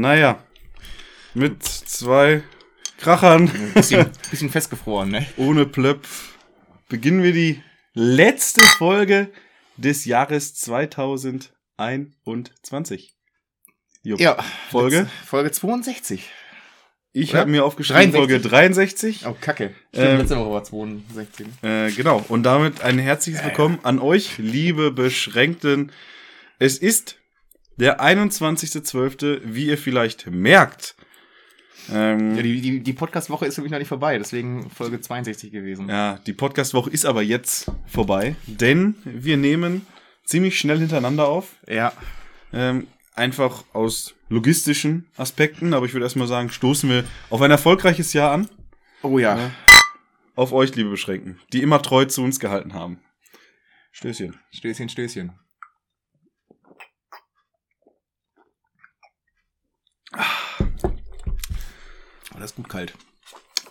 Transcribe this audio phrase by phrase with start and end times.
[0.00, 0.42] Naja,
[1.34, 2.42] mit zwei
[2.96, 5.26] Krachern Bisschen, bisschen festgefroren, ne?
[5.36, 6.08] ohne Plöpp
[6.88, 9.28] beginnen wir die letzte Folge
[9.76, 13.14] des Jahres 2021.
[14.02, 14.20] Jupp.
[14.20, 14.42] Ja.
[14.70, 15.06] Folge?
[15.26, 16.30] Folge 62.
[17.12, 18.18] Ich habe mir aufgeschrieben 63.
[18.18, 19.26] Folge 63.
[19.26, 19.74] Oh, kacke.
[19.92, 21.46] Stimmt, Ähm, letzte Woche war 62.
[21.60, 22.24] Äh, genau.
[22.30, 25.92] Und damit ein herzliches Willkommen an euch, liebe Beschränkten.
[26.58, 27.19] Es ist
[27.80, 30.94] der 21.12., wie ihr vielleicht merkt.
[31.90, 35.50] Ähm, Ja, die, die, die Podcast-Woche ist für mich noch nicht vorbei, deswegen Folge 62
[35.50, 35.88] gewesen.
[35.88, 39.86] Ja, die Podcastwoche ist aber jetzt vorbei, denn wir nehmen
[40.24, 41.56] ziemlich schnell hintereinander auf.
[41.66, 41.92] Ja.
[42.52, 48.12] Ähm, einfach aus logistischen Aspekten, aber ich würde erstmal sagen, stoßen wir auf ein erfolgreiches
[48.12, 48.48] Jahr an.
[49.02, 49.50] Oh ja.
[50.36, 53.00] Auf euch, liebe Beschränkten, die immer treu zu uns gehalten haben.
[53.90, 54.38] Stößchen.
[54.52, 55.32] Stößchen, Stößchen.
[62.40, 62.94] Das ist gut kalt.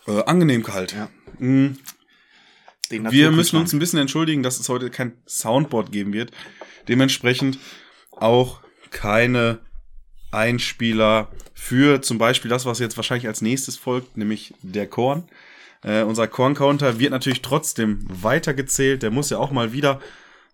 [0.07, 0.93] Äh, angenehm kalt.
[0.93, 1.09] Ja.
[1.39, 6.31] Den Wir müssen uns ein bisschen entschuldigen, dass es heute kein Soundboard geben wird.
[6.87, 7.59] Dementsprechend
[8.11, 9.59] auch keine
[10.31, 15.27] Einspieler für zum Beispiel das, was jetzt wahrscheinlich als nächstes folgt, nämlich der Korn.
[15.83, 19.03] Äh, unser Korn-Counter wird natürlich trotzdem weitergezählt.
[19.03, 19.99] Der muss ja auch mal wieder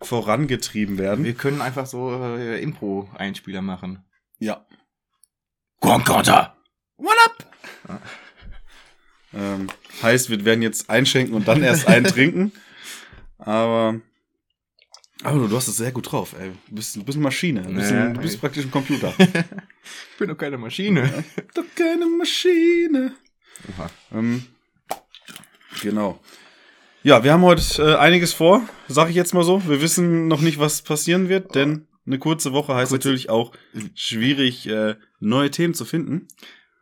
[0.02, 1.24] vorangetrieben werden.
[1.24, 4.06] Wir können einfach so äh, Impro-Einspieler machen.
[4.40, 4.66] Ja.
[5.80, 6.56] Korncounter!
[6.98, 8.02] What up?
[9.34, 9.70] Ähm,
[10.02, 12.52] heißt, wir werden jetzt einschenken und dann erst eintrinken.
[13.38, 14.00] Aber.
[15.24, 16.52] Aber du hast es sehr gut drauf, ey.
[16.68, 17.62] Du bist, du bist eine Maschine.
[17.64, 19.14] Du bist, Ja, ein, du bist praktisch ein Computer.
[20.14, 21.24] Ich bin doch keine Maschine.
[21.54, 23.14] Doch keine Maschine.
[24.12, 24.44] Ähm,
[25.82, 26.20] genau.
[27.04, 29.68] Ja, wir haben heute äh, einiges vor, sag ich jetzt mal so.
[29.68, 33.52] Wir wissen noch nicht, was passieren wird, denn eine kurze Woche heißt Kurze- natürlich auch
[33.94, 36.28] schwierig, äh, neue Themen zu finden.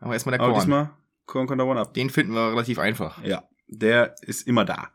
[0.03, 0.62] Aber erstmal der Aber Korn.
[0.62, 0.90] diesmal
[1.25, 1.94] Korn kommt da one up.
[1.94, 3.24] Den finden wir relativ einfach.
[3.24, 4.90] Ja, der ist immer da.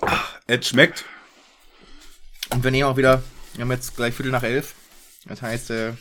[0.00, 1.04] Ach, Es schmeckt.
[2.50, 3.22] Und wir nehmen auch wieder,
[3.54, 4.74] wir haben jetzt gleich Viertel nach elf.
[5.26, 5.92] Das heißt, äh,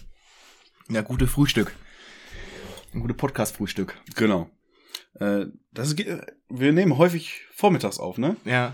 [0.90, 1.75] ja, gute Frühstück.
[2.94, 3.96] Ein gute Podcast-Frühstück.
[4.16, 4.50] Genau.
[5.19, 6.00] Äh, das ist,
[6.50, 8.38] wir nehmen häufig vormittags auf, ne?
[8.46, 8.68] Ja.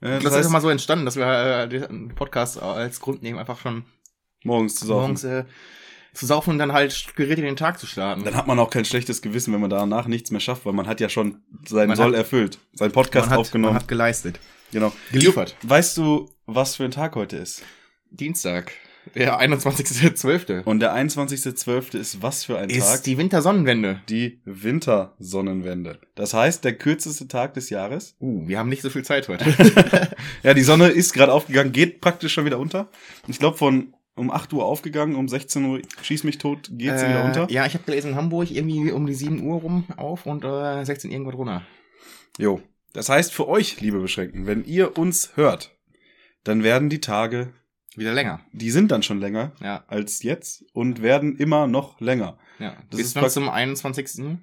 [0.00, 3.00] Äh, Das, das, ist heißt, einfach mal so entstanden, dass wir äh, den Podcast als
[3.00, 3.84] Grund nehmen, einfach schon
[4.44, 5.00] morgens zu saufen.
[5.02, 5.44] morgens äh,
[6.18, 8.24] zu saufen und dann halt strukturiert in den Tag zu starten.
[8.24, 10.86] Dann hat man auch kein schlechtes Gewissen, wenn man danach nichts mehr schafft, weil man
[10.86, 13.74] hat ja schon seinen Man Soll hat- erfüllt, seinen Podcast hat, aufgenommen.
[13.74, 14.40] Man hat geleistet.
[14.72, 14.92] genau.
[15.12, 15.56] Geliefert.
[15.62, 17.62] Weißt du, was für ein Tag heute ist?
[18.10, 18.72] Dienstag.
[19.14, 20.64] Der 21.12.
[20.64, 21.96] Und der 21.12.
[21.96, 23.02] ist was für ein ist Tag?
[23.04, 24.02] die Wintersonnenwende.
[24.10, 25.98] Die Wintersonnenwende.
[26.14, 28.16] Das heißt, der kürzeste Tag des Jahres.
[28.20, 29.46] Uh, wir haben nicht so viel Zeit heute.
[30.42, 32.88] Ja, die Sonne ist gerade aufgegangen, geht praktisch schon wieder unter.
[33.26, 37.08] Ich glaube, von um 8 Uhr aufgegangen, um 16 Uhr schieß mich tot, geht sie
[37.08, 37.48] wieder unter.
[37.48, 40.44] Äh, Ja, ich habe gelesen, in Hamburg irgendwie um die 7 Uhr rum auf und
[40.44, 41.62] äh, 16 irgendwo drunter.
[42.38, 42.60] Jo.
[42.92, 45.76] Das heißt für euch, liebe Beschränkten, wenn ihr uns hört,
[46.44, 47.52] dann werden die Tage,
[47.96, 48.40] Wieder länger.
[48.52, 52.38] die sind dann schon länger Ja, als jetzt und werden immer noch länger.
[52.58, 52.76] ja.
[52.90, 54.38] Das Bis ist dann zum 21.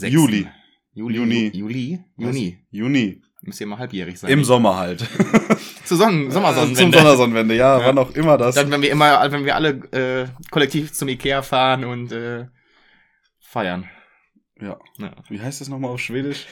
[0.00, 0.48] Juli.
[0.92, 1.16] Juli.
[1.16, 1.50] Juni.
[1.54, 2.00] Juli.
[2.16, 2.58] Juni.
[2.70, 3.22] Juni.
[3.42, 4.30] Müsst ihr mal halbjährig sein.
[4.30, 5.06] Im Sommer halt.
[5.84, 6.98] Zur Sonnen Zum Sommersonnenwende.
[6.98, 7.86] Sommersonnenwende, ja, Ja.
[7.86, 8.54] wann auch immer das.
[8.54, 12.46] Dann, wenn wir immer, wenn wir alle äh, kollektiv zum Ikea fahren und äh,
[13.40, 13.88] feiern.
[14.60, 14.78] ja.
[14.98, 15.10] Ja.
[15.28, 16.46] Wie heißt das nochmal auf Schwedisch?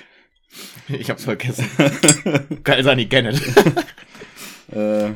[0.88, 1.66] Ich hab's vergessen.
[2.64, 3.40] Geil sein, ich kenne es.
[4.72, 5.12] äh,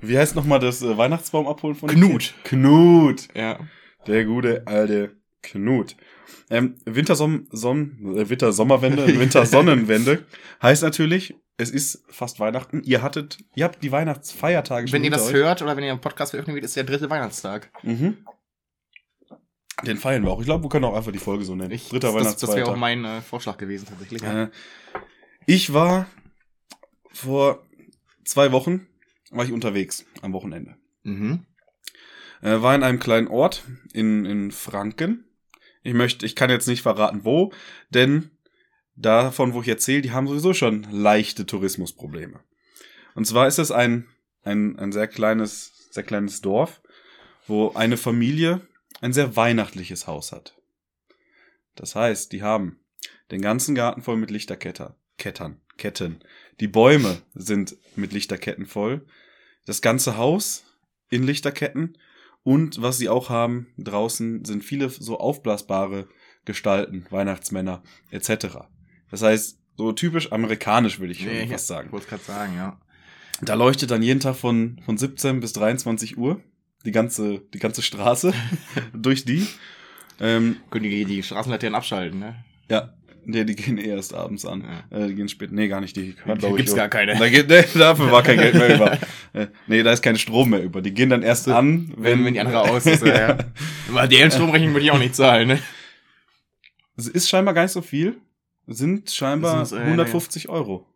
[0.00, 2.34] wie heißt nochmal das äh, Weihnachtsbaum abholen von Knut.
[2.44, 3.28] Knut.
[3.34, 3.58] Ja.
[4.06, 5.94] Der gute alte Knut.
[6.50, 10.24] Ähm, Wintersom Son äh, Wintersommerwende, Wintersonnenwende
[10.62, 12.82] heißt natürlich, es ist fast Weihnachten.
[12.84, 15.34] Ihr hattet, ihr habt die Weihnachtsfeiertage schon Wenn ihr das euch.
[15.34, 17.70] hört oder wenn ihr einen Podcast veröffentlicht, wird, ist der dritte Weihnachtstag.
[17.82, 18.18] Mhm.
[19.86, 20.40] Den feiern wir auch.
[20.40, 21.70] Ich glaube, wir können auch einfach die Folge so nennen.
[21.70, 24.22] Ich, Dritter das, das wäre auch mein äh, Vorschlag gewesen tatsächlich.
[24.22, 24.48] Äh,
[25.46, 26.06] ich war
[27.12, 27.64] vor
[28.24, 28.86] zwei Wochen
[29.30, 30.76] war ich unterwegs am Wochenende.
[31.02, 31.46] Mhm.
[32.42, 35.24] Äh, war in einem kleinen Ort in, in Franken.
[35.82, 37.52] Ich möchte, ich kann jetzt nicht verraten, wo,
[37.90, 38.30] denn
[38.96, 42.40] davon, wo ich erzähle, die haben sowieso schon leichte Tourismusprobleme.
[43.14, 44.06] Und zwar ist es ein,
[44.42, 46.80] ein, ein sehr kleines, sehr kleines Dorf.
[47.46, 48.60] wo eine Familie
[49.00, 50.54] ein sehr weihnachtliches Haus hat.
[51.74, 52.78] Das heißt, die haben
[53.30, 56.20] den ganzen Garten voll mit Lichterketter, Kettern, Ketten.
[56.60, 59.04] Die Bäume sind mit Lichterketten voll.
[59.66, 60.64] Das ganze Haus
[61.08, 61.96] in Lichterketten.
[62.42, 66.08] Und was sie auch haben draußen sind viele so aufblasbare
[66.44, 68.58] Gestalten, Weihnachtsmänner etc.
[69.10, 71.92] Das heißt, so typisch amerikanisch würde ich Nee, fast sagen.
[71.92, 72.80] Wollte gerade sagen, ja.
[73.42, 76.42] Da leuchtet dann jeden Tag von, von 17 bis 23 Uhr
[76.84, 78.32] die ganze, die ganze Straße
[78.94, 79.46] durch die.
[80.18, 82.44] Ähm, Können die die Straßenlaternen abschalten, ne?
[82.70, 82.94] ja,
[83.30, 84.64] nee, die gehen eh erst abends an.
[84.90, 84.98] Ja.
[84.98, 85.50] Äh, die gehen spät.
[85.52, 85.96] Nee, gar nicht.
[85.96, 87.16] Die hören, Da glaub ich, gibt's so- gar keine.
[87.18, 88.92] Da geht, nee, dafür war kein Geld mehr über.
[89.32, 90.82] Äh, nee, da ist kein Strom mehr über.
[90.82, 93.28] Die gehen dann erst an, Wenn, wenn die andere aus ist, ja.
[93.30, 93.38] ja.
[93.90, 95.58] Weil deren Stromrechnung würde ich auch nicht zahlen, ne?
[96.96, 98.18] Es ist scheinbar gar nicht so viel.
[98.66, 100.86] Sind scheinbar Sind's, äh, 150 Euro.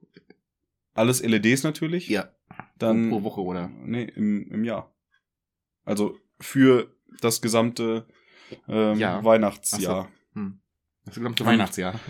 [0.94, 2.08] Alles LEDs natürlich.
[2.08, 2.28] Ja.
[2.78, 3.68] Dann, pro Woche, oder?
[3.84, 4.92] Nee, im, im Jahr.
[5.84, 8.06] Also für das gesamte
[8.68, 9.24] ähm, Ja.
[9.24, 10.08] Weihnachtsjahr.
[10.34, 10.60] Hm.
[11.04, 11.52] Das gesamte Hm.
[11.52, 12.00] Weihnachtsjahr.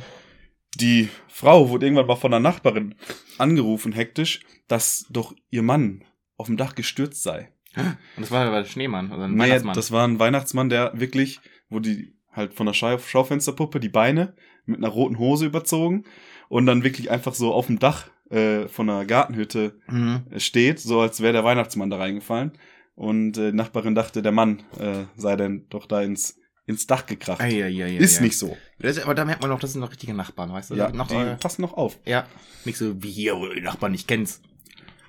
[0.76, 2.94] Die Frau wurde irgendwann mal von der Nachbarin
[3.38, 6.05] angerufen, hektisch, dass doch ihr Mann
[6.37, 7.52] auf dem Dach gestürzt sei.
[7.76, 9.75] Und das war der Schneemann, also ein Naja, Weihnachtsmann.
[9.75, 14.35] das war ein Weihnachtsmann, der wirklich, wo die halt von der Schau Schaufensterpuppe die Beine
[14.64, 16.05] mit einer roten Hose überzogen
[16.49, 20.25] und dann wirklich einfach so auf dem Dach äh, von einer Gartenhütte mhm.
[20.37, 22.52] steht, so als wäre der Weihnachtsmann da reingefallen.
[22.94, 27.05] Und äh, die Nachbarin dachte, der Mann äh, sei dann doch da ins, ins Dach
[27.06, 27.40] gekracht.
[27.40, 28.56] Ei, ei, ei, ei, Ist nicht so.
[28.78, 30.75] Das aber da merkt man noch, das sind noch richtige Nachbarn, weißt du?
[30.76, 31.99] Ja, noch, die äh, passen noch auf.
[32.05, 32.26] ja.
[32.64, 34.43] Nicht so wie hier, wo du die Nachbarn nicht kennst.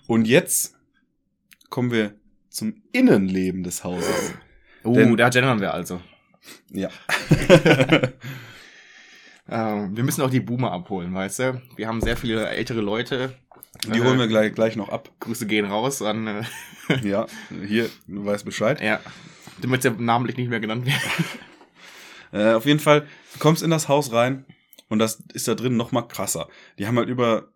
[0.07, 0.75] Und jetzt
[1.69, 2.13] kommen wir
[2.49, 4.33] zum Innenleben des Hauses.
[4.83, 6.01] Oh, Denn- da gendern wir also.
[6.71, 6.89] Ja.
[9.47, 11.61] Ähm, wir müssen auch die Boomer abholen, weißt du?
[11.75, 13.35] Wir haben sehr viele ältere Leute.
[13.85, 15.11] Die Äh, holen wir gleich, gleich noch ab.
[15.19, 16.43] Grüße gehen raus an, äh,
[17.03, 17.27] Ja,
[17.67, 18.81] hier, du weißt Bescheid.
[18.81, 18.99] ja,
[19.61, 21.01] damit sie namentlich nicht mehr genannt werden.
[22.31, 24.45] Äh, auf jeden Fall, du kommst in das Haus rein
[24.89, 26.49] und das ist da drin noch mal krasser.
[26.77, 27.53] Die haben halt über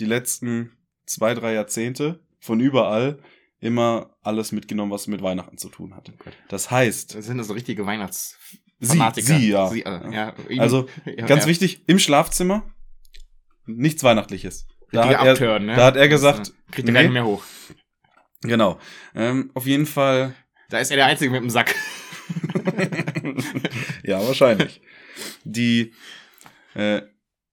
[0.00, 0.72] die letzten
[1.04, 3.18] zwei, drei Jahrzehnte von überall
[3.60, 6.10] immer alles mitgenommen, was mit Weihnachten zu tun hat.
[6.48, 9.36] Das heißt, Das sind also richtige sie, Weihnachtsfanatiker.
[9.38, 9.68] sie ja.
[9.68, 10.34] Sie, äh, ja.
[10.58, 11.48] Also, ja, ganz ja.
[11.50, 12.62] wichtig, im Schlafzimmer
[13.66, 14.66] nichts Weihnachtliches.
[14.92, 15.76] Da hat, er, Upturn, ne?
[15.76, 17.08] da hat er gesagt, Das, äh, kriegt er gar nee.
[17.08, 17.42] nicht mehr hoch.
[18.40, 18.78] genau.
[19.14, 20.34] Ähm, auf jeden Fall,
[20.68, 21.74] Da ist er der Einzige mit dem Sack.
[24.02, 24.80] ja, wahrscheinlich.
[25.44, 25.92] Die
[26.74, 27.02] äh,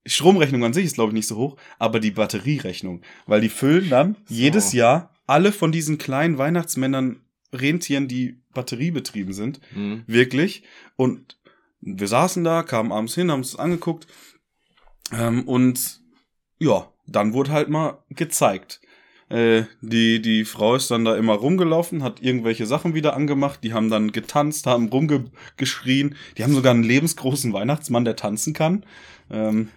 [0.06, 3.90] Stromrechnung an sich ist, glaube ich, nicht so hoch, aber die Batterierechnung, weil die füllen
[3.90, 4.34] dann So.
[4.36, 7.22] jedes Jahr alle von diesen kleinen Weihnachtsmännern
[7.54, 10.04] Rentieren, die batteriebetrieben sind, Mhm.
[10.08, 10.64] wirklich.
[10.98, 11.40] Und
[11.80, 14.08] wir saßen da, kamen abends hin, haben es angeguckt.
[15.14, 16.02] Ähm, und
[16.60, 18.82] ja, dann wurde halt mal gezeigt.
[19.30, 23.74] Äh, die, die Frau ist dann da immer rumgelaufen, hat irgendwelche Sachen wieder angemacht, die
[23.74, 26.16] haben dann getanzt, haben rumgeschrien.
[26.38, 28.86] Die haben sogar einen lebensgroßen Weihnachtsmann, der tanzen kann.
[29.32, 29.70] Ähm,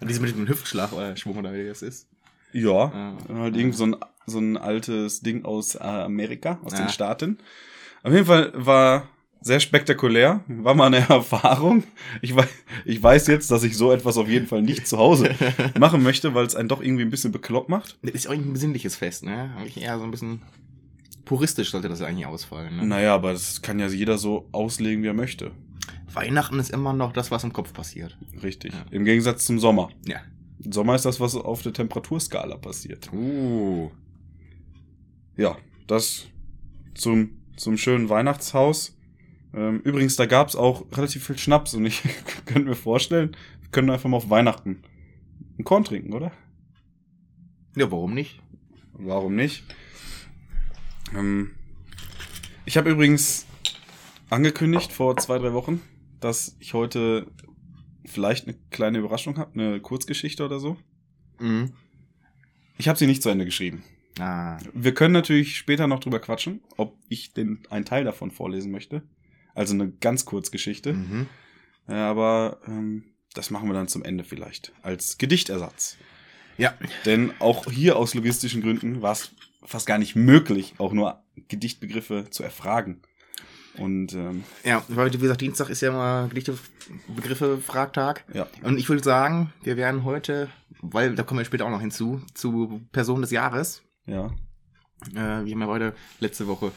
[0.00, 2.08] Und diese mit dem Hüftschlag oder Schwung oder wie das ist.
[2.52, 3.16] ja, Ah.
[3.34, 3.96] halt irgend so ein,
[4.26, 6.78] so ein altes Ding aus Amerika, aus Ah.
[6.78, 7.38] den Staaten.
[8.02, 9.08] Auf jeden Fall war
[9.44, 11.84] sehr spektakulär, war mal eine Erfahrung.
[12.22, 12.48] Ich weiß,
[12.86, 15.34] ich weiß jetzt, dass ich so etwas auf jeden Fall nicht zu Hause
[15.78, 17.98] machen möchte, weil es einen doch irgendwie ein bisschen bekloppt macht.
[18.02, 19.54] Das ist auch ein besinnliches Fest, ne?
[19.58, 20.40] Eigentlich eher so ein bisschen
[21.26, 22.86] puristisch sollte das eigentlich ausfallen, ne?
[22.86, 25.50] Naja, aber das kann ja jeder so auslegen, wie er möchte.
[26.10, 28.16] Weihnachten ist immer noch das, was im Kopf passiert.
[28.42, 28.72] Richtig.
[28.72, 28.86] Ja.
[28.92, 29.90] Im Gegensatz zum Sommer.
[30.06, 30.20] Ja.
[30.58, 33.12] Sommer ist das, was auf der Temperaturskala passiert.
[33.12, 33.90] Uh.
[35.36, 36.28] Ja, das
[36.94, 38.96] zum, zum schönen Weihnachtshaus.
[39.54, 42.02] Ähm, übrigens, da gab's auch relativ viel Schnaps und ich
[42.46, 44.82] könnte mir vorstellen, wir können einfach mal auf Weihnachten
[45.56, 46.32] einen Korn trinken, oder?
[47.76, 48.40] Ja, warum nicht?
[48.92, 49.64] Warum nicht?
[51.14, 51.52] Ähm,
[52.64, 53.46] ich habe übrigens
[54.30, 55.80] angekündigt vor zwei, drei Wochen,
[56.20, 57.26] dass ich heute
[58.04, 60.76] vielleicht eine kleine Überraschung habe, eine Kurzgeschichte oder so.
[61.38, 61.72] Mhm.
[62.78, 63.84] Ich habe sie nicht zu Ende geschrieben.
[64.18, 64.58] Ah.
[64.72, 69.02] Wir können natürlich später noch drüber quatschen, ob ich den einen Teil davon vorlesen möchte.
[69.54, 70.92] Also eine ganz Kurzgeschichte.
[70.94, 71.26] Mhm.
[71.88, 75.96] Ja, aber ähm, das machen wir dann zum Ende vielleicht als Gedichtersatz.
[76.56, 76.74] Ja.
[77.04, 79.32] Denn auch hier aus logistischen Gründen war es
[79.64, 83.02] fast gar nicht möglich, auch nur Gedichtbegriffe zu erfragen.
[83.76, 86.56] Und ähm, Ja, weil wie gesagt, Dienstag ist ja immer Gedichte,
[87.08, 88.24] Begriffe, Fragtag.
[88.32, 90.48] ja, Und ich würde sagen, wir werden heute,
[90.80, 93.82] weil da kommen wir später auch noch hinzu, zu Person des Jahres.
[94.06, 94.30] ja.
[95.10, 96.70] Äh, wir haben ja heute letzte Woche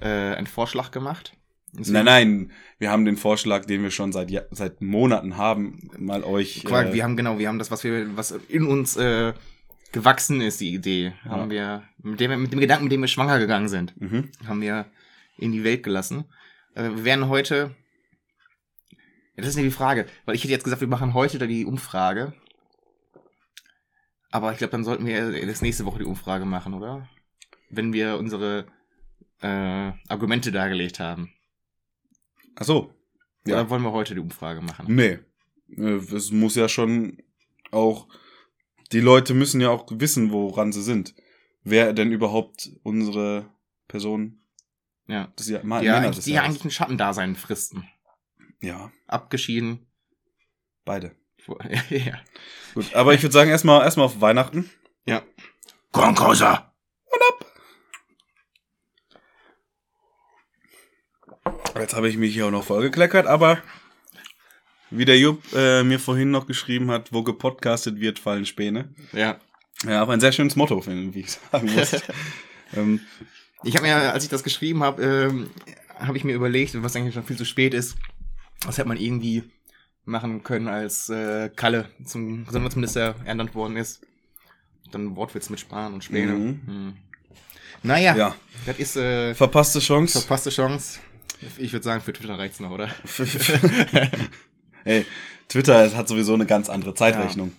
[0.00, 1.36] äh, einen Vorschlag gemacht.
[1.72, 5.90] Deswegen- Nein, nein, wir haben den Vorschlag, den wir schon seit, Ja- seit Monaten haben,
[5.98, 6.64] mal euch.
[6.64, 9.34] Quasi, äh, wir haben genau, wir haben das, was wir, was in uns äh,
[9.92, 13.38] gewachsen ist, die Idee, haben wir mit dem, mit dem Gedanken, mit dem wir schwanger
[13.38, 14.30] gegangen sind, mhm.
[14.46, 14.86] haben wir
[15.38, 16.24] in die Welt gelassen.
[16.74, 17.74] Äh, wir werden heute.
[19.36, 21.46] Ja, das ist ja die Frage, weil ich hätte jetzt gesagt, wir machen heute da
[21.46, 22.32] die Umfrage.
[24.30, 27.08] Aber ich glaube, dann sollten wir das nächste Woche die Umfrage machen, oder?
[27.70, 28.66] Wenn wir unsere
[29.40, 31.32] äh, Argumente dargelegt haben.
[32.58, 32.94] Ach so.
[33.46, 33.54] Ja.
[33.60, 34.94] Oder wollen wir heute die Umfrage machen?
[34.94, 35.18] Nee.
[35.76, 37.22] Äh, Es muss ja schon
[37.70, 38.08] auch,
[38.92, 41.14] die Leute müssen ja auch wissen, woran sie sind.
[41.62, 43.50] Wer denn überhaupt unsere
[43.88, 44.42] Person,
[45.06, 45.32] Ja.
[45.36, 47.88] das ja Ma- Die, Männer ja, eigentlich, die ja eigentlich ein Schattendasein fristen.
[48.60, 49.86] Ja, Abgeschieden.
[50.84, 51.14] beide.
[51.90, 52.18] ja.
[52.74, 54.70] Gut, aber ich würde sagen, erstmal erstmal auf Weihnachten.
[55.06, 55.22] ja.
[55.92, 56.74] Kornkauser!
[57.06, 57.46] Und ab!
[61.78, 63.62] Jetzt habe ich mich hier auch noch vollgekleckert, aber
[64.90, 68.88] wie der Jupp äh, mir vorhin noch geschrieben hat, wo gepodcastet wird, fallen Späne.
[69.12, 69.38] Ja.
[69.84, 71.92] Ja, auch ein sehr schönes Motto, finde ich, wie ich sagen muss.
[72.76, 73.00] ähm,
[73.62, 75.50] Ich habe mir, als ich das geschrieben habe, ähm,
[75.98, 77.96] habe ich mir überlegt, was eigentlich schon viel zu spät ist,
[78.64, 79.44] was hätte man irgendwie
[80.04, 84.00] machen können, als äh, Kalle zum Gesundheitsminister ernannt worden ist.
[84.90, 86.32] Dann Wortwitz mit Spahn und Späne.
[86.32, 86.60] Mhm.
[86.66, 86.96] Hm.
[87.82, 88.34] Naja, ja,
[88.66, 90.20] das ist äh, verpasste Chance.
[90.20, 90.98] verpasste Chance.
[91.58, 92.90] Ich würde sagen, für Twitter reicht's noch, oder?
[94.84, 95.06] Ey,
[95.48, 97.52] Twitter hat sowieso eine ganz andere Zeitrechnung.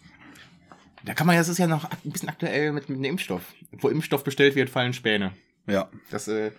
[1.06, 3.42] Da kann man, das ist ja noch ein bisschen aktuell mit, mit dem Impfstoff.
[3.72, 5.32] Wo Impfstoff bestellt wird, fallen Späne.
[5.66, 5.90] Ja.
[6.12, 6.52] Das, äh,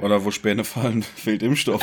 [0.00, 1.82] Oder wo Späne fallen, fehlt Impfstoff.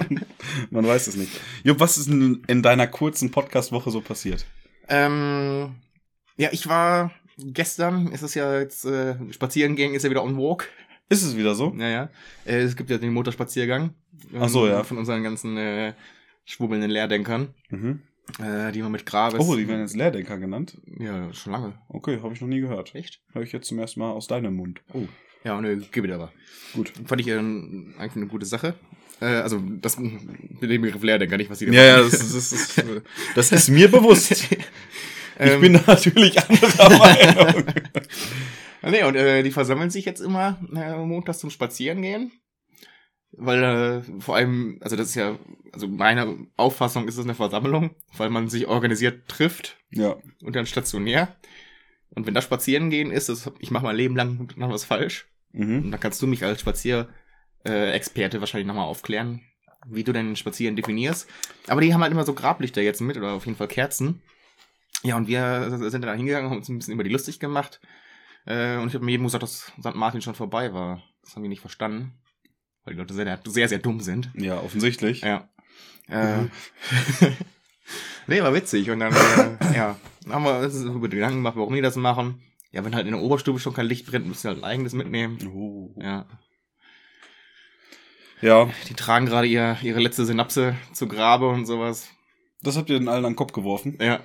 [0.70, 1.32] Man weiß es nicht.
[1.64, 4.46] Jupp, was ist denn in deiner kurzen Podcast-Woche so passiert?
[4.88, 5.74] Ähm,
[6.36, 10.38] ja, ich war gestern, ist es ja jetzt, äh, spazieren gehen ist ja wieder on
[10.38, 10.68] walk.
[11.08, 11.70] Ist es wieder so?
[11.70, 12.10] Naja,
[12.44, 13.90] äh, es gibt ja den Motorspaziergang.
[14.32, 14.82] ähm, Ach so, ja.
[14.84, 15.92] Von unseren ganzen äh,
[16.44, 18.00] schwubbelnden Lehrdenkern, Mhm.
[18.40, 19.38] äh, die man mit Grabes.
[19.40, 20.78] Oh, die werden jetzt Lehrdenker genannt.
[20.98, 21.74] Ja, schon lange.
[21.88, 22.94] Okay, habe ich noch nie gehört.
[22.94, 23.20] Echt?
[23.32, 24.80] Höre ich jetzt zum ersten Mal aus deinem Mund.
[24.92, 25.06] Oh.
[25.44, 26.32] Ja, ne, gebe dir aber.
[26.74, 26.92] Gut.
[27.06, 28.74] Fand ich äh, eigentlich eine gute Sache.
[29.20, 32.10] Äh, also, das mit dem Begriff Lehrdenker, nicht was sie da Ja, ja, machen.
[32.10, 32.84] das, ist- das, ist,
[33.36, 34.44] das ist mir bewusst.
[35.38, 37.64] Ich Ähm, bin natürlich anderer Meinung.
[38.82, 42.32] Nee, und äh, die versammeln sich jetzt immer äh, montags zum Spazierengehen.
[43.32, 45.38] Weil äh, vor allem, also das ist ja,
[45.72, 50.16] also meine Auffassung ist es eine Versammlung, weil man sich organisiert trifft Ja.
[50.42, 51.36] und dann stationär.
[52.10, 55.26] Und wenn das Spazierengehen ist, das, ich mache mein Leben lang noch was falsch.
[55.52, 55.84] Mhm.
[55.84, 59.42] Und dann kannst du mich als Spazierexperte äh, wahrscheinlich nochmal aufklären,
[59.86, 61.28] wie du denn Spazieren definierst.
[61.66, 64.22] Aber die haben halt immer so Grablichter jetzt mit oder auf jeden Fall Kerzen.
[65.02, 67.80] Ja, und wir sind da hingegangen, haben uns ein bisschen über die lustig gemacht.
[68.46, 69.94] Äh, und ich habe mir eben gesagt, dass St.
[69.94, 71.02] Martin schon vorbei war.
[71.22, 72.18] Das haben die nicht verstanden.
[72.84, 74.30] Weil die Leute sehr, sehr, sehr dumm sind.
[74.34, 75.22] Ja, offensichtlich.
[75.22, 75.48] Ja.
[76.08, 76.44] Äh,
[78.26, 78.90] nee, war witzig.
[78.90, 79.96] Und dann, äh, ja,
[80.30, 82.40] haben wir uns über die Gedanken gemacht, warum die das machen.
[82.70, 84.92] Ja, wenn halt in der Oberstube schon kein Licht brennt, müssen wir halt ein eigenes
[84.92, 85.38] mitnehmen.
[85.52, 85.94] Oh.
[86.00, 86.26] Ja.
[88.42, 92.08] Ja, Die tragen gerade ihr, ihre letzte Synapse zu Grabe und sowas.
[92.62, 93.96] das habt ihr den allen an den Kopf geworfen.
[94.00, 94.20] Ja.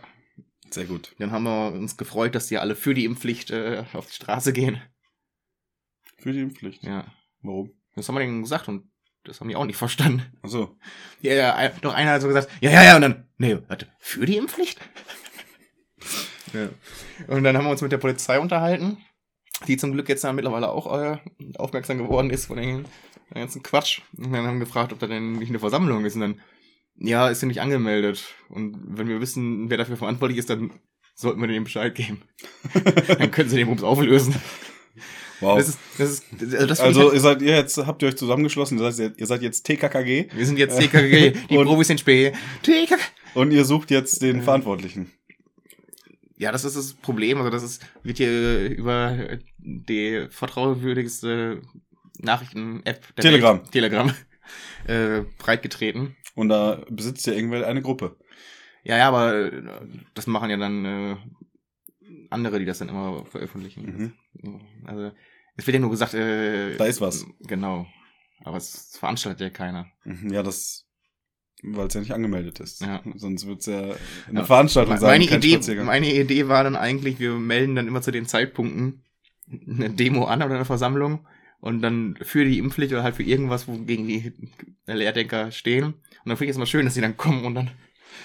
[0.73, 1.15] Sehr gut.
[1.19, 4.53] Dann haben wir uns gefreut, dass die alle für die Impfpflicht äh, auf die Straße
[4.53, 4.81] gehen.
[6.17, 6.83] Für die Impfpflicht.
[6.83, 7.13] Ja.
[7.41, 7.71] Warum?
[7.95, 8.89] Das haben wir denen gesagt und
[9.23, 10.23] das haben die auch nicht verstanden.
[10.41, 10.77] Achso.
[11.21, 13.87] Ja, ja, ein- doch einer hat so gesagt, ja, ja, ja, und dann, nee, warte,
[13.99, 14.79] für die Impfpflicht?
[16.53, 16.69] ja.
[17.27, 18.97] Und dann haben wir uns mit der Polizei unterhalten,
[19.67, 21.17] die zum Glück jetzt ja mittlerweile auch äh,
[21.55, 22.85] aufmerksam geworden ist von den
[23.33, 24.01] ganzen Quatsch.
[24.17, 26.15] Und dann haben wir gefragt, ob da denn nicht eine Versammlung ist.
[26.15, 26.41] Und dann,
[26.97, 28.23] ja, ist ja nicht angemeldet.
[28.49, 30.71] Und wenn wir wissen, wer dafür verantwortlich ist, dann
[31.15, 32.21] sollten wir denen Bescheid geben.
[33.07, 34.35] dann können sie den Bums auflösen.
[35.39, 35.57] Wow.
[35.57, 38.15] Das ist, das ist, also, das also halt- ihr seid ihr jetzt habt ihr euch
[38.17, 41.99] zusammengeschlossen, ihr seid, ihr seid jetzt TKKG wir sind jetzt TKG, die Und- Profis sind
[41.99, 42.31] Spee.
[42.61, 42.95] TKG.
[43.33, 44.43] und ihr sucht jetzt den Äh.
[44.43, 45.11] Verantwortlichen.
[46.37, 47.37] Ja, das ist das Problem.
[47.39, 51.61] Also das ist, wird hier über die vertrauenswürdigste
[52.19, 53.59] Nachrichten-App der Telegram.
[53.61, 54.13] Welt, Telegram,
[54.85, 56.15] äh, breitgetreten.
[56.35, 58.17] Und da besitzt ihr irgendwer eine Gruppe.
[58.83, 59.61] Ja, ja, aber äh,
[60.13, 61.15] das machen ja dann äh,
[62.29, 64.13] andere, die das dann immer veröffentlichen.
[64.43, 64.61] Mhm.
[64.85, 65.11] Also
[65.57, 67.25] es wird ja nur gesagt, äh, Da ist was.
[67.41, 67.85] Genau.
[68.43, 69.87] Aber es veranstaltet ja keiner.
[70.03, 70.87] Mhm, Ja, das,
[71.61, 72.81] weil es ja nicht angemeldet ist.
[72.81, 73.01] Ja.
[73.15, 73.81] Sonst wird's ja
[74.27, 74.45] eine Ja.
[74.45, 75.85] Veranstaltung sein, meine, Idee, Spaziergang.
[75.85, 79.03] meine Idee war dann eigentlich, wir melden dann immer zu den Zeitpunkten
[79.67, 81.27] eine Demo an oder eine Versammlung
[81.61, 84.33] und dann für die Impfpflicht oder halt für irgendwas, wo gegen die
[84.87, 85.85] Lehrdenker stehen.
[85.85, 87.71] Und dann finde ich es mal schön, dass sie dann kommen und dann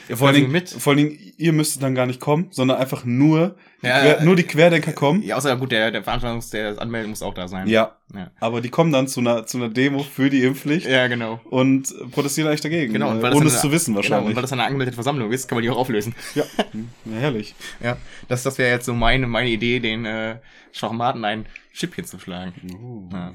[0.08, 0.68] ja, vor, allen Dingen, mit.
[0.70, 4.20] vor allen Dingen, ihr müsstet dann gar nicht kommen, sondern einfach nur, die Ja, Quer,
[4.20, 5.22] äh, nur die Querdenker kommen.
[5.22, 7.66] Ja, außer gut, der, der Veranstaltungs-, der das anmelden muss auch da sein.
[7.68, 11.06] Ja, Ja, aber die kommen dann zu einer, zu einer Demo für die Impfpflicht ja
[11.08, 11.40] genau.
[11.50, 12.92] und protestieren eigentlich dagegen.
[12.92, 14.28] Genau, und äh, weil ohne es zu wissen Genau, wahrscheinlich.
[14.30, 16.14] und weil das eine angemeldete Versammlung ist, kann man die auch auflösen.
[16.34, 16.44] ja.
[17.04, 17.54] Ja, herrlich.
[17.82, 17.96] Ja,
[18.28, 20.36] das, das wäre jetzt so meine, meine Idee, den äh,
[20.72, 22.52] Schwachmaten ein Schippchen zu schlagen.
[22.82, 23.14] Oh.
[23.14, 23.32] Ja.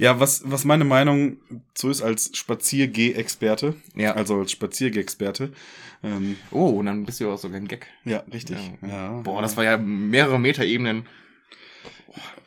[0.00, 1.36] Ja, was, was meine Meinung
[1.74, 4.12] so ist als Spaziergeh-Experte, Ja.
[4.14, 5.52] also als Spaziergeh-Experte.
[6.02, 7.86] Ähm, Oh, und dann bist du auch sogar ein Gag.
[8.04, 8.56] ja, richtig.
[8.80, 8.88] Ja.
[8.88, 9.10] Ja.
[9.20, 11.06] Boah, das war ja mehrere Meterebenen.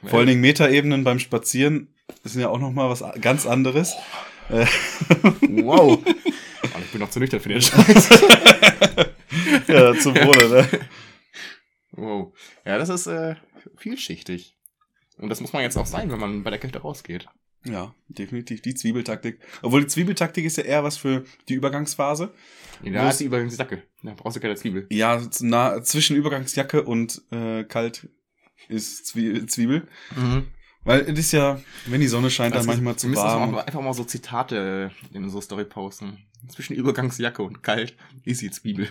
[0.03, 1.87] Vor allen Dingen Metaebenen beim Spazieren
[2.23, 3.93] sind ja auch noch mal was ganz anderes.
[4.49, 4.65] Äh,
[5.41, 5.99] Wow.
[6.79, 8.09] Ich bin noch zu nüchtern für den Scheiß.
[9.67, 10.69] ja, zum Wohle, ne?
[11.91, 12.33] Wow.
[12.65, 13.35] Ja, das ist äh,
[13.77, 14.55] vielschichtig.
[15.17, 17.27] Und das muss man jetzt auch sein, wenn man bei der Kälte rausgeht.
[17.65, 19.39] Ja, definitiv die Zwiebeltaktik.
[19.61, 22.33] Obwohl die Zwiebeltaktik ist ja eher was für die Übergangsphase.
[22.83, 23.83] Da Wo ist die übrigens die Sacke.
[24.01, 24.85] Da brauchst du keine Zwiebel.
[24.89, 28.09] Ja, nah, zwischen Übergangsjacke und äh, kalt
[28.67, 29.87] ist Zwie Zwiebel.
[30.83, 33.55] Weil es ist ja, wenn die Sonne scheint, dann Also, manchmal wir zu warm.
[33.55, 36.17] auch einfach mal so Zitate in unsere Story posten.
[36.49, 38.89] Zwischen Übergangsjacke und kalt ist die Zwiebel.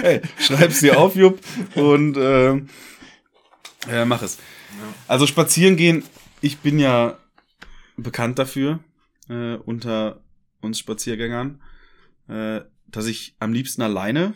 [0.00, 1.40] Hey, schreib's dir auf, Jupp,
[1.74, 2.52] und äh,
[3.88, 4.38] äh, mach es.
[5.08, 6.04] Also spazieren gehen,
[6.40, 7.18] ich bin ja
[7.96, 8.80] bekannt dafür,
[9.28, 10.22] äh, unter
[10.60, 11.62] uns Spaziergängern,
[12.28, 14.34] äh, dass ich am liebsten alleine,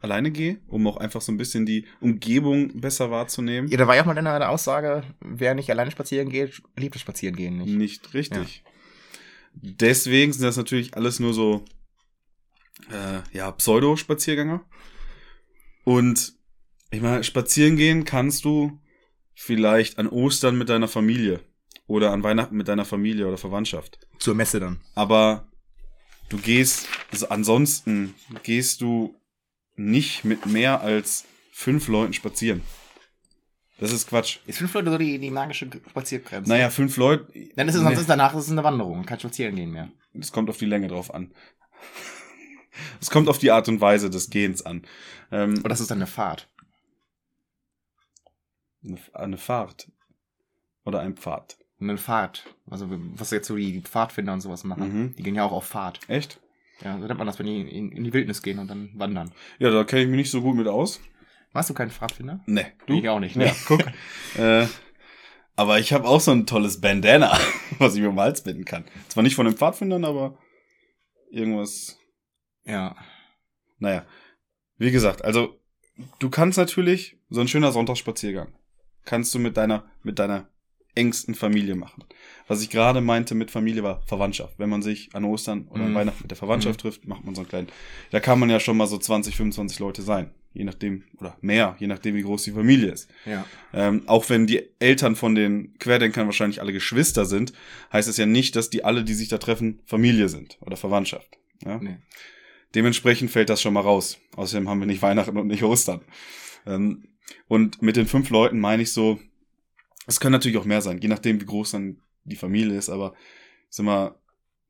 [0.00, 3.68] alleine gehe, um auch einfach so ein bisschen die Umgebung besser wahrzunehmen.
[3.68, 7.02] Ja, da war ja auch mal deine Aussage, wer nicht alleine spazieren geht, liebt das
[7.02, 7.76] Spazieren nicht.
[7.76, 8.64] Nicht richtig.
[9.54, 11.64] Deswegen sind das natürlich alles nur so
[12.90, 14.64] äh, ja, Pseudo-Spaziergänger.
[15.84, 16.34] Und
[16.90, 18.78] ich meine, spazieren gehen kannst du
[19.34, 21.40] vielleicht an Ostern mit deiner Familie
[21.86, 23.98] oder an Weihnachten mit deiner Familie oder Verwandtschaft.
[24.18, 24.80] Zur Messe dann.
[24.94, 25.46] Aber
[26.28, 29.14] du gehst, also ansonsten gehst du
[29.76, 32.62] nicht mit mehr als fünf Leuten spazieren.
[33.78, 34.38] Das ist Quatsch.
[34.46, 36.48] Ist fünf Leute so die, die magische Spaziergrenze?
[36.48, 37.26] Naja, fünf Leute.
[37.56, 37.88] Dann ist es, Nee.
[37.88, 39.90] sonst ist danach ist es eine Wanderung, kein Spazieren gehen mehr.
[40.18, 41.32] Es kommt auf die Länge drauf an.
[43.00, 44.82] Es kommt auf die Art und Weise des Gehens an.
[45.32, 46.46] Ähm, Oder das ist dann eine Fahrt.
[48.84, 49.90] eine, eine Fahrt.
[50.84, 51.56] Oder ein Pfad.
[51.80, 52.46] Eine Fahrt.
[52.70, 55.02] Also was jetzt so die Pfadfinder und sowas machen.
[55.02, 55.16] Mhm.
[55.16, 56.00] Die gehen ja auch auf Fahrt.
[56.08, 56.40] Echt?
[56.82, 59.32] Ja, so nennt man das, wenn die in, in die Wildnis gehen und dann wandern.
[59.58, 61.00] Ja, da kenne ich mich nicht so gut mit aus.
[61.52, 62.40] Warst du kein Pfadfinder?
[62.46, 62.72] Ne.
[62.86, 63.46] Ich auch nicht, ne?
[63.46, 63.82] Ja, guck.
[64.36, 64.66] äh,
[65.54, 67.38] aber ich habe auch so ein tolles Bandana,
[67.78, 68.84] was ich mir um den Hals binden kann.
[69.08, 70.38] Zwar nicht von den Pfadfindern, aber
[71.30, 71.98] irgendwas.
[72.64, 72.96] Ja.
[73.78, 74.04] Naja.
[74.76, 75.58] Wie gesagt, also
[76.18, 78.52] du kannst natürlich so ein schöner Sonntagsspaziergang
[79.06, 80.50] kannst du mit deiner mit deiner
[80.96, 82.04] engsten Familie machen.
[82.48, 84.58] Was ich gerade meinte mit Familie war Verwandtschaft.
[84.58, 85.94] Wenn man sich an Ostern oder an Mhm.
[85.94, 87.68] Weihnachten mit der Verwandtschaft trifft, macht man so einen kleinen.
[88.10, 90.30] Da kann man ja schon mal so 20, 25 Leute sein.
[90.54, 93.10] Je nachdem, oder mehr, je nachdem, wie groß die Familie ist.
[93.26, 93.44] Ja.
[93.74, 97.52] Ähm, auch wenn die Eltern von den Querdenkern wahrscheinlich alle Geschwister sind,
[97.92, 101.28] heißt es ja nicht, dass die alle, die sich da treffen, Familie sind oder Verwandtschaft.
[101.62, 101.78] Ja?
[101.78, 101.98] Nee.
[102.74, 104.18] Dementsprechend fällt das schon mal raus.
[104.34, 106.00] Außerdem haben wir nicht Weihnachten und nicht Ostern.
[106.66, 107.08] Ähm,
[107.48, 109.20] und mit den fünf Leuten meine ich so,
[110.06, 113.14] es können natürlich auch mehr sein, je nachdem, wie groß dann die Familie ist, aber
[113.68, 114.14] sag mal,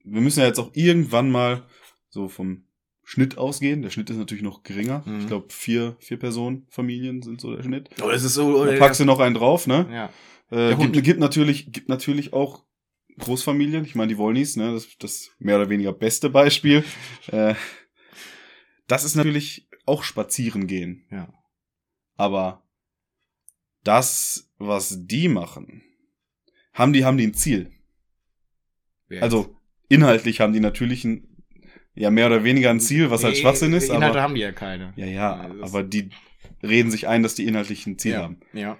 [0.04, 1.64] wir müssen ja jetzt auch irgendwann mal
[2.08, 2.64] so vom
[3.02, 3.82] Schnitt ausgehen.
[3.82, 5.02] Der Schnitt ist natürlich noch geringer.
[5.06, 5.20] Mhm.
[5.20, 7.88] Ich glaube, vier, vier Personen, Familien sind so der Schnitt.
[8.02, 8.64] Oh, das ist so.
[8.64, 9.86] Da packst du noch einen drauf, ne?
[9.90, 10.10] ja.
[10.50, 12.64] Äh, gibt, gibt natürlich, gibt natürlich auch
[13.18, 13.84] Großfamilien.
[13.84, 16.84] Ich meine, die Wollnies, ne, das das mehr oder weniger beste Beispiel.
[17.28, 17.54] äh,
[18.86, 21.04] das ist natürlich auch spazieren gehen.
[21.10, 21.32] Ja.
[22.16, 22.62] Aber
[23.82, 25.82] das, was die machen,
[26.72, 27.70] haben die, haben die ein Ziel.
[29.08, 29.56] Wer Also
[29.88, 31.28] inhaltlich haben die natürlich ein,
[31.94, 33.88] ja, mehr oder weniger ein Ziel, was halt Schwachsinn ist.
[33.88, 34.92] Inhalte Aber, haben die ja keine.
[34.96, 36.10] ja, ja, Das- aber die
[36.62, 38.22] reden sich ein, dass die inhaltlich ein Ziel ja.
[38.22, 38.40] haben.
[38.52, 38.76] Ja.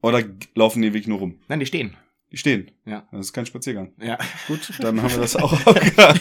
[0.00, 0.22] Oder
[0.54, 1.40] laufen die wirklich nur rum?
[1.48, 1.96] Nein, die stehen.
[2.30, 2.70] Die stehen.
[2.86, 3.08] Ja.
[3.10, 3.92] Das ist kein Spaziergang.
[4.00, 4.18] Ja.
[4.46, 5.58] Gut, dann haben wir das auch.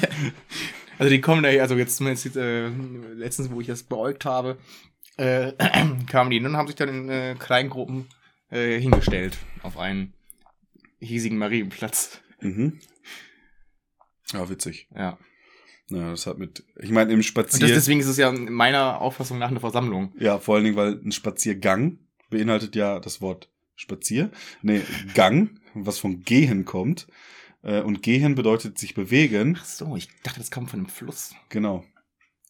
[0.99, 4.57] Also die kommen da, also jetzt zumindest äh, letztens, wo ich das beäugt habe,
[5.17, 5.51] äh,
[6.09, 8.07] kamen die und haben sich dann in äh, kleinen Gruppen
[8.49, 10.13] äh, hingestellt auf einen
[10.99, 12.21] hiesigen Marienplatz.
[12.41, 12.79] mhm.
[14.33, 14.89] Ja, witzig.
[14.93, 15.17] Ja.
[15.89, 19.37] Ja, das hat mit, ich meine, im Spazier, deswegen ist es ja in meiner Auffassung
[19.37, 20.13] nach eine Versammlung.
[20.19, 24.29] ja, vor allen Dingen, weil ein Spaziergang beinhaltet ja das Wort Spazier,
[24.61, 24.81] nee,
[25.13, 27.07] Gang, was vom Gehen kommt.
[27.63, 29.57] Äh, Und gehen bedeutet sich bewegen.
[29.59, 31.33] Ach so, ich dachte, das kam von einem Fluss.
[31.49, 31.85] Genau.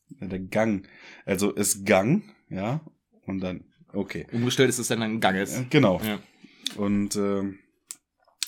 [0.10, 0.88] Der Gang.
[1.25, 2.81] Also es Gang, ja,
[3.25, 3.65] und dann,
[3.99, 4.27] okay.
[4.31, 5.57] Umgestellt ist es dann ein Ganges.
[5.57, 6.01] Äh, Genau.
[6.03, 6.19] Ja.
[6.75, 7.60] Und, ähm,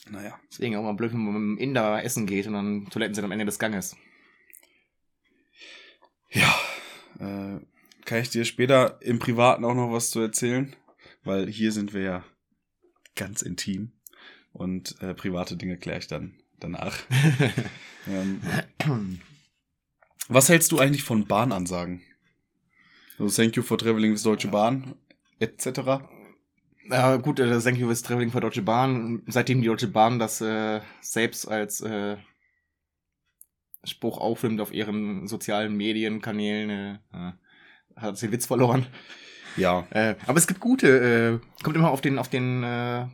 [0.09, 0.39] naja.
[0.51, 3.25] Deswegen auch mal blöd, wenn man mit dem Inder essen geht und dann Toiletten sind
[3.25, 3.95] am Ende des Ganges.
[6.31, 6.55] Ja,
[7.19, 7.59] äh,
[8.05, 10.75] kann ich dir später im Privaten auch noch was zu erzählen?
[11.23, 12.23] Weil hier sind wir ja
[13.15, 13.91] ganz intim
[14.53, 16.97] und äh, private Dinge kläre ich dann danach.
[18.07, 19.19] ähm,
[20.27, 22.01] was hältst du eigentlich von Bahnansagen?
[23.17, 24.95] So, thank you for traveling with Deutsche Bahn,
[25.39, 25.80] etc.
[26.89, 29.21] Ja, gut, äh, das Thank You Traveling für Deutsche Bahn.
[29.28, 32.17] Seitdem die Deutsche Bahn das äh, selbst als äh,
[33.84, 37.32] Spruch aufnimmt auf ihren sozialen Medienkanälen, äh, äh,
[37.95, 38.86] hat sie den Witz verloren.
[39.58, 39.88] Ja.
[39.91, 43.06] Äh, aber es gibt gute, äh, kommt immer auf den, auf den, äh,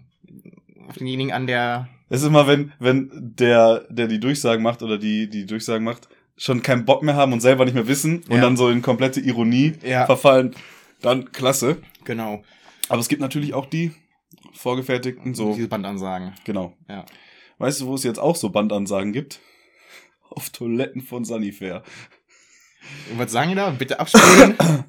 [0.88, 1.88] auf denjenigen an, der.
[2.10, 6.08] Es ist immer, wenn, wenn der, der die Durchsagen macht oder die, die Durchsagen macht,
[6.38, 8.42] schon keinen Bock mehr haben und selber nicht mehr wissen und Ja.
[8.42, 10.06] dann so in komplette Ironie Ja.
[10.06, 10.54] verfallen,
[11.02, 11.82] dann klasse.
[12.04, 12.44] Genau.
[12.90, 13.92] Aber es gibt natürlich auch die
[14.54, 16.34] vorgefertigten, so, Diese Bandansagen.
[16.46, 16.78] genau.
[16.88, 17.06] Ja.
[17.58, 19.40] Weißt du, wo es jetzt auch so Bandansagen gibt?
[20.30, 21.84] Auf Toiletten von Sunnyfair.
[23.12, 23.70] Und was sagen die da?
[23.72, 24.56] Bitte abspielen.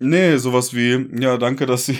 [0.00, 1.98] Nee, sowas wie, ja, danke, dass Sie,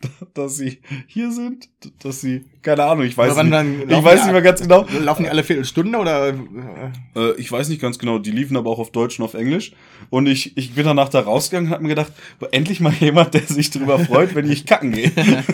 [0.34, 1.68] dass Sie hier sind,
[2.02, 3.90] dass Sie, keine Ahnung, ich weiß nicht.
[3.90, 4.86] Ich weiß nicht mehr ganz genau.
[5.00, 6.28] Laufen die alle Viertelstunde oder?
[6.28, 6.34] äh,
[7.16, 9.72] Äh, ich weiß nicht ganz genau, die liefen aber auch auf Deutsch und auf Englisch.
[10.10, 12.12] Und ich, ich bin danach da rausgegangen und hab mir gedacht,
[12.52, 15.12] endlich mal jemand, der sich drüber freut, wenn ich kacken gehe.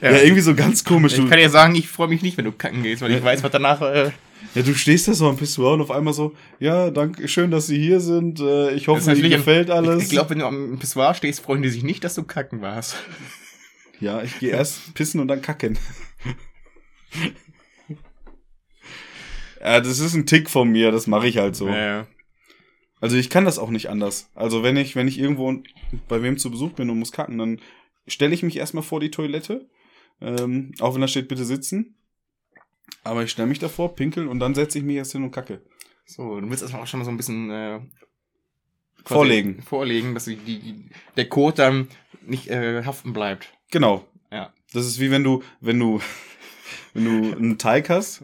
[0.00, 0.22] ja.
[0.22, 1.14] irgendwie so ganz komisch.
[1.14, 3.42] Ich kann dir sagen, ich freue mich nicht, wenn du kacken gehst, weil ich weiß,
[3.42, 3.80] was danach.
[3.82, 4.10] Äh,
[4.54, 7.66] ja, du stehst da so am Pissoir und auf einmal so, ja, danke, schön, dass
[7.66, 8.40] Sie hier sind.
[8.40, 10.04] Äh, ich hoffe, Ihnen gefällt alles.
[10.04, 12.96] Ich glaube, wenn du am Pissoir stehst, freuen die sich nicht, dass du kacken warst.
[14.00, 15.78] ja, ich gehe erst pissen und dann kacken.
[19.60, 21.68] ja, das ist ein Tick von mir, das mache ich halt so.
[21.68, 22.06] Ja.
[23.00, 24.30] Also ich kann das auch nicht anders.
[24.34, 25.62] Also wenn ich, wenn ich irgendwo
[26.08, 27.60] bei wem zu Besuch bin und muss kacken, dann
[28.06, 29.68] stelle ich mich erstmal vor die Toilette.
[30.20, 31.94] Ähm, auch wenn da steht, bitte sitzen.
[33.04, 35.62] Aber ich stelle mich davor, pinkel und dann setze ich mich erst hin und kacke.
[36.04, 37.80] So, du willst erstmal auch schon mal so ein bisschen äh,
[39.04, 39.62] Vorlegen.
[39.62, 41.88] Vorlegen, dass die, die, der Code dann
[42.26, 43.52] nicht äh, haften bleibt.
[43.70, 44.04] Genau.
[44.30, 44.52] Ja.
[44.72, 46.00] Das ist wie wenn du, wenn du,
[46.94, 48.22] wenn du einen Teig hast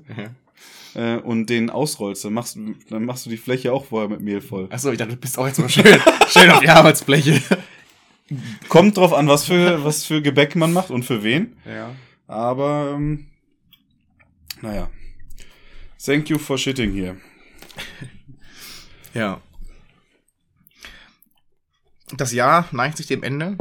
[0.94, 4.20] äh, und den ausrollst, dann machst, du- dann machst du die Fläche auch vorher mit
[4.20, 4.68] Mehl voll.
[4.70, 5.84] Achso, ich dachte, du bist auch jetzt mal schön,
[6.28, 7.40] schön auf die Arbeitsfläche.
[8.68, 11.56] Kommt drauf an, was für, was für Gebäck man macht und für wen.
[11.64, 11.94] Ja.
[12.26, 13.26] Aber, ähm,
[14.60, 14.90] naja.
[16.04, 17.16] Thank you for shitting here.
[19.14, 19.40] Ja.
[22.16, 23.56] Das Jahr neigt sich dem Ende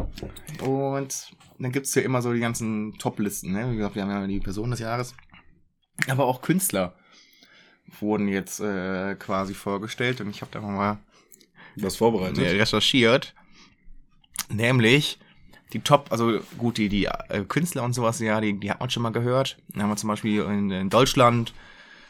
[0.61, 3.51] und dann gibt's hier immer so die ganzen Top-Listen.
[3.53, 3.71] Ne?
[3.71, 5.15] Wie gesagt, wir haben ja die Person des Jahres.
[6.07, 6.95] Aber auch Künstler
[7.99, 10.99] wurden jetzt äh, quasi vorgestellt und ich habe da mal
[11.75, 12.37] Das vorbereitet.
[12.39, 13.33] recherchiert.
[14.49, 15.17] Nämlich
[15.73, 18.89] die Top, also gut, die, die äh, Künstler und sowas, ja, die, die hat man
[18.89, 19.57] schon mal gehört.
[19.69, 21.53] Da haben wir zum Beispiel in, in Deutschland,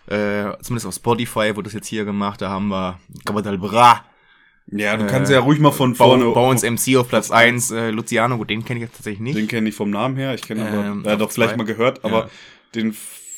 [0.07, 4.03] äh, zumindest auf Spotify wurde das jetzt hier gemacht, da haben wir Capital Bra,
[4.67, 6.25] Ja, du Äh, kannst ja ruhig mal von vorne.
[6.25, 9.37] Bones MC auf Platz 1, äh, Luciano, gut, den kenne ich jetzt tatsächlich nicht.
[9.37, 10.33] Den kenne ich vom Namen her.
[10.35, 12.29] Ich kenne aber, Ähm, ja, doch vielleicht mal gehört, aber Ja.
[12.75, 12.95] den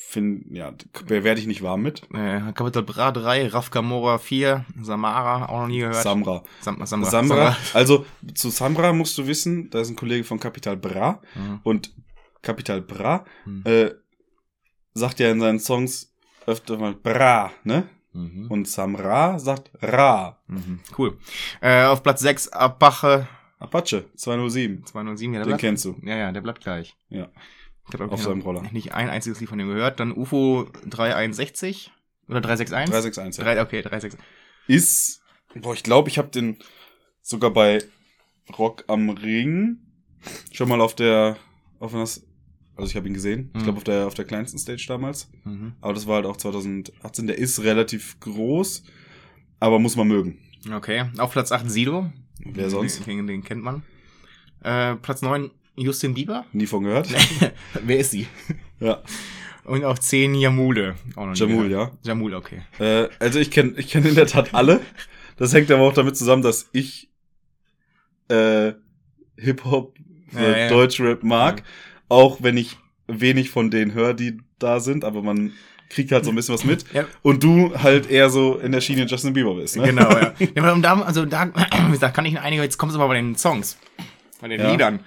[0.10, 0.74] finde, ja,
[1.08, 2.04] werde ich nicht warm mit.
[2.14, 5.96] Äh, Capital Bra 3, Raf Kamora 4, Samara, auch noch nie gehört.
[5.96, 6.44] Samra.
[6.62, 7.10] Sam Samra.
[7.10, 7.58] Samra.
[7.74, 11.60] Also zu Samra musst du wissen, da ist ein Kollege von Capital Bra Mhm.
[11.64, 11.94] und
[12.42, 13.64] Capital Bra Hm.
[13.66, 13.92] äh,
[14.94, 16.14] sagt ja in seinen Songs
[16.46, 17.90] öfter mal Bra, ne?
[18.14, 18.48] Mhm.
[18.50, 20.40] Und Samra sagt Ra.
[20.48, 20.80] Mhm.
[20.98, 21.18] Cool.
[21.62, 23.28] Äh, auf Platz 6, Apache
[23.60, 24.86] Apache 207.
[24.86, 25.96] 207, ja, der Den bleibt, kennst du.
[26.04, 26.96] ja, ja, der bleibt gleich.
[27.10, 27.28] Ja.
[27.88, 28.64] Ich hab, glaub Auf ich, seinem Roller.
[28.72, 30.00] Nicht ein einziges Lied von dem gehört.
[30.00, 31.92] Dann UFO 361
[32.28, 32.90] oder 361?
[32.92, 33.38] 361.
[33.38, 33.44] Ja.
[33.54, 34.20] Drei, okay, 361.
[34.68, 35.22] Ist,
[35.56, 36.58] boah, ich glaube, ich habe den
[37.22, 37.80] sogar bei
[38.58, 39.78] Rock am Ring
[40.52, 41.38] schon mal auf der,
[41.80, 42.26] auf das,
[42.76, 43.52] also ich habe ihn gesehen.
[43.54, 43.64] Ich Mhm.
[43.64, 45.30] glaube auf der, auf der kleinsten Stage damals.
[45.46, 45.74] Mhm.
[45.80, 47.28] Aber das war halt auch 2018.
[47.28, 48.84] Der ist relativ groß,
[49.62, 50.40] aber muss man mögen.
[50.70, 52.12] Okay, auf Platz 8 Sido.
[52.40, 53.06] Wer sonst?
[53.08, 53.84] Den, den kennt man.
[54.62, 56.46] Äh, Platz 9 Justin Bieber.
[56.54, 57.08] Nie von gehört.
[57.84, 58.28] Wer ist sie?
[58.80, 59.02] ja.
[59.64, 60.96] Und auf 10 Jamule.
[61.16, 61.92] Auch noch nie Jamul, ja.
[62.04, 62.62] Jamul, okay.
[62.80, 64.80] Äh, also ich kenne ich kenn in der Tat alle.
[65.38, 67.10] Das hängt aber auch damit zusammen, dass ich
[68.30, 68.74] äh,
[69.38, 69.96] Hip-Hop,
[70.34, 70.70] Ja, äh, ja.
[70.70, 71.64] Deutschrap mag.
[72.10, 75.52] Auch wenn ich wenig von denen höre, die da sind, aber man
[75.90, 76.86] kriegt halt so ein bisschen was mit.
[76.94, 77.06] Ja.
[77.22, 79.84] Und du halt eher so in der Schiene Justin Bieber bist, ne?
[79.84, 80.34] Genau, ja.
[80.56, 81.48] ja da, also da,
[81.88, 83.78] wie gesagt, kann ich in einige, jetzt kommt es aber bei den Songs,
[84.42, 84.72] bei den Ja.
[84.72, 85.00] Liedern.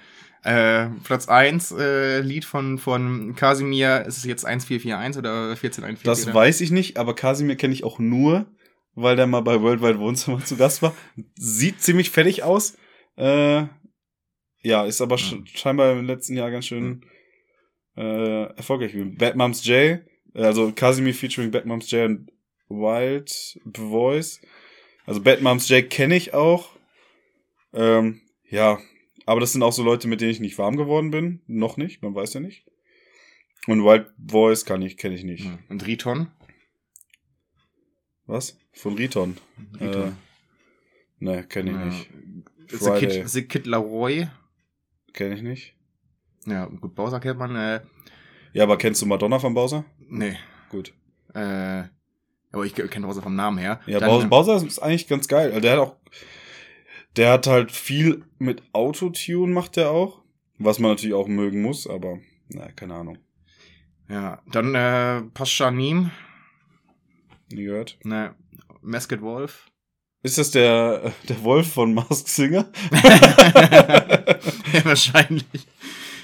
[0.43, 6.03] Äh, Platz 1, äh, Lied von, von Casimir, ist es jetzt 1441 oder 14144?
[6.03, 6.33] Das oder?
[6.33, 8.47] weiß ich nicht, aber Kasimir kenne ich auch nur,
[8.95, 10.95] weil der mal bei Worldwide Wohnzimmer zu Gast war.
[11.35, 12.75] Sieht ziemlich fertig aus.
[13.17, 13.65] Äh,
[14.63, 17.05] ja, ist aber sch scheinbar im letzten Jahr ganz schön
[17.95, 19.17] äh, erfolgreich gewesen.
[19.17, 19.99] Bad Moms J,
[20.33, 22.31] also Casimir featuring Bad Moms J und
[22.67, 24.41] Wild Voice.
[25.05, 26.69] Also Bad Moms J kenne ich auch.
[27.73, 28.79] Ähm, ja,
[29.31, 31.41] aber das sind auch so Leute, mit denen ich nicht warm geworden bin.
[31.47, 32.65] Noch nicht, man weiß ja nicht.
[33.67, 35.47] Und Wild Voice kann ich, kenne ich nicht.
[35.69, 36.27] Und Riton?
[38.25, 38.57] Was?
[38.73, 39.37] Von Riton.
[39.79, 40.17] Äh, Riton.
[41.19, 41.85] ne, kenne ich Ja.
[41.85, 42.09] nicht.
[42.81, 42.91] The.
[42.99, 44.27] Kid, The Kid Laroi?
[45.13, 45.75] Kenne ich nicht.
[46.45, 47.81] Ja, gut, Bowser kennt man, äh,
[48.53, 49.85] Ja, aber kennst du Madonna von Bowser?
[49.99, 50.37] nee,
[50.69, 50.93] Gut.
[51.33, 51.83] äh,
[52.51, 53.81] aber ich kenne Bowser vom Namen her.
[53.85, 55.49] Ja, Dann, Bowser, Bowser ist eigentlich ganz geil.
[55.49, 55.95] Also der hat auch,
[57.17, 60.21] der hat halt viel mit Autotune macht er auch,
[60.57, 62.19] was man natürlich auch mögen muss, aber
[62.49, 63.17] na, keine Ahnung.
[64.09, 66.11] Ja, dann, äh, Paschanim,
[67.51, 67.97] Nie gehört.
[68.03, 68.35] ne,
[68.81, 69.71] Masked Wolf.
[70.23, 72.71] Ist das der, der Wolf von Mask Singer?
[74.73, 75.67] ja, wahrscheinlich.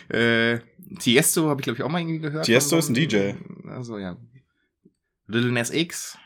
[0.09, 0.59] Äh,
[0.99, 2.45] Tiesto habe ich, glaube ich, auch mal irgendwie gehört.
[2.45, 3.33] Tiesto ist ein DJ.
[3.67, 4.17] Also, ja.
[5.27, 6.17] Little Nas X.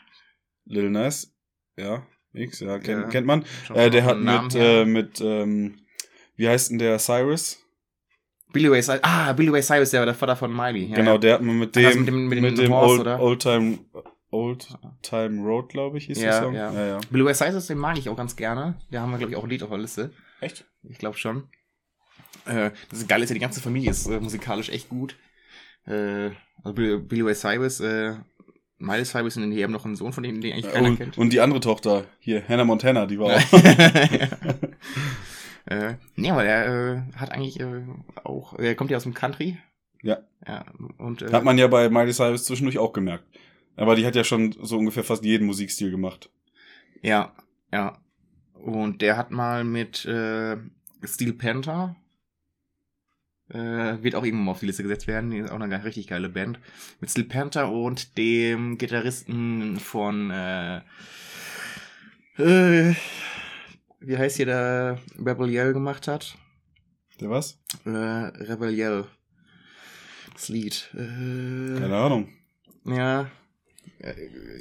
[0.64, 1.34] Lil Nas,
[1.76, 3.08] ja, X, ja, kennt, Ja.
[3.08, 3.44] kennt man.
[3.74, 5.78] Äh, der hat Namen mit, äh, mit, ähm,
[6.36, 7.58] wie heißt denn der, Cyrus?
[8.52, 9.00] Billy Ray Cyrus.
[9.02, 10.86] Ah, Billy Ray Cyrus, der war der Vater von Miley.
[10.86, 13.00] Ja, genau, der hat man mit dem, mit dem- mit mit dem dem, Horse, Old,
[13.00, 13.20] oder?
[13.20, 13.78] Old Time,
[14.30, 14.68] Old
[15.02, 16.54] Time Road, glaube ich, hieß Ja, der Song.
[16.54, 16.72] ja.
[16.72, 17.00] ja, ja.
[17.10, 18.78] Billy Ray Cyrus, den mag ich auch ganz gerne.
[18.90, 20.10] Da haben wir, glaube ich, auch ein Lied auf der Liste.
[20.40, 20.64] Echt?
[20.82, 21.48] Ich glaube schon.
[22.46, 25.16] Äh, das Geile ist ja, die ganze Familie ist äh, musikalisch echt gut.
[25.86, 26.30] Äh,
[26.64, 28.14] also Billy, Billy Ray Cyrus, äh,
[28.82, 31.18] Miley Cyrus und die haben noch einen Sohn von denen, den eigentlich keiner Und, kennt.
[31.18, 33.52] und die andere Tochter, hier, Hannah Montana, die war auch.
[35.66, 37.82] äh, nee, aber der äh, hat eigentlich äh,
[38.24, 39.58] auch, er kommt ja aus dem Country.
[40.02, 40.18] Ja.
[40.46, 40.64] Ja,
[40.98, 43.24] und äh, Hat man ja bei Miley Cyrus zwischendurch auch gemerkt.
[43.76, 46.30] Aber die hat ja schon so ungefähr fast jeden Musikstil gemacht.
[47.02, 47.32] ja,
[47.72, 47.98] ja.
[48.54, 50.56] Und der hat mal mit äh,
[51.04, 51.96] Steel Panther
[53.52, 55.30] äh, wird auch irgendwann mal auf die Liste gesetzt werden.
[55.30, 56.58] Die ist auch eine richtig geile Band.
[57.00, 60.80] Mit Steel Panther und dem Gitarristen von äh,
[62.38, 62.94] äh,
[64.00, 66.36] wie heißt hier der Rebel Yell gemacht hat?
[67.20, 67.60] Der was?
[67.84, 69.04] Äh, Rebel Yell.
[70.32, 70.90] Das Lied.
[70.94, 72.28] Äh, Keine Ahnung.
[72.84, 73.30] Ja.
[73.98, 74.14] Äh,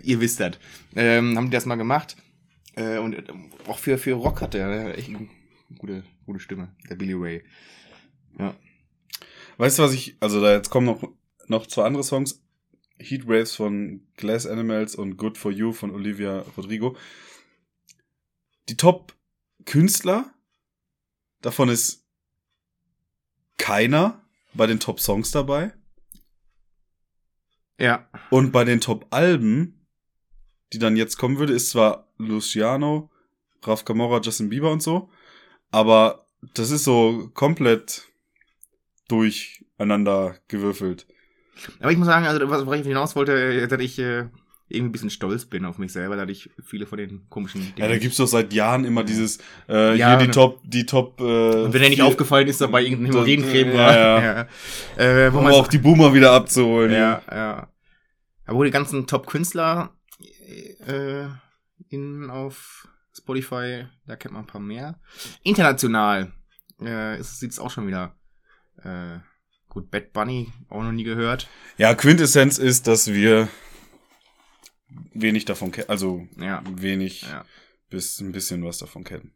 [0.03, 0.59] ihr wisst das.
[0.95, 2.17] Ähm, haben die das mal gemacht.
[2.75, 3.23] Äh, und äh,
[3.67, 5.27] auch für, für Rock hat er echt eine
[5.77, 7.43] gute, gute Stimme, der Billy Ray.
[8.37, 8.53] Ja.
[9.61, 11.07] Weißt du, was ich, also da jetzt kommen noch,
[11.45, 12.41] noch zwei andere Songs.
[12.97, 16.97] Heat Waves von Glass Animals und Good for You von Olivia Rodrigo.
[18.69, 20.33] Die Top-Künstler,
[21.41, 22.07] davon ist
[23.59, 25.71] keiner bei den Top-Songs dabei.
[27.77, 28.09] Ja.
[28.31, 29.85] Und bei den Top-Alben,
[30.73, 33.11] die dann jetzt kommen würde, ist zwar Luciano,
[33.61, 35.11] Raf Camora, Justin Bieber und so,
[35.69, 38.10] aber das ist so komplett
[39.11, 41.05] durcheinander gewürfelt.
[41.79, 44.25] Aber ich muss sagen, also was ich hinaus wollte, äh, dass ich äh,
[44.67, 47.87] irgendwie ein bisschen stolz bin auf mich selber, dass ich viele von den komischen Ja,
[47.89, 50.31] da gibt's doch seit Jahren immer dieses, äh, Ja, hier die ne.
[50.31, 53.95] Top, die Top, äh, Und wenn er nicht aufgefallen ist, dabei irgendein Hämorrhoidencreme Ja, war.
[53.97, 54.47] ja.
[54.97, 55.25] ja.
[55.27, 56.91] Äh, wo um man auch die Boomer wieder abzuholen.
[56.93, 57.67] Ja, ja.
[58.45, 59.91] Aber wo die ganzen Top-Künstler
[60.87, 61.25] äh,
[61.89, 64.99] in auf Spotify, da kennt man ein paar mehr.
[65.43, 66.31] International
[66.81, 68.15] äh, ist- sieht's auch schon wieder
[68.83, 69.19] äh,
[69.69, 69.89] gut.
[69.91, 71.47] Bad Bunny auch noch nie gehört.
[71.77, 73.47] Ja, Quintessenz ist, dass wir
[75.13, 77.45] wenig davon kennen, also Ja, wenig ja.
[77.89, 79.33] bis ein bisschen was davon kennen.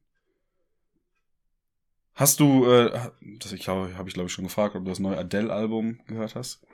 [2.14, 2.98] Hast du, äh,
[3.40, 6.36] das ich glaube, habe ich glaube ich schon gefragt, ob du das neue Adele-Album gehört
[6.36, 6.66] hast?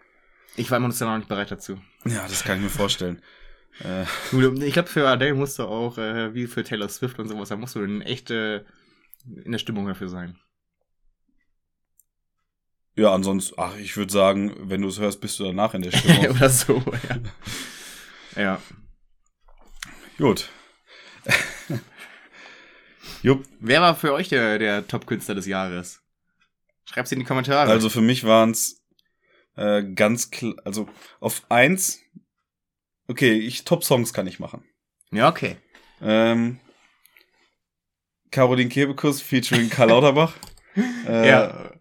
[0.55, 1.79] Ich war emotional noch nicht bereit dazu.
[2.05, 3.21] Ja, das kann ich mir vorstellen.
[3.83, 4.03] äh,
[4.65, 7.55] Ich glaube, für Adele musst du auch, äh, wie für Taylor Swift und sowas, da
[7.55, 8.57] musst du in echt äh,
[9.43, 10.37] in der Stimmung dafür sein.
[12.95, 15.91] Ja, ansonsten, ach, ich würde sagen, wenn du es hörst, bist du danach in der
[15.91, 16.27] Stimmung.
[16.35, 16.83] Oder so,
[18.35, 18.41] ja.
[18.41, 18.61] ja.
[20.17, 20.49] Gut.
[23.21, 26.01] Jupp, Wer war für euch der, der Top-Künstler des Jahres?
[26.85, 27.71] Schreib's in die Kommentare.
[27.71, 28.81] also für mich waren es
[29.55, 31.99] äh, ganz klar, also auf eins,
[33.07, 34.65] okay, ich Top-Songs kann ich machen.
[35.11, 35.57] Ja, okay.
[36.01, 36.59] Ähm,
[38.31, 40.33] Caroline Kebekus featuring Karl Lauterbach.
[41.07, 41.71] äh, ja.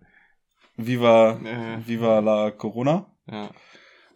[0.86, 3.06] Viva, Äh, Viva la Corona.
[3.30, 3.50] ja.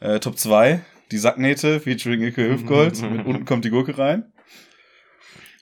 [0.00, 0.81] Äh, Top 2,
[1.12, 3.00] die Sacknähte featuring Ilke Hüfgold.
[3.11, 4.33] mit unten kommt die Gurke rein.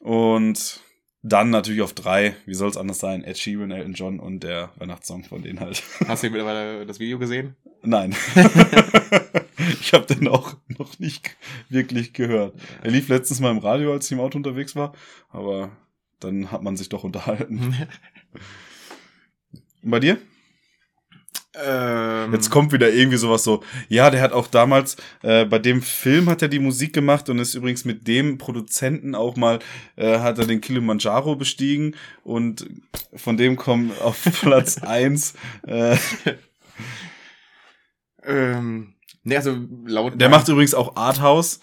[0.00, 0.80] Und
[1.22, 4.72] dann natürlich auf drei, wie soll es anders sein, Ed Sheeran, Elton John und der
[4.76, 5.82] Weihnachtssong von denen halt.
[6.08, 7.54] Hast du mittlerweile das Video gesehen?
[7.84, 8.16] Nein.
[9.80, 11.36] ich habe den auch noch nicht
[11.68, 12.54] wirklich gehört.
[12.82, 14.92] Er lief letztens mal im Radio, als ich im Auto unterwegs war,
[15.30, 15.70] aber
[16.18, 17.58] dann hat man sich doch unterhalten.
[17.60, 17.86] Und
[19.90, 20.18] bei dir?
[21.54, 25.82] Ähm, Jetzt kommt wieder irgendwie sowas so, ja, der hat auch damals, äh, bei dem
[25.82, 29.58] Film hat er die Musik gemacht und ist übrigens mit dem Produzenten auch mal,
[29.96, 32.66] äh, hat er den Kilimanjaro bestiegen und
[33.14, 35.34] von dem kommt auf Platz eins
[35.66, 35.96] äh,
[38.24, 40.18] ähm, ne, also laut.
[40.20, 41.60] der macht übrigens auch Arthouse.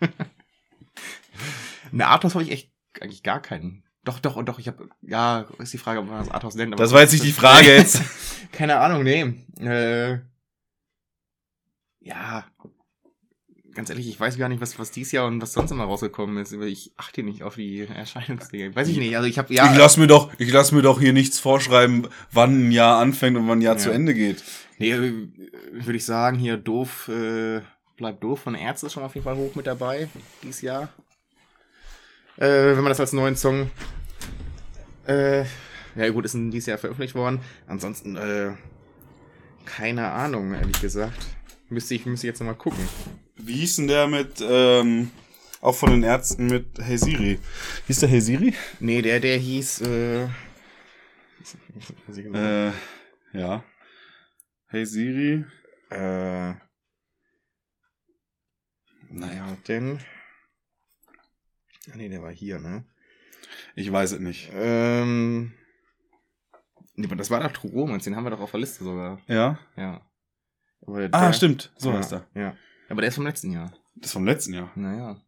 [1.92, 5.72] Eine Arthouse habe ich echt eigentlich gar keinen Doch, doch, doch, ich habe, ja, ist
[5.74, 6.72] die Frage, ob man das Arthouse nennt.
[6.72, 8.00] aber- Das war jetzt nicht die Frage jetzt.
[8.52, 9.34] Keine Ahnung, nee.
[9.60, 10.20] Äh,
[12.00, 12.44] ja,
[13.74, 16.38] ganz ehrlich, ich weiß gar nicht, was, was dies Jahr und was sonst immer rausgekommen
[16.38, 16.52] ist.
[16.52, 18.74] Ich achte nicht auf die Erscheinungsdinge.
[18.76, 21.00] Weiß ich nicht, also ich habe, ja, ich lass mir doch, ich lass mir doch
[21.00, 23.80] hier nichts vorschreiben, wann ein Jahr anfängt und wann ein Jahr Ja.
[23.80, 24.42] zu Ende geht.
[24.78, 25.28] nee, äh,
[25.72, 27.60] würde ich sagen, hier doof, äh,
[27.96, 30.08] bleibt doof von Ärzte ist schon auf jeden Fall hoch mit dabei,
[30.44, 30.90] dieses Jahr.
[32.36, 33.70] Äh, wenn man das als neuen Song,
[35.06, 35.44] äh,
[35.96, 37.40] ja gut, ist in dieses Jahr veröffentlicht worden.
[37.66, 38.52] Ansonsten, äh,
[39.64, 41.26] keine Ahnung, ehrlich gesagt.
[41.68, 42.86] Müsste ich, müsste ich jetzt nochmal gucken.
[43.36, 45.10] Wie hieß denn der mit, ähm,
[45.60, 47.38] auch von den Ärzten mit Hey Siri?
[47.86, 48.54] Hieß der Hey Siri?
[48.80, 50.28] Nee, der, der hieß, äh.
[52.32, 52.72] Äh,
[53.32, 53.64] ja.
[54.68, 55.44] Hey Siri.
[55.90, 56.54] äh,
[59.08, 59.98] naja, denn,
[61.90, 62.84] ah nee, der war hier, ne?
[63.74, 64.50] Ich weiß es nicht.
[64.54, 65.52] Ähm,
[66.94, 69.20] nee, aber das war doch True Romance, den haben wir doch auf der Liste sogar,
[69.26, 69.58] Ja?
[69.76, 70.00] ja.
[70.86, 71.72] Aber Ah, der- stimmt.
[71.76, 72.26] So ja, heißt er.
[72.34, 72.56] Ja.
[72.88, 73.72] Aber der ist vom letzten Jahr.
[73.96, 74.70] Das ist vom letzten Jahr.
[74.76, 75.20] Naja.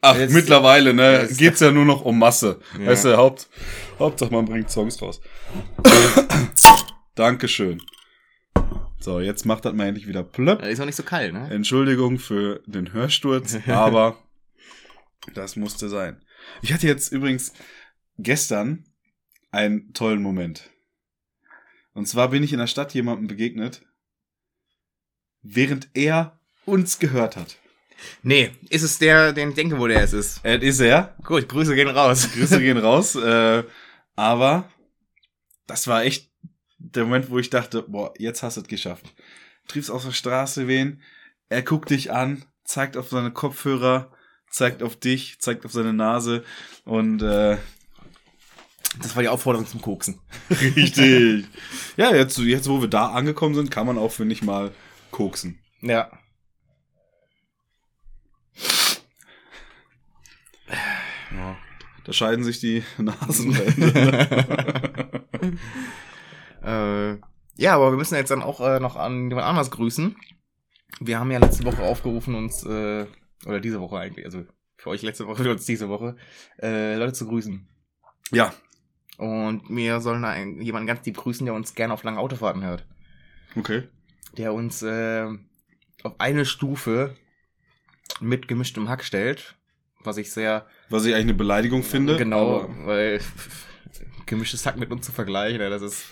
[0.00, 1.22] Ach, Jetzt- mittlerweile, ne?
[1.22, 2.60] Jetzt- Geht's ja nur noch um Masse.
[2.78, 2.86] Ja.
[2.86, 3.48] Weißt du, Haupt,
[3.98, 5.20] Hauptsache man bringt Songs raus.
[7.14, 7.82] Dankeschön.
[9.00, 10.62] So, jetzt macht das mal endlich wieder plöpp.
[10.62, 11.48] Ist auch nicht so kalt, ne?
[11.50, 14.16] Entschuldigung für den Hörsturz, aber
[15.34, 16.20] das musste sein.
[16.62, 17.52] Ich hatte jetzt übrigens
[18.18, 18.84] gestern
[19.50, 20.70] einen tollen Moment.
[21.94, 23.84] Und zwar bin ich in der Stadt jemandem begegnet,
[25.42, 27.56] während er uns gehört hat.
[28.22, 30.40] Nee, ist es der, den ich denke, wo der es ist.
[30.44, 31.16] Es ist er.
[31.24, 32.30] Gut, Grüße gehen raus.
[32.34, 33.16] Grüße gehen raus.
[33.16, 33.64] Äh,
[34.14, 34.70] aber
[35.66, 36.30] das war echt
[36.78, 39.14] der Moment, wo ich dachte, boah, jetzt hast du es geschafft.
[39.66, 41.02] Triebst auf der Straße wen,
[41.48, 44.12] er guckt dich an, zeigt auf seine Kopfhörer,
[44.50, 46.44] zeigt auf dich, zeigt auf seine Nase
[46.84, 47.56] und äh,
[49.02, 50.20] Das war die Aufforderung zum Koksen.
[50.50, 51.46] richtig.
[51.96, 54.72] ja, jetzt, jetzt, wo wir da angekommen sind, kann man auch, finde ich, mal
[55.10, 55.58] koksen.
[55.80, 56.10] Ja.
[61.30, 61.56] Ja.
[62.04, 64.28] Da scheiden sich die Nasenränder.
[67.12, 67.18] äh,
[67.56, 70.16] ja, aber wir müssen jetzt dann auch äh, noch an jemand anders grüßen.
[71.00, 73.06] Wir haben ja letzte Woche aufgerufen, uns, äh,
[73.46, 74.44] oder diese Woche eigentlich, also
[74.76, 76.16] für euch letzte Woche, für uns diese Woche,
[76.62, 77.66] äh, Leute zu grüßen.
[78.30, 78.52] ja,
[79.16, 82.86] Und wir sollen einen, jemanden ganz lieb grüßen, der uns gerne auf langen Autofahrten hört.
[83.56, 83.88] okay.
[84.36, 85.26] Der uns äh,
[86.04, 87.16] auf eine Stufe
[88.20, 89.56] mit gemischtem Hack stellt.
[90.04, 92.16] Was ich sehr Was ich eigentlich eine Beleidigung finde.
[92.16, 93.20] Genau, aber- weil
[94.26, 96.04] gemischtes Hack mit uns zu vergleichen, ja, das ist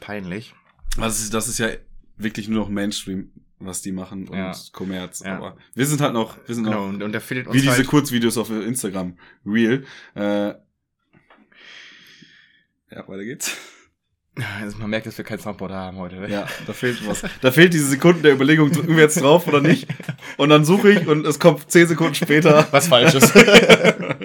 [0.00, 0.54] peinlich.
[0.96, 1.68] Das ist, das ist ja
[2.16, 3.30] wirklich nur noch Mainstream,
[3.60, 4.52] was die machen und Ja.
[4.72, 5.22] Kommerz.
[5.24, 5.36] Ja.
[5.36, 7.60] Aber wir sind halt noch, wir sind Genau, noch und, und der findet uns wie
[7.60, 9.16] diese halt, Kurzvideos auf Instagram.
[9.46, 9.84] Real.
[10.14, 10.54] Äh,
[12.92, 13.56] ja, weiter geht's.
[14.60, 16.16] also man merkt, dass wir kein Soundboard haben heute.
[16.16, 16.30] Ne?
[16.30, 17.22] Ja, da fehlt was.
[17.40, 19.86] Da fehlt diese Sekunden der Überlegung, drücken wir jetzt drauf oder nicht.
[20.38, 22.66] Und dann suche ich und es kommt zehn Sekunden später.
[22.70, 23.32] Was Falsches.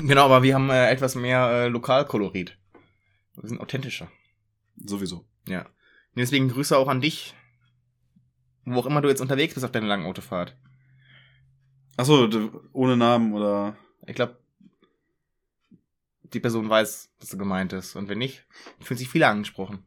[0.00, 2.56] genau, aber wir haben äh, etwas mehr äh, Lokalkolorit.
[3.40, 4.10] Wir sind authentischer.
[4.76, 5.24] Sowieso.
[5.46, 5.60] Ja.
[5.62, 7.34] Und deswegen Grüße auch an dich,
[8.64, 10.56] wo auch immer du jetzt unterwegs bist auf deiner langen Autofahrt.
[11.96, 12.28] Achso,
[12.72, 13.76] ohne Namen oder.
[14.06, 14.38] Ich glaube,
[16.32, 17.94] die Person weiß, was du gemeint ist.
[17.96, 18.46] Und wenn nicht,
[18.80, 19.84] fühlen sich viele angesprochen.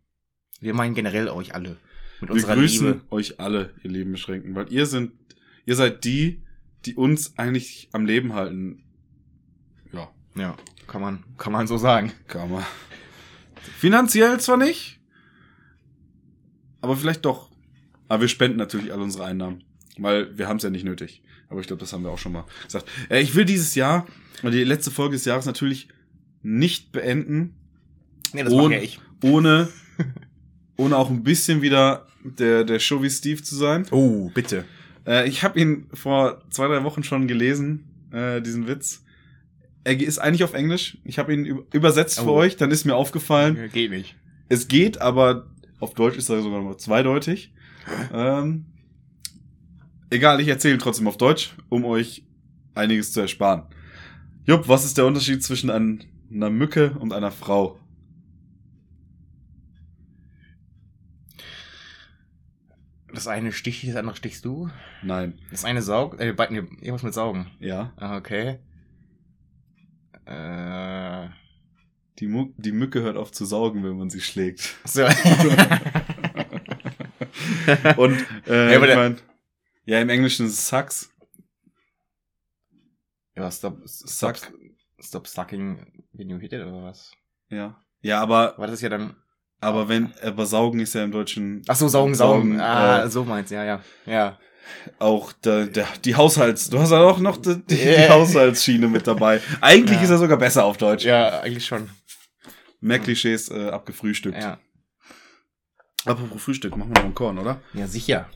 [0.60, 1.78] Wir meinen generell euch alle.
[2.22, 3.02] Mit Wir unserer grüßen Liebe.
[3.12, 5.12] euch alle, ihr Leben beschränken, weil ihr sind,
[5.66, 6.44] ihr seid die,
[6.86, 8.84] die uns eigentlich am Leben halten.
[9.92, 10.56] Ja, Ja,
[10.88, 12.14] kann man, kann man so sagen.
[12.28, 12.64] kann man.
[13.78, 15.02] Finanziell zwar nicht,
[16.82, 17.50] aber vielleicht doch.
[18.08, 19.64] Aber wir spenden natürlich alle unsere Einnahmen,
[19.98, 21.22] weil wir haben es ja nicht nötig.
[21.50, 22.88] Aber ich glaube, das haben wir auch schon mal gesagt.
[23.10, 24.06] Äh, ich will dieses Jahr,
[24.42, 25.88] oder die letzte Folge des Jahres natürlich
[26.42, 27.56] nicht beenden,
[28.34, 29.00] Nee, das mache ja ich.
[29.24, 29.70] ohne,
[30.78, 33.86] ohne auch ein bisschen wieder der, der Show wie Steve zu sein.
[33.92, 34.66] Oh, bitte.
[35.08, 39.04] Äh, ich habe ihn vor zwei, drei Wochen schon gelesen, äh, diesen Witz.
[39.84, 40.98] Er ist eigentlich auf Englisch.
[41.04, 42.36] Ich habe ihn üb- übersetzt für Oh.
[42.38, 44.16] euch, dann ist mir aufgefallen, Geht nicht.
[44.50, 45.48] es geht, aber
[45.80, 47.54] auf Deutsch ist er sogar noch zweideutig.
[48.14, 48.66] Ähm,
[50.10, 52.24] egal, ich erzähle trotzdem auf Deutsch, um euch
[52.74, 53.64] einiges zu ersparen.
[54.46, 57.80] Jupp, was ist der Unterschied zwischen ein, einer Mücke und einer Frau?
[63.14, 64.70] Das eine sticht, das andere stichst du.
[65.02, 65.40] Nein.
[65.50, 67.48] Das eine saugt, äh, beiden, irgendwas mit Saugen.
[67.60, 67.94] Ja.
[67.96, 68.60] Ah, okay.
[70.26, 71.30] Äh,
[72.20, 74.76] Die, Mu die Mücke hört auf zu saugen, wenn man sie schlägt.
[74.86, 75.04] so.
[77.98, 79.18] Und äh, Ja, aber ich mein,
[79.86, 81.10] ja, im Englischen ist es Sucks.
[83.36, 84.38] ja, stop, stop.
[85.02, 87.12] Stop sucking when you hit it oder was?
[87.50, 87.76] Ja.
[88.02, 89.16] Ja, aber, Aber das ist ja dann.
[89.60, 92.52] aber wenn, aber saugen ist ja im Deutschen Ach so, saugen, saugen.
[92.58, 93.82] Saugen, ah, äh, so meinst ja, ja.
[94.06, 94.40] Ja.
[95.00, 98.10] auch der, der, die Haushalts, du hast ja auch noch die, die, Ja.
[98.10, 99.42] Haushaltsschiene mit dabei.
[99.62, 100.04] Eigentlich Ja.
[100.06, 101.04] ist er sogar besser auf Deutsch.
[101.04, 101.90] Ja, eigentlich schon.
[102.80, 104.42] Mehr Klischees äh, abgefrühstückt.
[104.42, 104.60] Ja.
[106.06, 107.62] Apropos Frühstück, machen wir noch einen Korn, oder?
[107.74, 108.30] Ja, sicher.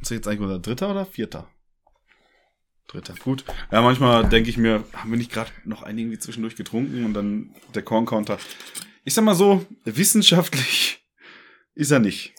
[0.00, 1.48] Ist jetzt eigentlich unser dritter oder vierter?
[2.88, 3.44] Dritter, gut.
[3.70, 7.14] Ja, manchmal denke ich mir, haben wir nicht gerade noch einen irgendwie zwischendurch getrunken und
[7.14, 8.38] dann der Korn-Counter.
[9.04, 11.04] Ich sag mal so, wissenschaftlich
[11.74, 12.34] ist er nicht.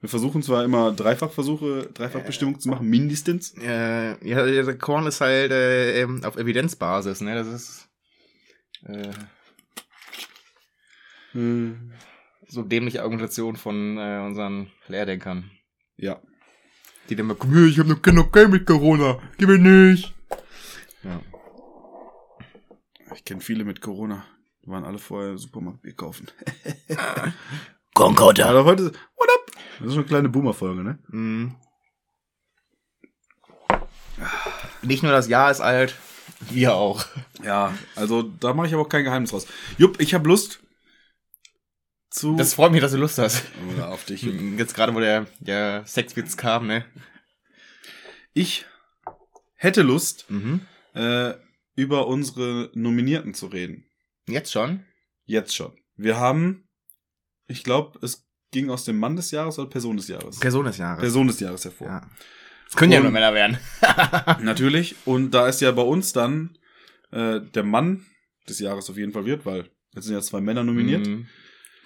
[0.00, 3.54] Wir versuchen zwar immer Dreifachversuche, Dreifachbestimmung zu machen, mindestens.
[3.56, 7.36] Äh, ja, der Korn ist halt äh, auf Evidenzbasis, ne?
[7.36, 7.88] Das ist
[8.84, 9.12] äh,
[11.32, 11.92] Hm.
[12.52, 15.50] So dämliche Argumentation von äh, unseren Lehrdenkern.
[15.96, 16.20] Ja.
[17.08, 19.18] Die dann mal, komm her, ich hab noch kein okay mit Corona.
[19.38, 20.14] Gib mir nicht.
[21.02, 21.20] Ja.
[23.14, 24.24] Ich kenne viele mit Corona.
[24.62, 26.28] Die waren alle vorher im Supermarkt Bier kaufen.
[27.94, 28.50] Concorda.
[28.50, 29.52] Aber heute, what up?
[29.78, 30.98] Das ist schon eine kleine Boomer-Folge, ne?
[31.08, 31.54] Mhm.
[34.82, 35.96] Nicht nur das Jahr ist alt,
[36.50, 37.06] wir auch.
[37.42, 39.46] Ja, also da mache ich aber auch kein Geheimnis raus.
[39.78, 40.61] Jupp, ich habe Lust
[42.12, 42.36] zu...
[42.36, 43.42] Das freut mich, dass du Lust hast.
[43.74, 44.22] Oder auf dich.
[44.22, 46.84] Jetzt gerade, wo der, der Sexwitz kam, ne?
[48.34, 48.64] Ich
[49.54, 50.60] hätte Lust, Mhm.
[50.94, 51.34] äh,
[51.74, 53.84] über unsere Nominierten zu reden.
[54.26, 54.84] Jetzt schon?
[55.24, 55.72] Jetzt schon.
[55.96, 56.68] Wir haben,
[57.46, 60.38] ich glaube, es ging aus dem Mann des Jahres oder Person des Jahres?
[60.38, 61.00] Person des Jahres.
[61.00, 61.86] Person des Jahres hervor.
[61.88, 62.10] Ja.
[62.66, 63.58] Das können ja Und- nur Männer werden.
[64.44, 64.96] Natürlich.
[65.06, 66.58] Und da ist ja bei uns dann
[67.10, 68.04] äh, der Mann
[68.48, 71.06] des Jahres auf jeden Fall wird, weil jetzt sind ja zwei Männer nominiert.
[71.06, 71.26] Mhm.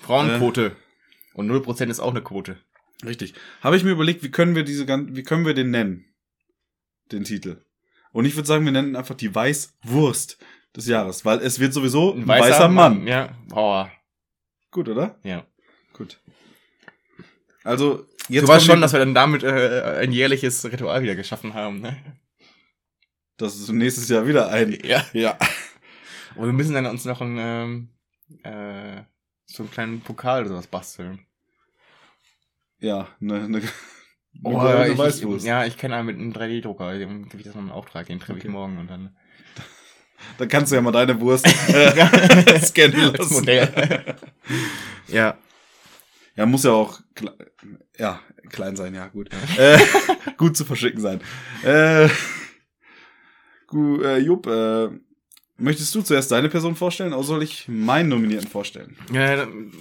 [0.00, 0.76] Frauenquote.
[1.34, 2.56] Und 0% ist auch eine Quote.
[3.04, 3.34] Richtig.
[3.60, 6.06] Habe ich mir überlegt, wie können wir diese wie können wir den nennen?
[7.12, 7.62] Den Titel.
[8.12, 10.38] Und ich würde sagen, wir nennen einfach die Weißwurst
[10.74, 13.06] des Jahres, weil es wird sowieso ein, weißer, Mann.
[13.06, 13.36] Ja.
[13.48, 13.90] Boah.
[14.70, 15.18] Gut, oder?
[15.22, 15.46] Ja.
[15.92, 16.18] Gut.
[17.64, 21.54] Also, jetzt du weißt schon, dass wir dann damit äh, ein jährliches Ritual wieder geschaffen
[21.54, 21.96] haben, ne?
[23.36, 24.78] das ist nächstes Jahr wieder ein.
[24.84, 25.04] Ja.
[25.12, 25.38] Ja.
[26.36, 27.88] Und wir müssen dann uns noch einen, ähm,
[28.42, 29.02] äh,
[29.46, 31.20] so einen kleinen Pokal oder sowas basteln.
[32.78, 33.62] Ja, ne, ne, ne
[34.44, 35.44] Oh, goldene ich, Weißwurst.
[35.44, 38.06] ich, ja, ich kenne einen mit einem 3D-Drucker, dem gebe ich das mal in Auftrag,
[38.06, 38.52] den treffe ich Okay.
[38.52, 39.16] morgen und dann.
[40.38, 43.32] Dann kannst du ja mal deine Wurst äh, scannen lassen.
[43.34, 44.16] Modell.
[45.08, 45.38] ja.
[46.34, 47.32] Ja, muss ja auch kle
[47.98, 48.20] ja,
[48.50, 49.30] klein sein, ja, gut.
[49.56, 49.78] äh,
[50.36, 51.20] gut zu verschicken sein.
[51.64, 52.08] Äh,
[53.66, 54.88] gut, äh, Jupp, äh,
[55.58, 58.96] möchtest du zuerst deine Person vorstellen oder soll ich meinen Nominierten vorstellen?
[59.12, 59.72] ja dann,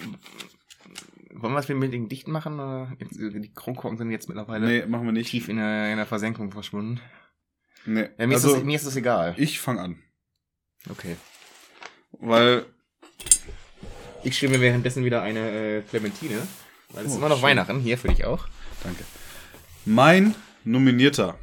[1.38, 2.56] wollen wir es mit den Dichten machen?
[2.56, 2.92] Oder?
[3.00, 5.30] Äh, Die Kronkorken sind jetzt mittlerweile Nee, machen wir nicht.
[5.32, 7.02] tief in der, in der Versenkung verschwunden.
[7.86, 8.10] Nee.
[8.18, 9.36] Ja, mir, also, ist das, mir ist das egal.
[9.38, 10.00] ich fange an.
[10.90, 11.18] Okay.
[12.14, 12.66] Weil,
[14.24, 16.38] Ich mir währenddessen wieder eine äh, Clementine.
[16.90, 17.44] Weil es ist Oh, immer noch schön.
[17.44, 18.48] Weihnachten, hier für dich auch.
[18.84, 19.04] danke.
[19.86, 21.38] Mein Nominierter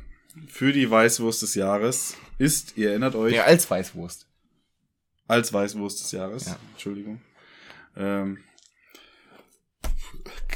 [0.49, 4.26] für die Weißwurst des Jahres ist, ihr erinnert euch, Ja, als Weißwurst.
[5.28, 6.47] als Weißwurst des Jahres.
[6.47, 6.57] Ja.
[6.72, 7.20] Entschuldigung.
[7.97, 8.39] Ähm,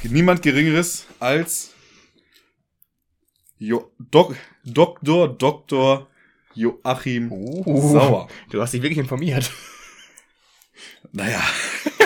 [0.03, 1.73] niemand Geringeres als
[3.57, 5.27] jo Dok Dr.
[5.37, 6.07] Dr.
[6.53, 7.91] Joachim Oh.
[7.91, 8.27] Sauer.
[8.49, 9.51] Du hast dich wirklich informiert.
[11.11, 11.41] Naja,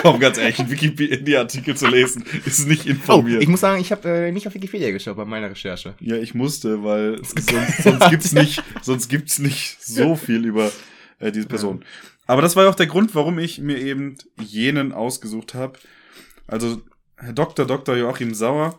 [0.02, 3.42] komm, ganz ehrlich, einen Wikipedia-Artikel zu lesen, ist nicht Oh, informiert.
[3.42, 5.94] ich muss sagen, ich habe äh, nicht auf Wikipedia geschaut bei meiner Recherche.
[6.00, 10.70] ja, ich musste, weil sonst, sonst gibt's nicht, sonst gibt's nicht so viel über
[11.18, 11.84] äh, diese Person.
[12.26, 15.78] Aber das war ja auch der Grund, warum ich mir eben jenen ausgesucht habe.
[16.46, 16.82] Also
[17.16, 17.66] Herr Dr.
[17.66, 17.96] Dr.
[17.96, 18.78] Joachim Sauer,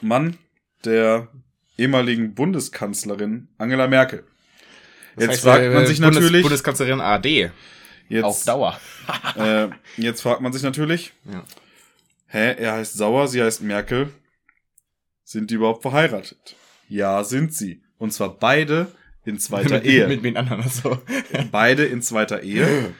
[0.00, 0.36] Mann
[0.84, 1.28] der
[1.76, 4.24] ehemaligen Bundeskanzlerin Angela Merkel.
[5.16, 7.50] Das Jetzt heißt, fragt äh, man sich Bundes natürlich, Bundeskanzlerin AD.
[8.10, 8.78] Jetzt, Auf Dauer.
[9.36, 11.42] äh, jetzt fragt man sich natürlich, Ja.
[12.26, 14.12] hä, er heißt Sauer, sie heißt Merkel.
[15.24, 16.56] Sind die überhaupt verheiratet?
[16.88, 17.82] Ja, sind sie.
[17.98, 18.92] Und zwar beide
[19.24, 20.06] in zweiter mit, Ehe.
[20.08, 21.00] Mit, mit anderen so.
[21.52, 22.92] beide in zweiter Ehe.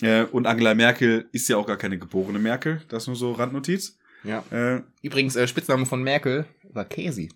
[0.00, 2.82] Äh, und Angela Merkel ist ja auch gar keine geborene Merkel.
[2.88, 3.98] Das nur so Randnotiz.
[4.24, 4.42] ja.
[4.50, 7.28] Äh, Übrigens, äh, Spitzname von Merkel war Käsi.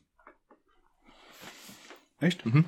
[2.21, 2.45] echt?
[2.47, 2.65] Mhm.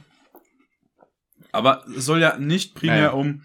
[1.51, 3.11] Aber es soll ja nicht primär Naja.
[3.13, 3.43] um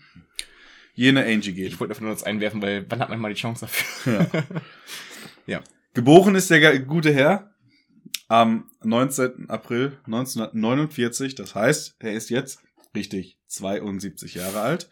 [0.93, 1.67] jene Angie gehen.
[1.67, 4.27] Ich wollte einfach nur das einwerfen, weil wann hat man mal die Chance dafür?
[5.45, 5.61] Ja.
[5.93, 7.53] Geboren ist der gute Herr
[8.27, 9.47] am 19.
[9.47, 11.35] April 1949.
[11.35, 12.63] Das heißt, er ist jetzt
[12.95, 14.89] richtig 72 Jahre alt.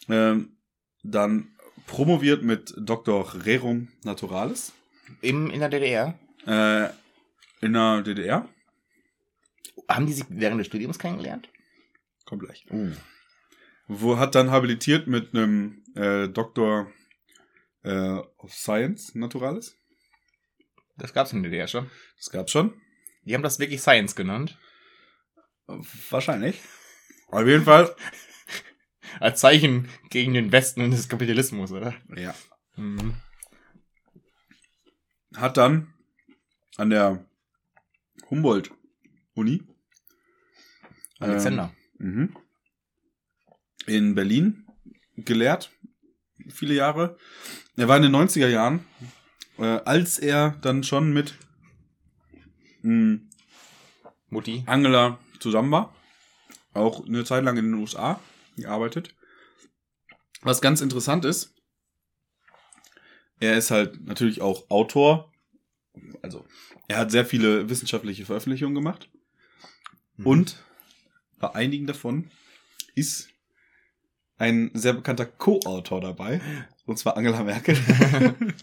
[0.09, 0.59] Ähm,
[1.03, 1.54] dann
[1.87, 3.45] promoviert mit Dr.
[3.45, 4.73] Rerum Naturalis
[5.21, 6.19] Im, in der DDR.
[6.47, 6.89] äh,
[7.65, 8.49] in der DDR.
[9.89, 11.49] Haben die sich während des Studiums kennengelernt?
[12.25, 12.65] Kommt gleich.
[12.71, 12.93] Uh.
[13.87, 16.91] Wo hat dann habilitiert mit einem äh, Doktor
[17.85, 19.77] äh, of Science Naturalis.
[20.97, 21.91] Das gab's in der DDR schon.
[22.17, 22.81] Das gab's schon.
[23.25, 24.59] Die haben das wirklich Science genannt.
[26.11, 26.61] Wahrscheinlich.
[27.29, 27.95] Auf jeden Fall.
[29.21, 31.95] Als Zeichen gegen den Westen und des Kapitalismus, oder?
[32.17, 32.35] Ja.
[32.77, 33.15] Mhm.
[35.37, 35.93] Hat dann
[36.77, 37.25] an der
[38.31, 39.63] Humboldt-Uni
[41.19, 41.73] Alexander.
[42.01, 42.37] Ähm, mhm.
[43.87, 44.67] In Berlin
[45.17, 45.71] gelehrt,
[46.49, 47.17] viele Jahre.
[47.77, 48.85] Er war in den 90er Jahren,
[49.59, 51.35] äh, als er dann schon mit
[52.83, 53.21] mh,
[54.29, 54.63] Mutti.
[54.67, 55.95] Angela zusammen war.
[56.73, 58.21] Auch eine Zeit lang in den USA
[58.57, 59.15] gearbeitet.
[60.43, 61.55] Was ganz interessant ist,
[63.41, 65.33] er ist halt natürlich auch Autor.
[66.23, 66.45] Also,
[66.89, 69.09] er hat sehr viele wissenschaftliche Veröffentlichungen gemacht.
[70.17, 70.27] Mhm.
[70.27, 70.65] Und
[71.39, 72.31] bei einigen davon
[72.95, 73.29] ist
[74.37, 76.41] ein sehr bekannter Co-Autor dabei.
[76.87, 77.77] Und zwar Angela Merkel.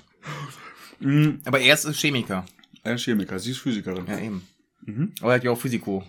[1.02, 2.46] Mhm, Aber er ist Chemiker.
[2.84, 4.06] Ein Chemiker, sie ist Physikerin.
[4.06, 4.48] Ja, eben.
[4.82, 5.14] Mhm.
[5.22, 6.04] Aber er hat ja auch Physiko.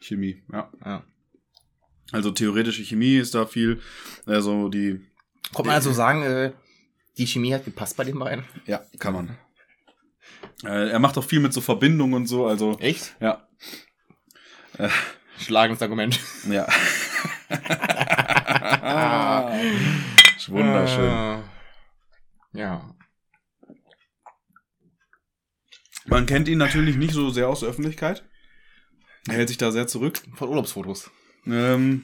[0.00, 0.70] Chemie, ja.
[0.84, 1.04] Ja.
[2.12, 3.80] Also theoretische Chemie ist da viel.
[4.26, 5.00] Also die,
[5.52, 6.52] Kommt man also sagen, äh,
[7.18, 8.44] die Chemie hat gepasst bei den beiden?
[8.66, 9.36] ja, kann man.
[10.64, 13.16] Äh, er macht auch viel mit so Verbindungen und so, also Echt?
[13.20, 13.46] ja,
[15.38, 16.18] Schlagendes Argument.
[16.48, 16.66] ja.
[20.36, 21.42] ist wunderschön.
[22.54, 22.94] Äh, ja.
[26.06, 28.24] Man kennt ihn natürlich nicht so sehr aus der Öffentlichkeit.
[29.28, 30.20] Er hält sich da sehr zurück.
[30.34, 31.10] Von Urlaubsfotos.
[31.46, 32.02] Ähm,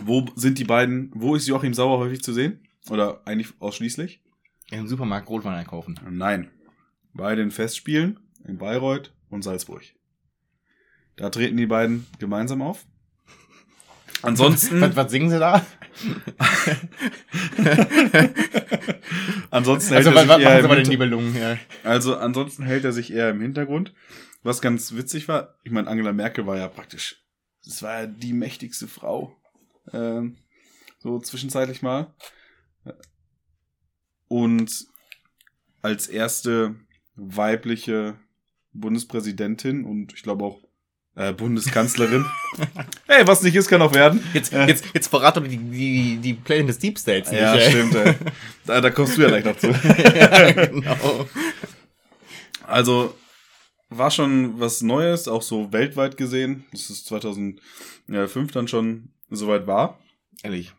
[0.00, 2.66] wo sind die beiden, wo ist Joachim Sauer häufig zu sehen?
[2.90, 4.22] Oder eigentlich ausschließlich?
[4.70, 6.00] Im Supermarkt Rotwein einkaufen.
[6.10, 6.50] Nein.
[7.12, 9.82] Bei den Festspielen in Bayreuth und Salzburg.
[11.16, 12.86] Da treten die beiden gemeinsam auf.
[14.22, 15.64] Ansonsten, Was, was singen sie da?
[19.50, 21.36] ansonsten hält Also, er was, sich was eher machen sie bei den?
[21.36, 21.58] Ja.
[21.84, 23.92] Also ansonsten hält er sich eher im Hintergrund.
[24.42, 27.21] Was ganz witzig war, ich meine, Angela Merkel war ja praktisch,
[27.64, 29.36] das war ja die mächtigste Frau.
[29.92, 30.36] Ähm,
[30.98, 32.14] so zwischenzeitlich mal.
[34.28, 34.86] Und
[35.82, 36.76] als erste
[37.14, 38.16] weibliche
[38.72, 40.62] Bundespräsidentin und ich glaube auch
[41.14, 42.24] äh, Bundeskanzlerin.
[43.06, 44.22] hey, was nicht ist, kann auch werden.
[44.32, 44.66] Jetzt, Äh.
[44.66, 47.40] jetzt, jetzt verrat doch die, die, die Pläne des Deep States nicht.
[47.40, 47.70] Ja, ey.
[47.70, 47.94] stimmt.
[47.94, 48.14] Ey.
[48.64, 49.66] Da, da kommst du ja gleich noch zu.
[50.14, 51.28] ja, genau.
[52.64, 53.14] Also
[53.98, 59.98] war schon was Neues, auch so weltweit gesehen, dass es 2005 dann schon soweit war.
[60.42, 60.72] Ehrlich.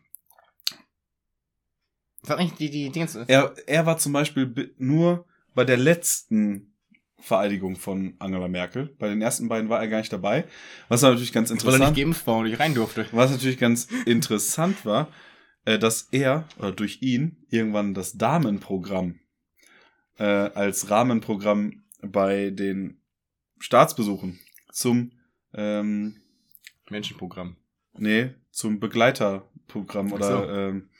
[2.28, 6.74] Hat eigentlich die, die Dinge Er, er war zum Beispiel nur bei der letzten
[7.18, 8.94] Vereidigung von Angela Merkel.
[8.98, 10.44] Bei den ersten beiden war er gar nicht dabei.
[10.88, 13.06] Was natürlich ganz Weil er nicht interessant, geimpft war und nicht rein durfte.
[13.12, 15.08] was natürlich ganz interessant war,
[15.64, 19.20] äh, dass er oder durch ihn irgendwann das Damenprogramm
[20.18, 23.00] äh, als Rahmenprogramm bei den
[23.64, 24.38] Staatsbesuchen
[24.70, 25.12] zum
[25.54, 26.16] ähm,
[26.90, 27.56] Menschenprogramm.
[27.96, 30.50] Nee, zum Begleiterprogramm oder so.
[30.50, 30.90] ähm,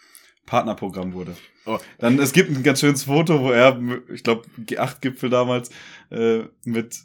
[0.46, 1.36] Partnerprogramm wurde.
[1.66, 1.78] Oh.
[1.98, 3.78] Dann, es gibt ein ganz schönes Foto, wo er,
[4.12, 5.70] ich glaube, G8-Gipfel damals,
[6.10, 7.00] äh, mit,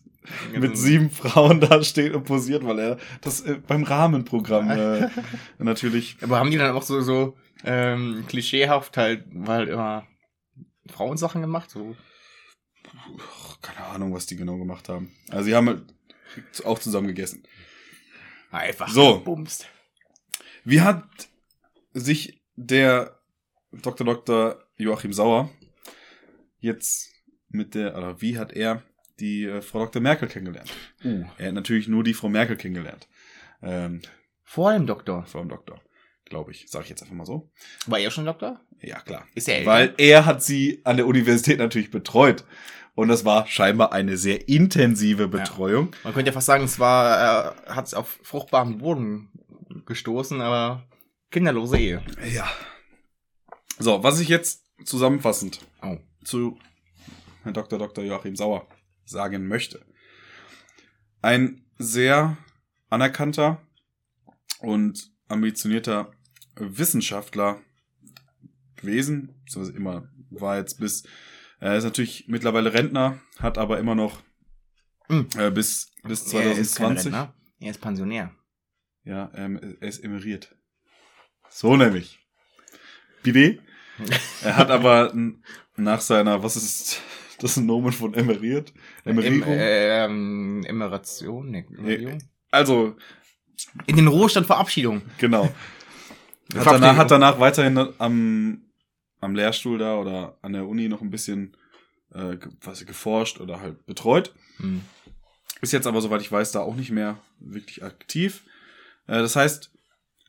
[0.53, 5.09] mit sieben Frauen da steht und posiert, weil er das äh, beim Rahmenprogramm äh,
[5.57, 6.15] natürlich.
[6.21, 7.35] Aber haben die dann auch so, so
[7.65, 10.07] ähm, klischeehaft halt, weil halt immer
[10.87, 11.69] Frauensachen gemacht?
[11.69, 11.97] So.
[13.61, 15.13] Keine Ahnung, was die genau gemacht haben.
[15.29, 15.93] Also sie haben halt
[16.65, 17.43] auch zusammen gegessen.
[18.51, 19.19] Einfach So.
[19.19, 19.67] gebumst.
[20.63, 21.05] Wie hat
[21.93, 23.19] sich der
[23.71, 24.05] Dr.
[24.05, 24.63] Dr.
[24.77, 25.49] Joachim Sauer
[26.59, 27.11] jetzt
[27.49, 28.83] mit der, oder wie hat er
[29.19, 30.01] die äh, Frau Dr.
[30.01, 30.71] Merkel kennengelernt?
[31.03, 31.25] Uh.
[31.37, 33.07] Er hat natürlich nur die Frau Merkel kennengelernt.
[33.61, 34.01] Ähm,
[34.43, 35.25] Vor dem Doktor.
[35.25, 35.81] vor dem Doktor,
[36.25, 36.65] glaube ich.
[36.69, 37.51] Sage ich jetzt einfach mal so.
[37.87, 38.59] War er schon Doktor?
[38.81, 39.27] Ja, klar.
[39.35, 39.69] Ist er älter?
[39.69, 42.45] Weil er hat sie an der Universität natürlich betreut.
[42.99, 45.95] Und das war scheinbar eine sehr intensive Betreuung.
[46.03, 49.29] Man könnte ja fast sagen, es war, er hat es auf fruchtbaren Boden
[49.85, 50.83] gestoßen, aber
[51.31, 52.03] kinderlose Ehe.
[52.29, 52.51] Ja.
[53.77, 55.97] So, was ich jetzt zusammenfassend Oh.
[56.25, 56.59] zu
[57.43, 57.79] Herrn Dr.
[57.79, 58.03] Dr.
[58.03, 58.67] Joachim Sauer
[59.05, 59.85] sagen möchte.
[61.21, 62.35] Ein sehr
[62.89, 63.61] anerkannter
[64.59, 66.11] und ambitionierter
[66.57, 67.61] Wissenschaftler
[68.75, 71.03] gewesen, beziehungsweise immer war jetzt bis,
[71.59, 74.21] er ist natürlich mittlerweile Rentner, hat aber immer noch
[75.07, 75.27] Hm.
[75.37, 77.13] äh, bis, bis Er ist 2020.
[77.61, 78.31] Er ist Pensionär.
[79.03, 80.55] Ja, ähm, er ist emeriert.
[81.49, 82.19] So nämlich.
[83.23, 83.61] Bidet.
[84.43, 85.13] Er hat aber
[85.75, 87.01] nach seiner, was ist
[87.39, 88.71] das Nomen von emeriert?
[89.03, 89.55] Em, Emerierung?
[89.57, 91.49] ähm, Emeration?
[91.49, 92.23] Nee, Emerierung?
[92.51, 92.95] also,
[93.87, 95.01] In den Ruhestand Verabschiedung.
[95.17, 95.49] genau.
[96.55, 98.61] Hat danach, hat danach weiterhin am,
[99.19, 101.55] am Lehrstuhl da oder an der Uni noch ein bisschen
[102.13, 104.33] äh, was geforscht oder halt betreut.
[104.57, 104.81] Hm.
[105.61, 108.43] Ist jetzt aber, soweit ich weiß, da auch nicht mehr wirklich aktiv.
[109.07, 109.71] Äh, das heißt,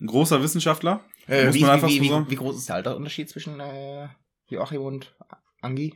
[0.00, 1.04] ein großer Wissenschaftler.
[1.28, 2.30] Äh, Muss wie, man einfach wie, wie, sagen.
[2.30, 4.08] wie groß ist der Alterunterschied zwischen äh,
[4.48, 5.14] Joachim und
[5.60, 5.94] Angi?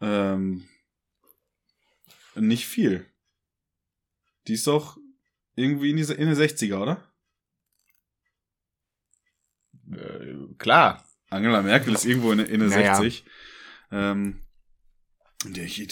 [0.00, 0.68] Ähm,
[2.34, 3.06] nicht viel.
[4.46, 4.96] Die ist doch
[5.56, 7.04] irgendwie in, die, in den 60er, oder?
[9.92, 11.04] Äh, klar.
[11.30, 12.94] Angela Merkel ist irgendwo in, in den Naja.
[12.96, 13.24] 60.
[13.92, 14.40] Ähm,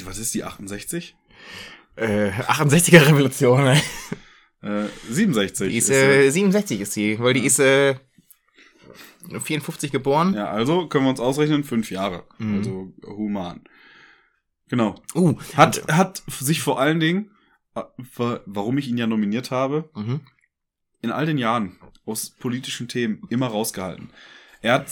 [0.04, 1.16] was ist die, 68?
[1.96, 3.76] Äh, 68er Revolution.
[4.62, 5.68] Äh, 67.
[5.70, 6.40] Die ist, äh, sie.
[6.40, 7.94] 67 ist sie, weil die ist äh,
[9.40, 10.34] 54 geboren.
[10.34, 12.24] ja, also können wir uns ausrechnen, fünf Jahre.
[12.38, 12.54] Mhm.
[12.58, 13.62] Also human.
[14.68, 14.96] Genau.
[15.14, 17.30] Uh, Hat, hat sich vor allen Dingen,
[17.74, 17.82] äh,
[18.16, 20.20] wa- warum ich ihn ja nominiert habe, Mhm.
[21.02, 24.10] in all den Jahren aus politischen Themen immer rausgehalten.
[24.62, 24.86] Er hat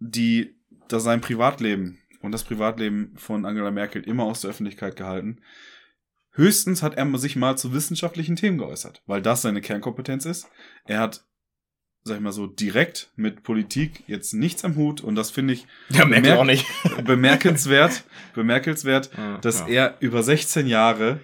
[0.00, 0.54] die,
[0.88, 5.40] das sein Privatleben und das Privatleben von Angela Merkel immer aus der Öffentlichkeit gehalten.
[6.32, 10.48] Höchstens hat er sich mal zu wissenschaftlichen Themen geäußert, weil das seine Kernkompetenz ist.
[10.84, 11.24] Er hat,
[12.04, 15.66] sag ich mal so, direkt mit Politik jetzt nichts am Hut und das finde ich
[15.90, 16.66] Ja, Merkel Merk- auch nicht.
[17.04, 19.66] bemerkenswert, bemerkenswert, Ja, dass ja.
[19.68, 21.20] er über 16 Jahre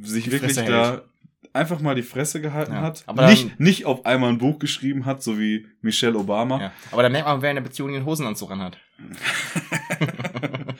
[0.00, 1.04] sich Die wirklich da
[1.52, 3.02] einfach mal die Fresse gehalten Ja, hat.
[3.06, 6.60] aber nicht, dann- nicht auf einmal ein Buch geschrieben hat, so wie Michelle Obama.
[6.60, 6.72] Ja.
[6.90, 8.78] Aber da merkt man, wer in der Beziehung den Hosenanzug anhat.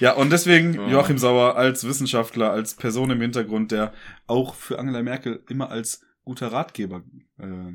[0.00, 0.72] Ja, und deswegen.
[0.88, 3.92] Joachim Sauer als Wissenschaftler, als Person im Hintergrund, der
[4.26, 7.02] auch für Angela Merkel immer als guter Ratgeber
[7.38, 7.74] äh,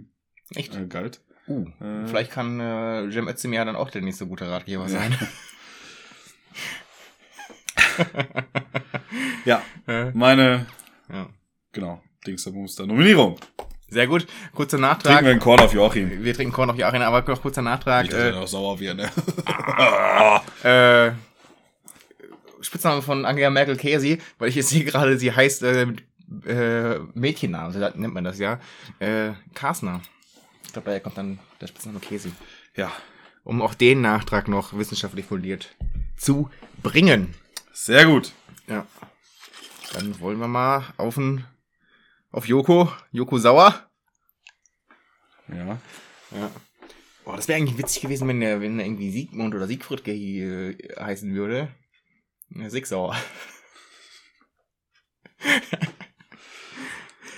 [0.59, 0.75] Echt?
[0.75, 1.21] äh, galt.
[1.47, 2.07] Uh, Äh.
[2.07, 5.15] vielleicht kann äh, Cem Özdemir dann auch der nächste gute Ratgeber sein.
[9.45, 9.61] Ja,
[10.13, 10.65] meine,
[11.13, 11.29] ja.
[11.71, 13.37] genau, Dingsabumster Nominierung.
[13.89, 14.25] Sehr gut.
[14.53, 15.23] Kurzer Trinken Nachtrag.
[15.23, 16.23] wir einen Korn auf Joachim.
[16.23, 18.11] Wir trinken Korn noch Jahre, aber noch kurzer Nachtrag.
[18.11, 19.11] Er Äh, noch sauer wird, ne?
[20.63, 21.11] äh,
[22.61, 25.87] Spitzname von Angela Merkel Käsi, weil ich jetzt sehe gerade, sie heißt äh,
[26.47, 28.59] äh, Mädchennamen, so nennt man das ja.
[28.99, 30.01] Äh, Karsner.
[30.65, 32.31] Ich glaube, daher kommt dann der Spitzname Käsi.
[32.75, 32.91] ja,
[33.43, 35.75] Um auch den Nachtrag noch wissenschaftlich fundiert
[36.17, 36.49] zu
[36.81, 37.35] bringen.
[37.71, 38.31] sehr gut.
[38.67, 38.85] Ja.
[39.93, 41.45] Dann wollen wir mal auf ein,
[42.35, 43.89] auf Joko, Joko Sauer.
[45.47, 45.79] Ja.
[46.31, 46.51] Ja.
[47.23, 50.75] Boah, das wäre eigentlich witzig gewesen, wenn der, wenn der irgendwie Siegmund oder Siegfried äh,
[50.99, 51.69] heißen würde.
[52.49, 53.15] Ja, Sigsauer.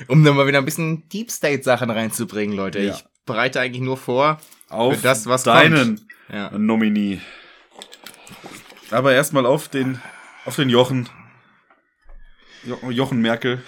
[0.07, 2.79] um dann mal wieder ein bisschen Deep State Sachen reinzubringen, Leute.
[2.79, 2.95] Ja.
[2.95, 4.41] Ich bereite eigentlich nur vor.
[4.67, 6.49] Auf Für das, was deinen Ja.
[6.57, 7.21] Nominee.
[8.89, 10.01] Aber erstmal auf den,
[10.45, 11.07] auf den Jochen.
[12.63, 13.61] Jo Jochen Merkel.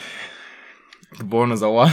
[1.17, 1.91] Geborene Sauer.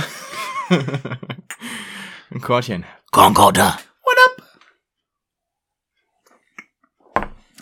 [2.31, 2.85] ein Kortchen.
[3.11, 3.79] Concorder.
[4.03, 4.43] What up?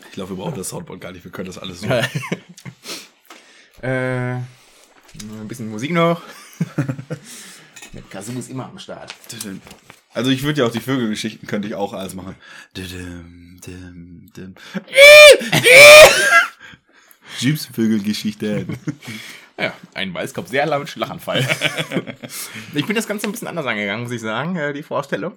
[0.06, 1.24] Ich glaube, wir brauchen das Soundboard gar nicht.
[1.24, 1.86] Wir können das alles so.
[3.82, 4.46] äh, ein
[5.48, 6.22] bisschen Musik noch.
[7.92, 9.14] Mit Kazoo ist immer am Start.
[10.12, 12.34] Also ich würde ja auch die Vögelgeschichten könnte ich auch alles machen.
[17.38, 18.78] Jeeps Vögelgeschichten.
[19.58, 21.46] Ja, ein Weißkopf, sehr laut Schlaganfall.
[22.74, 25.36] ich bin das Ganze ein bisschen anders angegangen, muss ich sagen, äh, die Vorstellung.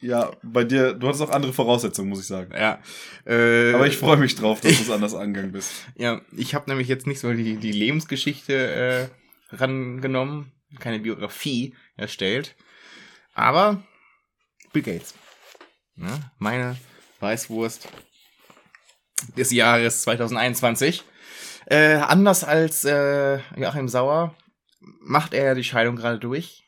[0.00, 2.52] Ja, bei dir, du hattest auch andere Voraussetzungen, muss ich sagen.
[2.52, 2.80] Ja.
[3.24, 5.72] Äh, Aber ich freue mich drauf, dass du es anders angegangen bist.
[5.96, 9.10] Ja, ich habe nämlich jetzt nicht so die, die Lebensgeschichte
[9.52, 10.50] äh, rangenommen,
[10.80, 12.56] keine Biografie erstellt.
[13.34, 13.84] Aber
[14.72, 15.14] Bill Gates.
[15.94, 16.10] Ne?
[16.38, 16.76] Meine
[17.20, 17.86] Weißwurst
[19.36, 21.04] des Jahres 2021.
[21.66, 24.34] Äh, anders als äh, Joachim Sauer
[25.00, 26.64] macht er die Scheidung gerade durch.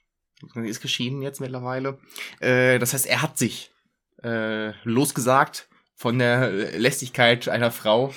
[0.54, 1.98] Er ist geschieden jetzt mittlerweile.
[2.40, 3.72] Äh, das heißt, er hat sich
[4.22, 8.12] äh, losgesagt von der Lästigkeit einer Frau.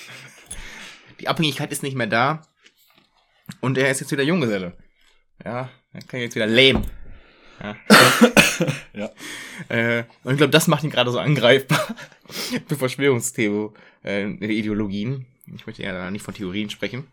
[1.20, 2.42] Die Abhängigkeit ist nicht mehr da.
[3.62, 4.78] Und er ist jetzt wieder Junggeselle.
[5.44, 6.84] Ja, er kann jetzt wieder leben.
[7.62, 7.76] Ja.
[8.94, 9.12] Ja.
[9.70, 11.96] Äh, und ich glaube, das macht ihn gerade so angreifbar
[12.68, 13.72] für Verschwörungstheorien,
[14.04, 15.28] äh, Ideologien.
[15.56, 17.08] Ich möchte ja nicht von Theorien sprechen.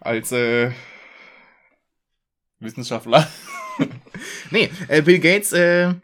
[0.00, 0.72] Als äh,
[2.60, 3.28] Wissenschaftler.
[4.50, 5.94] nee, äh, Bill Gates äh,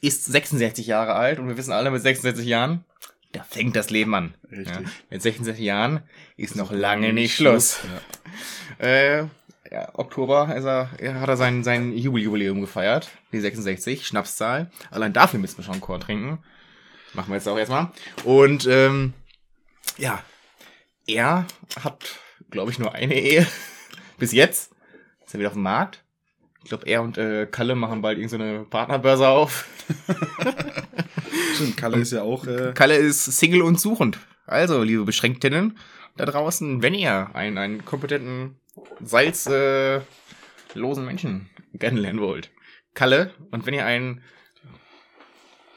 [0.00, 2.84] ist 66 Jahre alt und wir wissen alle, mit 66 Jahren,
[3.32, 4.34] da fängt das Leben an.
[4.50, 4.68] Richtig.
[4.68, 6.02] Ja, mit 66 Jahren
[6.36, 7.80] ist noch lange nicht Schluss.
[8.80, 8.86] Ja.
[8.86, 9.26] Äh,
[9.70, 13.10] ja, Oktober ist er, er hat er sein, sein Jubeljubiläum gefeiert.
[13.32, 14.70] Die 66, Schnapszahl.
[14.90, 16.38] Allein dafür müssen wir schon Korn trinken.
[17.14, 17.90] Machen wir jetzt auch erstmal.
[18.24, 19.12] Und ähm,
[19.96, 20.22] ja,
[21.06, 21.46] er
[21.82, 22.18] hat,
[22.50, 23.46] glaube ich, nur eine Ehe.
[24.18, 24.72] Bis jetzt.
[25.24, 26.02] Ist er wieder auf dem Markt.
[26.62, 29.68] Ich glaube, er und äh, Kalle machen bald irgendeine Partnerbörse auf.
[31.54, 32.46] Stimmt, Kalle ist ja auch.
[32.46, 34.18] Äh, Kalle ist Single und suchend.
[34.46, 35.78] Also, liebe Beschränktinnen
[36.16, 38.56] da draußen, wenn ihr einen, einen kompetenten,
[39.00, 40.04] salzlosen
[40.74, 42.50] äh, Menschen kennenlernen wollt.
[42.94, 44.22] Kalle, und wenn ihr einen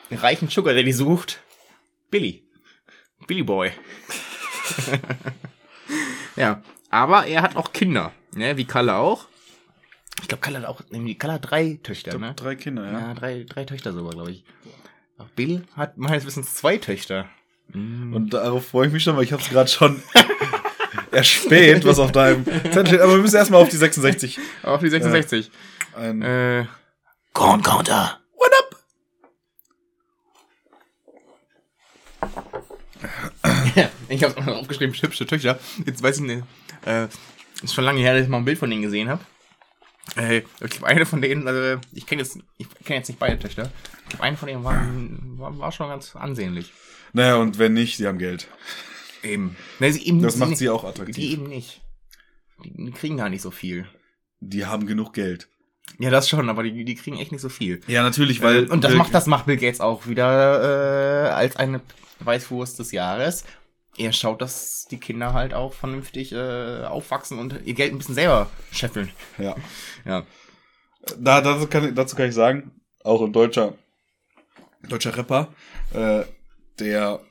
[0.09, 1.41] reichen Sugar Daddy sucht,
[2.09, 2.48] Billy.
[3.29, 3.71] Billy Boy.
[6.35, 9.27] ja, aber er hat auch Kinder, ne, wie Kalle auch.
[10.21, 12.33] Ich glaube, Kalle hat auch, nämlich Kalle hat drei Töchter, ich glaub, ne?
[12.35, 12.99] drei Kinder, ja.
[12.99, 14.43] Ja, drei, drei Töchter sogar, glaube ich.
[15.19, 17.27] Auch Bill hat meines Wissens zwei Töchter.
[17.71, 20.01] Und darauf freue ich mich schon, weil ich habe es gerade schon
[21.11, 23.01] erspäht, was auf deinem Zettel steht.
[23.01, 24.39] Aber wir müssen erstmal auf die 66.
[24.63, 25.51] Auf die 66.
[25.95, 26.65] Ein, Äh,
[27.33, 28.19] Corn Counter.
[34.09, 35.59] Ich habe aufgeschrieben, hübsche Töchter.
[35.85, 36.43] Jetzt weiß ich nicht.
[36.85, 37.07] Äh,
[37.61, 39.23] ist schon lange her, dass ich mal ein Bild von denen gesehen habe.
[40.15, 43.37] Äh, ich glaube, eine von denen, also ich kenne jetzt, ich kenne jetzt nicht beide
[43.37, 43.71] Töchter.
[44.03, 44.75] Ich glaube, eine von denen war,
[45.37, 46.71] war, war schon ganz ansehnlich.
[47.13, 48.47] Naja, und wenn nicht, die haben Geld.
[49.23, 49.55] Eben.
[49.79, 51.31] Ne, sie eben Das macht sie, sie auch Die attraktiv.
[51.31, 51.81] eben nicht.
[52.63, 53.87] Die, die kriegen gar nicht so viel.
[54.39, 55.47] Die haben genug Geld.
[55.97, 57.81] Ja, das schon, aber die, die kriegen echt nicht so viel.
[57.87, 58.65] Ja, natürlich, weil.
[58.65, 61.81] Äh, und das macht, das macht Bill Gates auch wieder äh, als eine
[62.19, 63.43] Weißwurst des Jahres.
[63.97, 68.15] Er schaut, dass die Kinder halt auch vernünftig äh, aufwachsen und ihr Geld ein bisschen
[68.15, 69.09] selber scheffeln.
[69.37, 69.55] Ja.
[70.05, 70.25] Ja.
[71.17, 72.71] Da, dazu, kann, dazu kann ich sagen,
[73.03, 73.73] auch ein deutscher,
[74.87, 75.53] deutscher Rapper,
[75.93, 76.23] äh,
[76.79, 77.21] der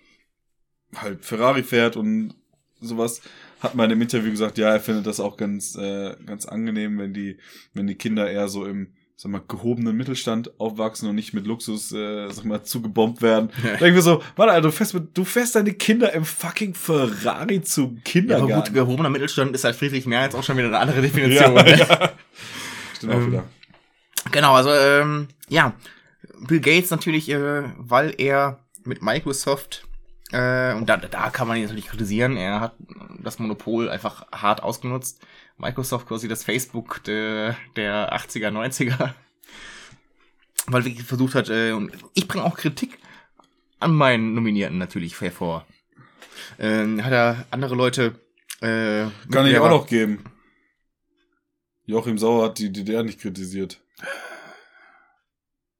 [0.97, 2.35] halt Ferrari fährt und
[2.81, 3.21] sowas,
[3.61, 6.99] hat mal in einem Interview gesagt, ja, er findet das auch ganz, äh, ganz angenehm,
[6.99, 7.39] wenn die,
[7.75, 11.91] wenn die Kinder eher so im, sag mal, gehobenen Mittelstand aufwachsen und nicht mit Luxus,
[11.93, 13.51] äh, sag mal, zugebombt werden.
[13.63, 16.25] Da denke ich mir so, warte, Alter, du fährst, mit, du fährst deine Kinder im
[16.25, 18.55] fucking Ferrari zum Ja, aber Kindergarten.
[18.55, 21.55] gut, gehobener Mittelstand ist halt friedlich mehr als auch schon wieder eine andere Definition.
[21.55, 21.79] ne?
[21.79, 22.13] ja.
[22.97, 23.45] Stimmt auch Ähm, wieder.
[24.31, 25.75] Genau, also ähm, ja,
[26.47, 29.85] Bill Gates natürlich, äh, weil er mit Microsoft
[30.33, 32.75] äh, und da, da kann man ihn natürlich kritisieren, er hat
[33.23, 35.25] das Monopol einfach hart ausgenutzt.
[35.57, 39.15] Microsoft quasi das Facebook der, der 80er, 90er.
[40.67, 42.99] Weil wirklich versucht hat, äh, und ich bringe auch Kritik
[43.81, 45.67] an meinen Nominierten natürlich hervor.
[46.59, 48.21] Ähm, hat er andere Leute
[48.61, 50.25] äh, Kann ich auch noch geben.
[51.87, 53.81] Joachim Sauer hat die DDR nicht kritisiert.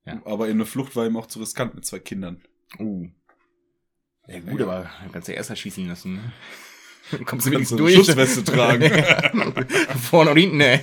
[0.07, 0.23] Ja.
[0.25, 2.43] Aber in eine Flucht war ihm auch zu riskant mit zwei Kindern.
[2.79, 3.11] Uh.
[4.29, 6.15] Ja gut, aber kannst du ja erst erschießen lassen.
[6.15, 6.33] Ne?
[7.11, 7.95] Dann kommst du wenigstens durch.
[7.95, 8.91] Schutzweste tragen.
[10.11, 10.81] Vorne und hinten, ey.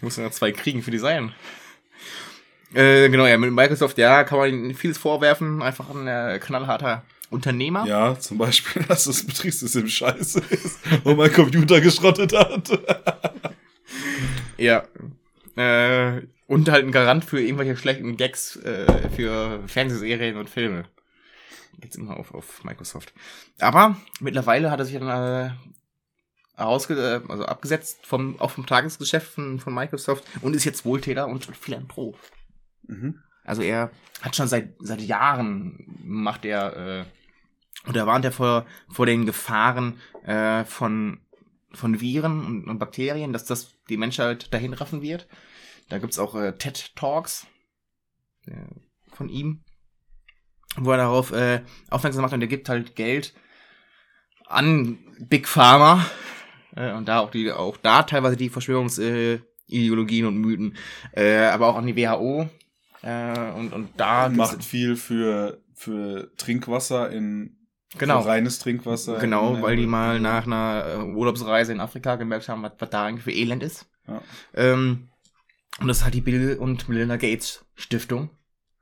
[0.00, 1.32] Muss ja zwei kriegen für Design.
[2.72, 5.62] Äh, genau, ja, mit Microsoft, ja, kann man ihnen vieles vorwerfen.
[5.62, 7.86] Einfach ein äh, knallharter Unternehmer.
[7.86, 12.78] Ja, zum Beispiel, dass das Betriebssystem scheiße ist und mein Computer geschrottet hat.
[14.56, 14.84] Ja.
[15.56, 20.84] Äh, und halt ein Garant für irgendwelche schlechten Gags äh, für Fernsehserien und Filme.
[21.84, 23.12] Jetzt immer auf, auf Microsoft.
[23.60, 25.50] Aber mittlerweile hat er sich dann äh,
[26.56, 31.44] äh, also abgesetzt vom, auch vom Tagesgeschäft von, von Microsoft und ist jetzt Wohltäter und
[31.44, 32.18] Philanthrop.
[32.86, 33.20] Mhm.
[33.44, 33.90] Also er
[34.22, 37.04] hat schon seit, seit Jahren macht er, äh,
[37.88, 41.20] oder warnt er vor, vor den Gefahren äh, von,
[41.72, 45.28] von Viren und, und Bakterien, dass das die Menschheit dahin raffen wird.
[45.90, 47.46] Da gibt's auch äh, TED Talks
[48.46, 48.52] äh,
[49.08, 49.62] von ihm,
[50.76, 53.34] wo er darauf äh, aufmerksam macht und er gibt halt Geld
[54.46, 56.04] an Big Pharma
[56.76, 60.76] äh, und da auch die auch da teilweise die Verschwörungsideologien äh, und Mythen,
[61.12, 62.48] äh, aber auch an die WHO
[63.02, 67.58] Äh, und, und da Macht viel für, für Trinkwasser in
[67.98, 68.22] genau.
[68.22, 69.18] für reines Trinkwasser.
[69.18, 72.88] Genau, in, weil die mal nach einer äh, Urlaubsreise in Afrika gemerkt haben, was, was
[72.88, 73.86] da eigentlich für Elend ist.
[74.08, 74.22] Ja.
[74.54, 75.10] Ähm,
[75.80, 78.30] und das ist halt die Bill und Melinda Gates Stiftung.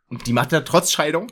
[0.06, 1.26] Und die macht ja trotz Scheidung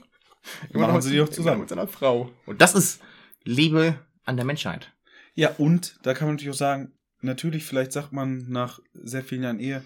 [0.72, 1.60] Machen sie immer zusammen.
[1.60, 2.30] mit seiner Frau.
[2.46, 3.00] Und das ist
[3.44, 4.92] Liebe an der Menschheit.
[5.34, 9.42] Ja, und da kann man natürlich auch sagen, natürlich, vielleicht sagt man nach sehr vielen
[9.42, 9.84] Jahren Ehe,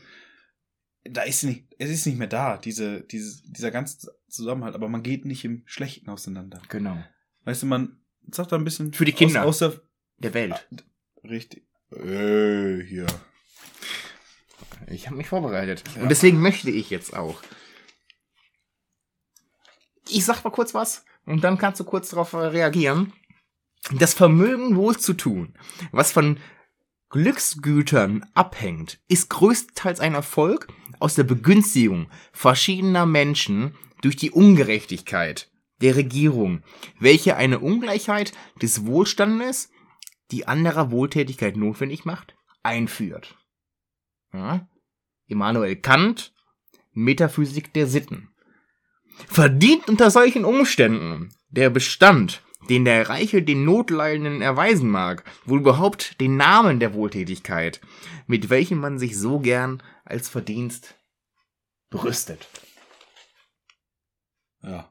[1.05, 5.03] da ist nicht, es ist nicht mehr da, diese, diese, dieser ganze Zusammenhalt, aber man
[5.03, 6.63] geht nicht im Schlechten auseinander.
[6.69, 6.97] Genau.
[7.45, 8.01] Weißt du, man
[8.31, 9.45] sagt da ein bisschen Für die Kinder.
[9.45, 9.81] Aus, aus
[10.19, 10.67] Der Welt.
[10.71, 11.67] der, richtig.
[11.93, 13.07] Äh, hier.
[14.87, 15.85] Ich habe mich vorbereitet.
[15.95, 16.03] Ja.
[16.03, 17.43] Und deswegen möchte ich jetzt auch.
[20.09, 23.13] Ich sag mal kurz was und dann kannst du kurz darauf reagieren.
[23.93, 25.55] Das Vermögen wohl zu tun,
[25.93, 26.39] was von
[27.11, 30.69] Glücksgütern abhängt, ist größtenteils ein Erfolg
[31.01, 35.51] aus der Begünstigung verschiedener Menschen durch die Ungerechtigkeit
[35.81, 36.63] der Regierung,
[36.99, 39.71] welche eine Ungleichheit des Wohlstandes,
[40.31, 43.37] die anderer Wohltätigkeit notwendig macht, einführt.
[44.33, 44.67] Ja?
[45.27, 46.33] Immanuel Kant,
[46.93, 48.34] Metaphysik der Sitten.
[49.29, 56.21] Verdient unter solchen Umständen der Bestand, den der Reiche den Notleidenden erweisen mag, wohl überhaupt
[56.21, 57.81] den Namen der Wohltätigkeit,
[58.27, 60.95] mit welchem man sich so gern als Verdienst
[61.91, 62.49] brüstet.
[64.63, 64.91] Ja.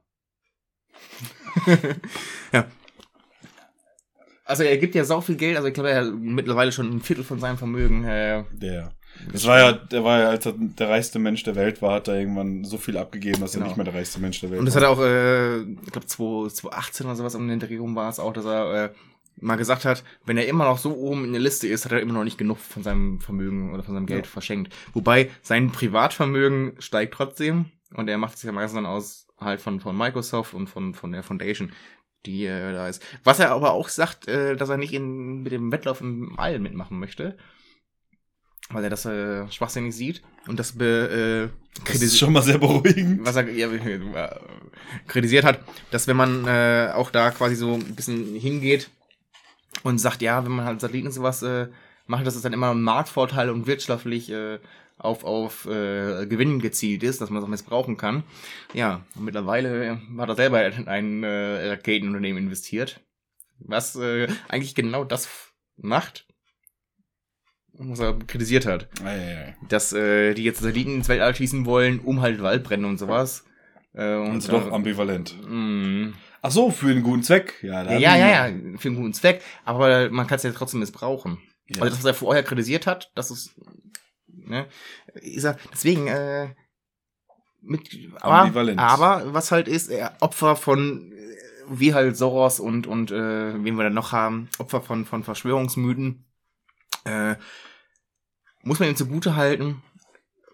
[4.45, 7.01] Also er gibt ja sau viel Geld, also ich glaube, er hat mittlerweile schon ein
[7.01, 8.03] Viertel von seinem Vermögen.
[8.03, 8.93] Äh, Der.
[9.31, 12.07] Das war ja, der war ja, als er der reichste Mensch der Welt war, hat
[12.07, 13.65] er irgendwann so viel abgegeben, dass Genau.
[13.65, 14.81] er nicht mehr der reichste Mensch der Welt Und das war.
[14.81, 18.19] hat er auch, äh, ich glaube 2018 oder sowas um den Dreh rum war es
[18.19, 18.89] auch, dass er äh,
[19.39, 22.01] mal gesagt hat, wenn er immer noch so oben in der Liste ist, hat er
[22.01, 24.31] immer noch nicht genug von seinem Vermögen oder von seinem Geld Ja.
[24.31, 24.73] verschenkt.
[24.93, 29.79] Wobei sein Privatvermögen steigt trotzdem und er macht es ja meistens dann aus halt von,
[29.79, 31.71] von Microsoft und von, von der Foundation,
[32.25, 33.01] die äh, da ist.
[33.23, 36.59] Was er aber auch sagt, äh, dass er nicht in, mit dem Wettlauf im All
[36.59, 37.37] mitmachen möchte.
[38.69, 42.57] Weil er das äh, schwachsinnig sieht und das be, äh, Das ist schon mal sehr
[42.57, 43.25] beruhigend.
[43.25, 43.69] was er ja,
[45.07, 45.59] kritisiert hat,
[45.91, 48.89] dass wenn man äh, auch da quasi so ein bisschen hingeht
[49.83, 51.67] und sagt, ja, wenn man halt Satelliten und sowas äh,
[52.07, 54.59] macht, dass es dann immer ein Marktvorteil und wirtschaftlich äh,
[54.97, 58.23] auf, auf äh, Gewinn gezielt ist, dass man das auch missbrauchen kann.
[58.73, 63.01] Ja, und mittlerweile hat er selber in ein äh, Raketenunternehmen investiert,
[63.59, 65.27] was äh, eigentlich genau das
[65.77, 66.25] macht,
[67.73, 69.55] was er kritisiert hat Eieiei.
[69.69, 73.45] dass äh, die jetzt Satelliten ins Weltall schießen wollen, um halt Waldbrände und sowas.
[73.93, 75.35] Äh, und, Also doch äh, ambivalent.
[75.47, 76.13] mh.
[76.45, 77.53] Ach so, für einen guten Zweck.
[77.63, 80.81] Ja, ja, ja, ja, ja, für einen guten Zweck, aber man kann es ja trotzdem
[80.81, 81.37] missbrauchen.
[81.67, 81.81] Ja.
[81.83, 83.55] Also das, was er vorher kritisiert hat, das ist,
[84.27, 84.65] ne,
[85.13, 86.49] ist er, deswegen, äh,
[87.61, 91.15] mit, aber, aber was halt ist, er Opfer von, äh,
[91.69, 96.25] wie halt Soros und, und, äh, wen wir da noch haben, Opfer von, von Verschwörungsmythen,
[97.05, 97.35] äh,
[98.63, 99.81] muss man ihm zugute halten,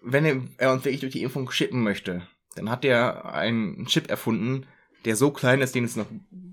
[0.02, 0.24] wenn
[0.58, 2.26] er, uns wirklich durch die Impfung chippen möchte,
[2.56, 4.66] dann hat er einen Chip erfunden,
[5.04, 6.06] der so klein ist, den es noch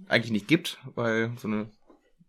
[0.08, 1.70] eigentlich nicht gibt, weil so eine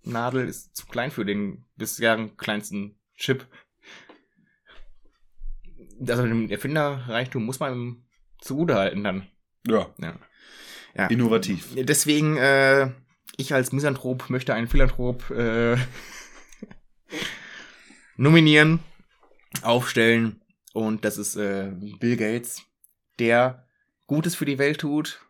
[0.02, 3.46] Nadel ist zu klein für den bisher kleinsten Chip.
[6.06, 8.04] Also dem Erfinderreichtum muss man ihm
[8.40, 9.26] zugute halten dann.
[9.66, 9.90] ja.
[9.98, 10.18] Ja.
[10.94, 11.06] ja.
[11.06, 11.74] Innovativ.
[11.74, 12.90] Deswegen, äh,
[13.36, 15.76] ich als Misanthrop möchte einen Philanthrop äh,
[18.18, 18.80] nominieren,
[19.62, 20.42] aufstellen
[20.74, 22.62] und das ist äh, Bill Gates,
[23.18, 23.66] der
[24.06, 25.20] Gutes für die Welt tut,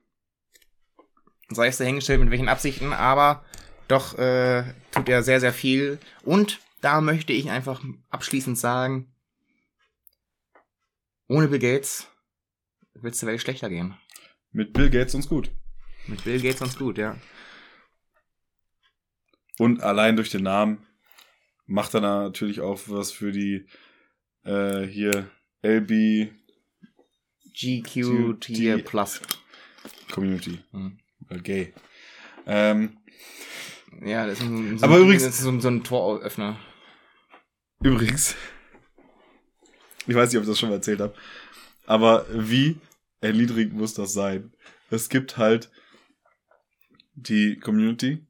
[1.50, 3.44] sei es dahingestellt mit welchen Absichten, aber
[3.86, 9.12] doch äh, tut er sehr, sehr viel und da möchte ich einfach abschließend sagen,
[11.28, 12.08] ohne Bill Gates
[12.94, 13.96] wird es der Welt schlechter gehen.
[14.50, 15.50] Mit Bill Gates uns gut.
[16.06, 17.16] Mit Bill Gates uns gut, ja.
[19.58, 20.87] Und allein durch den Namen
[21.68, 23.66] macht er natürlich auch was für die
[24.44, 25.30] äh, hier
[25.62, 26.30] LB
[27.54, 29.20] GQT die- Plus.
[30.10, 30.58] Community.
[30.72, 30.98] Hm.
[31.28, 31.72] Äh, gay.
[32.46, 32.96] Ähm,
[34.04, 36.58] Ja, das ist, ein, so Aber ein, übrigens- das ist so, so ein Toröffner.
[37.82, 38.34] übrigens,
[40.06, 41.14] ich weiß nicht, ob ich das schon mal erzählt habe,
[41.86, 42.76] aber wie
[43.20, 44.52] erniedrigend muss das sein?
[44.90, 45.70] Es gibt halt
[47.14, 48.24] die Community,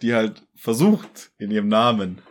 [0.00, 2.22] die halt versucht, in ihrem Namen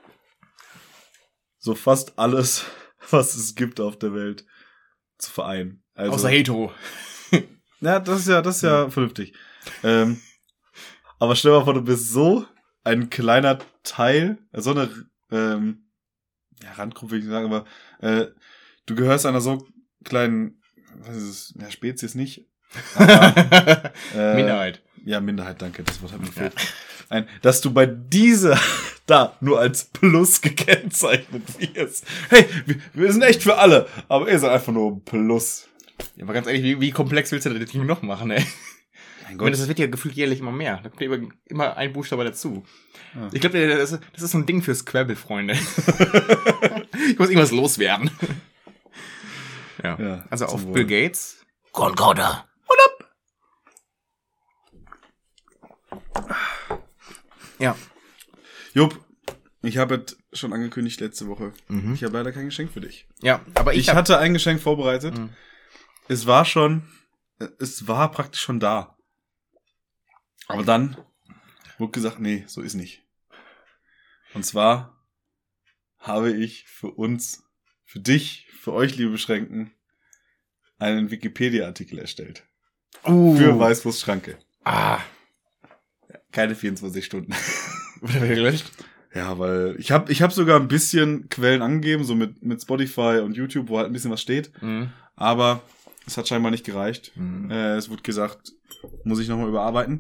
[1.62, 2.66] so fast alles,
[3.10, 4.46] was es gibt auf der Welt,
[5.18, 5.82] zu vereinen.
[5.94, 6.74] Also, Außer hetero.
[7.84, 9.34] Ja, das ist ja, das ist ja vernünftig.
[9.82, 10.22] Ähm,
[11.18, 12.46] aber stell dir mal vor, du bist so
[12.84, 14.88] ein kleiner Teil, so eine
[15.32, 15.90] ähm,
[16.62, 17.66] ja, Randgruppe, ich sagen, aber
[18.00, 18.28] äh,
[18.86, 19.68] du gehörst einer so
[20.04, 20.62] kleinen
[21.00, 21.54] was ist es?
[21.60, 22.48] Ja, Spezies nicht.
[22.96, 24.82] Aber, äh, Minderheit.
[25.04, 26.54] Ja, Minderheit, danke, das Wort hat mir gefehlt.
[27.12, 28.58] Ein, dass du bei dieser
[29.06, 31.44] da nur als Plus gekennzeichnet
[31.76, 32.06] wirst.
[32.30, 35.68] Hey, wir, wir sind echt für alle, aber ihr seid einfach nur ein Plus.
[36.16, 38.46] Ja, aber ganz ehrlich, wie, wie komplex willst du das Ding noch machen, ey?
[39.24, 40.80] Mein Ich meine, das wird ja gefühlt jährlich immer mehr.
[40.84, 42.64] Da kommt ja immer, immer ein Buchstabe dazu.
[43.14, 43.30] Ja.
[43.34, 45.54] Ich glaube, das, ist- das ist so ein Ding für Scrabble, Freunde.
[47.10, 48.10] ich muss irgendwas loswerden.
[49.84, 49.98] ja.
[50.00, 50.74] Ja, also auf Wohl.
[50.74, 51.38] Bill Gates.
[51.72, 52.46] Concorder.
[57.62, 57.78] Ja.
[58.74, 59.00] Jupp,
[59.62, 61.54] ich habe es schon angekündigt letzte Woche.
[61.68, 61.94] Mhm.
[61.94, 63.08] Ich habe leider kein Geschenk für dich.
[63.22, 65.18] Ja, aber ich, Ich, hatte ein Geschenk vorbereitet.
[65.18, 65.30] Mhm.
[66.08, 66.84] Es war schon,
[67.60, 68.98] es war praktisch schon da.
[70.48, 70.98] Aber dann
[71.78, 73.04] wurde gesagt, nee, so ist nicht.
[74.34, 74.98] Und zwar
[76.00, 77.44] habe ich für uns,
[77.86, 79.72] für dich, für euch, liebe Beschränken,
[80.80, 82.44] einen Wikipedia-Artikel erstellt.
[83.06, 84.40] uh, Für Weißwurstschranke.
[84.64, 85.00] Ah,
[86.32, 87.34] Keine 24 Stunden.
[88.02, 88.72] wurde wieder gelöscht?
[89.14, 93.20] Ja, weil ich habe ich hab sogar ein bisschen Quellen angegeben, so mit, mit Spotify
[93.24, 94.52] und YouTube, wo halt ein bisschen was steht.
[94.62, 94.92] Mhm.
[95.16, 95.62] Aber
[96.08, 97.12] es hat scheinbar nicht gereicht.
[97.16, 97.52] Mhm.
[97.52, 98.54] Äh, es wurde gesagt,
[99.04, 100.00] muss ich nochmal überarbeiten.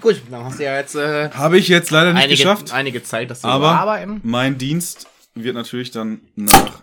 [0.00, 2.72] Gut, dann hast du ja jetzt äh, Habe ich jetzt leider nicht einige, geschafft.
[2.72, 4.20] einige Zeit, das zu Aber- bearbeiten.
[4.22, 6.82] Mein Dienst wird natürlich dann nach.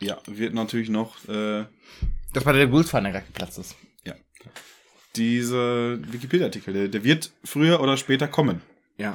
[0.00, 1.64] Ja, wird natürlich noch äh,
[2.32, 3.76] Dass bei der Guldsfahne geplatzt ist.
[5.16, 8.62] Diese Wikipedia-Artikel, der, der wird früher oder später kommen.
[8.96, 9.14] Ja.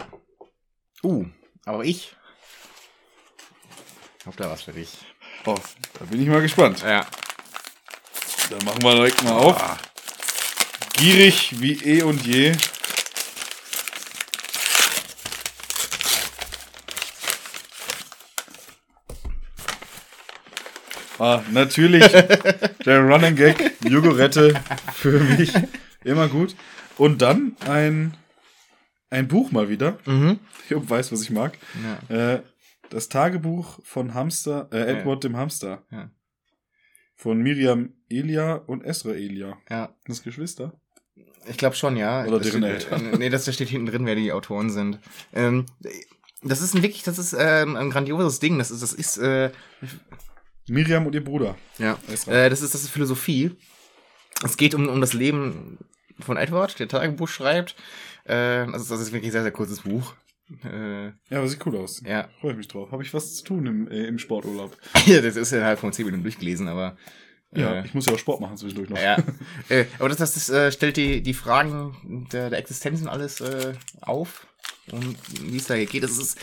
[1.03, 1.25] Uh,
[1.65, 2.15] aber ich
[4.25, 4.97] hab da was für dich.
[5.45, 5.55] Oh,
[5.97, 6.81] da bin ich mal gespannt.
[6.81, 7.05] Ja.
[8.49, 9.79] Dann machen wir direkt mal auf.
[10.93, 12.53] Gierig wie eh und je.
[21.19, 22.05] Ah, natürlich
[22.85, 24.59] der Running Gag, Jogurette
[24.93, 25.53] für mich
[26.03, 26.55] immer gut.
[26.97, 28.15] Und dann ein,
[29.09, 29.99] ein Buch mal wieder.
[30.05, 30.39] Mhm.
[30.69, 31.57] Ich weiß, was ich mag.
[32.09, 32.33] Ja.
[32.35, 32.43] Äh,
[32.89, 35.83] das Tagebuch von Hamster, äh, Edward dem Hamster.
[35.91, 36.09] Ja.
[37.15, 39.57] Von Miriam Elia und Esra Elia.
[39.69, 39.93] ja.
[40.05, 40.73] Das Geschwister.
[41.47, 42.25] Ich glaube schon, ja.
[42.25, 43.11] Oder das deren steht, Eltern.
[43.19, 44.99] Nee, das da steht hinten drin, wer die Autoren sind.
[45.33, 45.65] Ähm,
[46.43, 48.57] das ist ein wirklich, das ist ähm, ein grandioses Ding.
[48.57, 49.51] Das ist, das ist, äh,
[50.69, 51.55] Miriam und ihr Bruder.
[51.77, 51.97] ja,
[52.27, 53.51] äh, das ist, das ist Philosophie.
[54.43, 55.77] Es geht um, um das Leben
[56.19, 57.75] von Edward, der Tagebuch schreibt.
[58.25, 60.13] Äh, also das ist wirklich ein sehr, sehr kurzes Buch.
[60.63, 62.01] Äh, Ja, aber sieht cool aus.
[62.05, 62.27] ja.
[62.41, 62.91] Freue ich mich drauf.
[62.91, 64.75] Habe ich was zu tun im, äh, im Sporturlaub.
[64.93, 66.97] das ist innerhalb von 10 Minuten durchgelesen, aber.
[67.51, 68.97] Ja, Äh, ich muss ja auch Sport machen zwischendurch noch.
[68.99, 69.17] Ja,
[69.69, 73.43] äh, aber das, das, das äh, stellt die, die Fragen der, der Existenz und alles
[74.01, 74.47] auf.
[74.91, 76.37] Und wie es da geht, das ist.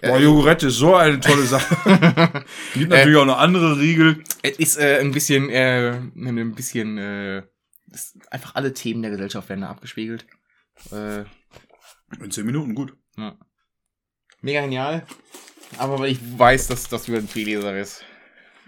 [0.00, 2.44] Boah, Jogurette ist so eine tolle Sache.
[2.74, 4.24] Gibt natürlich auch noch andere Riegel.
[4.42, 7.42] Es ist äh, ein bisschen, äh, ein bisschen, äh,
[8.30, 10.26] einfach alle Themen der Gesellschaft werden da abgespiegelt.
[10.90, 11.20] Äh,
[12.20, 12.96] In 10 Minuten, gut.
[13.16, 13.36] ja.
[14.40, 15.06] Mega genial.
[15.78, 18.04] Aber weil ich weiß, dass das wieder ein Freeleser ist.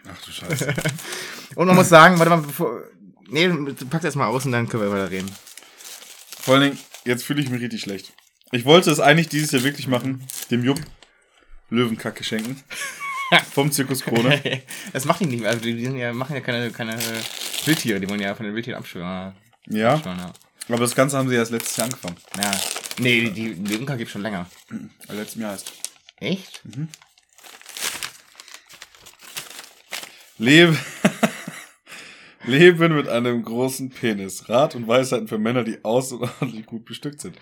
[0.09, 0.73] Ach du Scheiße.
[1.57, 2.83] Und man muss sagen, warte mal, bevor.
[3.29, 3.49] Nee,
[3.91, 5.31] packst erst mal aus und dann können wir weiter reden.
[6.41, 8.13] Vor allen Dingen, jetzt fühle ich mich richtig schlecht.
[8.55, 10.81] Ich wollte es eigentlich dieses Jahr wirklich machen, dem Jupp
[11.71, 12.63] Löwenkacke schenken.
[13.53, 14.41] Vom Zirkus Krone.
[14.93, 15.51] das macht die nicht mehr.
[15.51, 17.21] Also die, sind ja, machen ja keine, keine äh,
[17.65, 19.35] Wildtiere, die wollen ja von den Wildtieren abschwören.
[19.67, 20.33] Ja, Schon, ja.
[20.69, 22.17] aber das Ganze haben sie erst letztes Jahr angefangen.
[22.41, 22.53] ja.
[23.01, 24.49] Nee, die, die Löwenka gibt schon länger.
[25.09, 25.73] Letztes Jahr heißt.
[26.21, 26.63] Echt?
[30.39, 30.79] Lebe.
[32.45, 34.49] Leben mit einem großen Penis.
[34.49, 37.37] Rat und Weisheiten für Männer, die außerordentlich gut bestückt sind.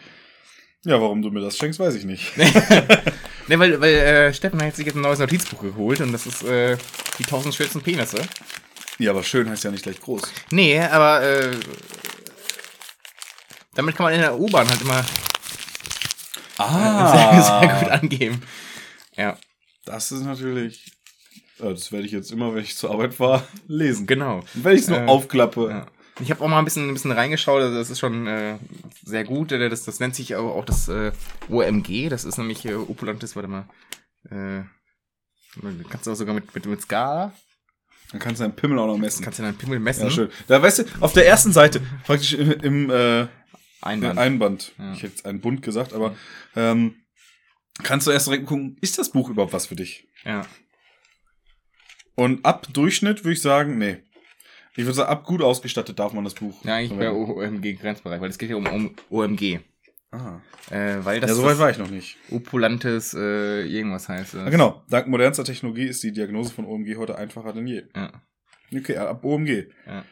[0.84, 2.36] Ja, warum du mir das schenkst, weiß ich nicht.
[2.36, 2.46] Ne,
[3.58, 6.76] weil, weil äh, Steffen hat sich jetzt ein neues Notizbuch geholt und das ist äh,
[7.18, 8.20] die 1000 schönsten Penisse.
[8.98, 10.22] Ja, aber schön heißt ja nicht gleich groß.
[10.50, 11.50] Nee, aber äh,
[13.74, 15.02] damit kann man in der U-Bahn halt immer
[16.58, 18.42] sehr, sehr gut angeben.
[19.16, 19.38] Ja,
[19.84, 20.92] Das ist natürlich.
[21.58, 24.06] Ja, das werde ich jetzt immer, wenn ich zur Arbeit fahre, lesen.
[24.06, 24.42] genau.
[24.54, 25.68] Wenn ich es nur Äh, aufklappe.
[25.70, 25.86] Ja.
[26.20, 28.58] Ich habe auch mal ein bisschen, ein bisschen reingeschaut, also das ist schon äh,
[29.04, 29.50] sehr gut.
[29.52, 31.12] Äh, Das, das nennt sich auch, auch das äh,
[31.48, 33.66] OMG, das ist nämlich äh, Opulantes, warte mal.
[34.30, 34.62] Äh,
[35.88, 37.32] kannst du auch sogar mit, mit, mit Skala,
[38.10, 39.22] Dann kannst du deinen Pimmel auch noch messen.
[39.24, 40.04] kannst du deinen Pimmel messen.
[40.04, 40.30] Ja, schön.
[40.48, 43.26] Da weißt du, auf der ersten Seite, praktisch im, im äh,
[43.80, 44.18] Einband.
[44.18, 44.92] Einband, Ja.
[44.92, 46.14] ich hätte jetzt einen Bund gesagt, aber
[46.54, 46.94] ähm,
[47.82, 50.06] kannst du erst direkt gucken, ist das Buch überhaupt was für dich?
[50.24, 50.46] Ja.
[52.14, 54.02] Und ab Durchschnitt würde ich sagen, nee.
[54.74, 56.64] Ich würde sagen, ab gut ausgestattet darf man das Buch.
[56.64, 57.56] Ja, eigentlich bei verwenden.
[57.56, 59.60] OMG-Grenzbereich, weil es geht ja um, um OMG.
[60.10, 60.40] Ah.
[60.70, 62.16] Äh, weil das, Ja, soweit das war ich noch nicht.
[62.30, 64.34] Opulantes äh, irgendwas heißt.
[64.34, 64.82] Ja, genau.
[64.88, 67.84] Dank modernster Technologie ist die Diagnose von OMG heute einfacher denn je.
[67.94, 68.12] Ja.
[68.74, 69.68] Okay, ab OMG.
[69.86, 70.04] Ja.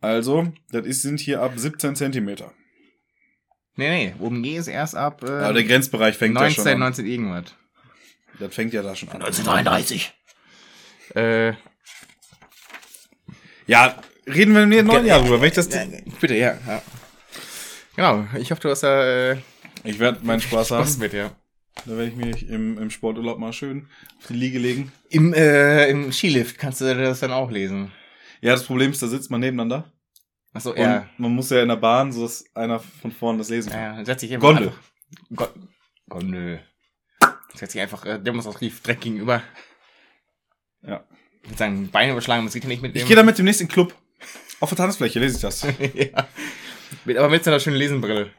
[0.00, 2.52] Also, das ist, sind hier ab 17 Zentimeter.
[3.76, 6.78] Nee, nee, OMG ist erst ab äh, Aber der Grenzbereich fängt 19, ja schon an.
[6.80, 7.54] 19 irgendwas.
[8.38, 9.22] Das fängt ja da schon an.
[9.22, 10.12] 1933.
[11.14, 11.54] Äh,
[13.66, 13.96] Ja,
[14.26, 15.40] reden wir im neuen Jahr drüber.
[15.40, 16.82] Wenn ich, das bitte, ja, ja.
[17.96, 19.38] Genau, ich hoffe, du hast da äh,
[19.84, 20.84] ich werde meinen Spaß haben.
[20.84, 21.30] Spaß mit, ja.
[21.84, 23.88] Da werde ich mich im, im Sporturlaub mal schön
[24.18, 24.92] auf die Liege legen.
[25.10, 27.92] Im, äh, Im Skilift kannst du das dann auch lesen.
[28.40, 29.92] Ja, das Problem ist, da sitzt man nebeneinander.
[30.52, 31.08] Achso, ja.
[31.18, 33.98] man muss ja in der Bahn, so dass einer von vorne das lesen kann.
[33.98, 34.72] Ja, setz dich einfach Gondel.
[35.34, 35.46] Go
[36.08, 36.62] Gondel.
[37.54, 39.42] Setz dich einfach äh, demonstrativ direkt gegenüber.
[40.82, 41.04] Ja.
[41.48, 43.08] Mit seinen Beinen überschlagen, das geht ja nicht mit Ich dem.
[43.08, 43.94] gehe damit demnächst in den Club.
[44.60, 45.62] Auf der Tanzfläche lese ich das.
[45.94, 46.26] ja.
[47.04, 48.30] Mit, aber mit so einer schönen Lesenbrille.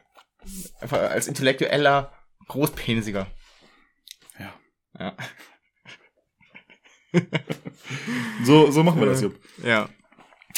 [0.80, 2.12] Einfach als intellektueller
[2.48, 3.26] Großpenisiger.
[4.38, 4.54] Ja.
[4.98, 5.16] Ja.
[8.44, 9.38] So, so machen wir das, Jupp.
[9.64, 9.88] Ja.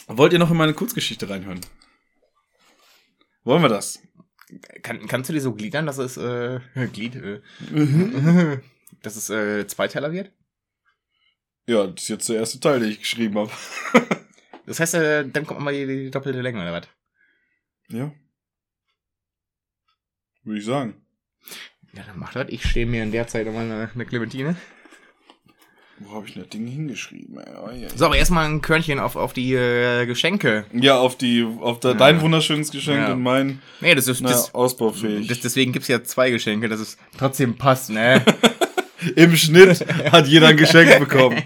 [0.09, 1.61] Wollt ihr noch in meine Kurzgeschichte reinhören?
[3.45, 4.01] Wollen wir das?
[4.83, 6.61] Kann, kannst du dir so gliedern, dass es, äh,
[6.93, 7.41] Glied, äh,
[9.03, 10.33] dass es, äh, Zweiteiler wird?
[11.71, 13.51] Ja, das ist jetzt der erste Teil, den ich geschrieben habe.
[14.67, 16.87] Das heißt, äh, dann kommt mal die, die doppelte Länge, oder was?
[17.89, 18.13] Ja.
[20.45, 20.95] Würde ich sagen.
[21.93, 22.47] Ja, dann mach das.
[22.51, 24.55] Ich stehe mir in der Zeit nochmal eine, eine Clementine.
[25.99, 27.39] Wo habe ich denn das Ding hingeschrieben?
[27.41, 27.53] Ey?
[27.61, 30.67] Oh, ja, So, aber erstmal ein Körnchen auf, auf die äh, Geschenke.
[30.73, 31.97] ja, auf die, auf der, Ja.
[31.97, 33.13] dein wunderschönes Geschenk Ja.
[33.15, 35.27] und mein, Nee, das ist, na, das, ausbaufähig.
[35.27, 38.25] das, deswegen gibt's ja zwei Geschenke, dass es trotzdem passt, ne?
[39.17, 39.81] Im Schnitt
[40.13, 41.43] hat jeder ein Geschenk bekommen.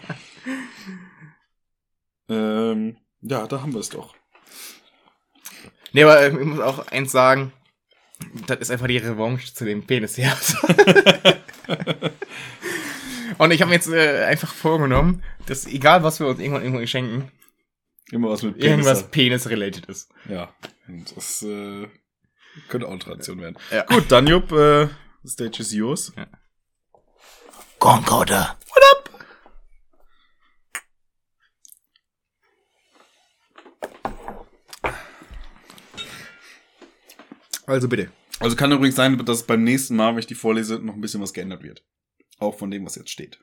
[2.29, 4.15] ähm, ja, da haben wir es doch.
[5.93, 7.53] nee, aber äh, ich muss auch eins sagen.
[8.47, 10.57] Das ist einfach die Revanche zu dem Penisherz.
[13.39, 16.87] Und ich habe mir jetzt äh, einfach vorgenommen, dass egal was wir uns irgendwann irgendwo
[16.87, 17.31] schenken,
[18.13, 19.11] Immer was mit irgendwas hat.
[19.11, 20.11] Penis-related ist.
[20.29, 20.55] Ja,
[20.87, 21.89] und das äh,
[22.69, 23.57] könnte auch eine Tradition werden.
[23.73, 23.85] Ja.
[23.87, 24.89] Gut, dann Jupp, äh,
[25.27, 26.13] Stage is yours.
[27.85, 28.57] Concorder.
[37.67, 38.11] Also bitte.
[38.41, 41.21] Also kann übrigens sein, dass beim nächsten Mal, wenn ich die vorlese, noch ein bisschen
[41.21, 41.85] was geändert wird.
[42.39, 43.39] Auch von dem, was jetzt steht.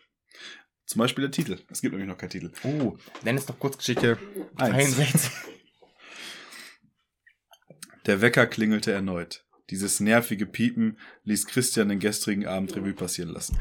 [0.87, 1.59] Zum Beispiel der Titel.
[1.69, 2.51] Es gibt nämlich noch keinen Titel.
[2.63, 4.17] Oh, dann ist doch Kurzgeschichte
[4.55, 4.95] Eins.
[4.95, 5.31] 63.
[8.07, 9.45] Der Wecker klingelte erneut.
[9.69, 13.59] Dieses nervige Piepen ließ Christian den gestrigen Abend Revue passieren lassen.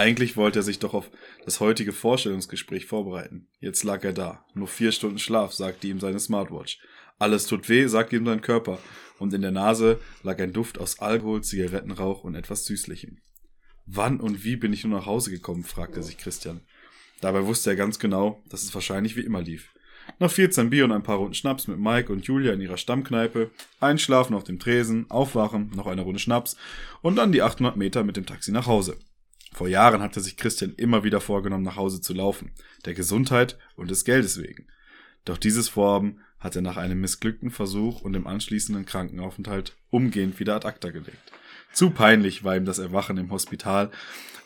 [0.00, 1.10] Eigentlich wollte er sich doch auf
[1.44, 3.48] das heutige Vorstellungsgespräch vorbereiten.
[3.60, 4.46] Jetzt lag er da.
[4.54, 6.78] Nur vier Stunden Schlaf, sagte ihm seine Smartwatch.
[7.18, 8.78] Alles tut weh, sagte ihm sein Körper.
[9.18, 13.18] Und in der Nase lag ein Duft aus Alkohol, Zigarettenrauch und etwas Süßlichem.
[13.84, 16.62] Wann und wie bin ich nur nach Hause gekommen, fragte sich Christian.
[17.20, 19.74] Dabei wusste er ganz genau, dass es wahrscheinlich wie immer lief.
[20.18, 23.50] Nach 14 Bier und ein paar Runden Schnaps mit Mike und Julia in ihrer Stammkneipe,
[23.80, 26.56] einschlafen auf dem Tresen, aufwachen, noch eine Runde Schnaps
[27.02, 28.96] und dann die 800 Meter mit dem Taxi nach Hause.
[29.52, 32.52] Vor Jahren hatte sich Christian immer wieder vorgenommen, nach Hause zu laufen,
[32.84, 34.66] der Gesundheit und des Geldes wegen.
[35.24, 40.56] Doch dieses Vorhaben hat er nach einem missglückten Versuch und dem anschließenden Krankenaufenthalt umgehend wieder
[40.56, 41.32] ad acta gelegt.
[41.72, 43.90] Zu peinlich war ihm das Erwachen im Hospital,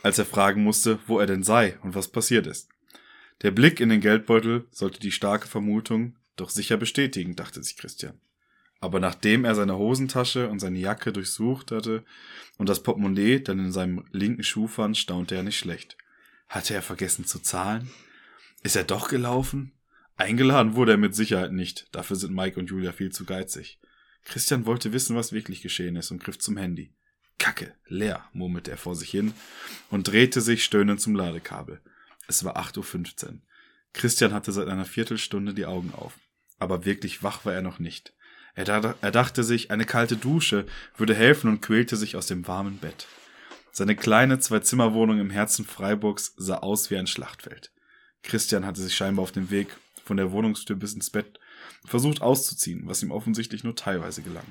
[0.03, 2.69] als er fragen musste, wo er denn sei und was passiert ist.
[3.43, 8.19] Der Blick in den Geldbeutel sollte die starke Vermutung doch sicher bestätigen, dachte sich Christian.
[8.85, 12.05] Aber nachdem er seine Hosentasche und seine Jacke durchsucht hatte
[12.59, 15.97] und das Portemonnaie dann in seinem linken Schuh fand, staunte er nicht schlecht.
[16.48, 17.90] Hatte er vergessen zu zahlen?
[18.62, 19.73] Ist er doch gelaufen?
[20.16, 23.81] Eingeladen wurde er mit Sicherheit nicht, dafür sind Mike und Julia viel zu geizig.
[24.23, 26.93] Christian wollte wissen, was wirklich geschehen ist und griff zum Handy.
[27.39, 29.32] Kacke, leer, murmelte er vor sich hin
[29.89, 31.81] und drehte sich stöhnend zum Ladekabel.
[32.28, 33.39] Es war 8.15 Uhr.
[33.94, 36.19] Christian hatte seit einer Viertelstunde die Augen auf.
[36.59, 38.14] Aber wirklich wach war er noch nicht.
[38.55, 40.66] Er, da, dachte sich, eine kalte Dusche
[40.97, 43.06] würde helfen und quälte sich aus dem warmen Bett.
[43.72, 47.72] Seine kleine Zwei-Zimmer-Wohnung im Herzen Freiburgs sah aus wie ein Schlachtfeld.
[48.22, 49.68] Christian hatte sich scheinbar auf dem Weg
[50.05, 51.40] von der Wohnungstür bis ins Bett
[51.85, 54.47] versucht auszuziehen, was ihm offensichtlich nur teilweise gelang.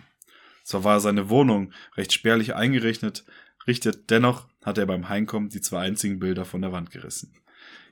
[0.64, 3.26] Zwar war seine Wohnung recht spärlich eingerichtet,
[3.68, 7.34] richtet dennoch hatte er beim Heimkommen die zwei einzigen Bilder von der Wand gerissen.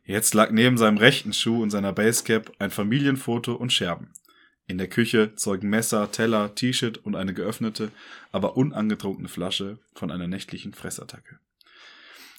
[0.04, 4.10] Jetzt lag neben seinem rechten Schuh und seiner Basecap ein Familienfoto und Scherben.
[4.68, 7.92] In der Küche zeugen Messer, Teller, T-Shirt und eine geöffnete,
[8.32, 11.40] aber unangetrunkene Flasche von einer nächtlichen Fressattacke.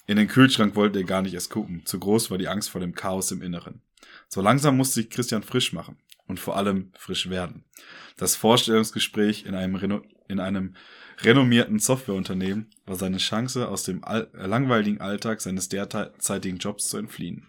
[0.05, 2.81] In den Kühlschrank wollte er gar nicht erst gucken, zu groß war die Angst vor
[2.81, 3.81] dem Chaos im Inneren.
[4.27, 5.97] So langsam musste sich Christian frisch machen
[6.27, 7.63] und vor allem frisch werden.
[8.17, 10.75] Das Vorstellungsgespräch in einem, Reno in einem
[11.21, 14.01] renommierten Softwareunternehmen war seine Chance, aus dem
[14.33, 17.47] langweiligen Alltag seines derzeitigen Jobs zu entfliehen.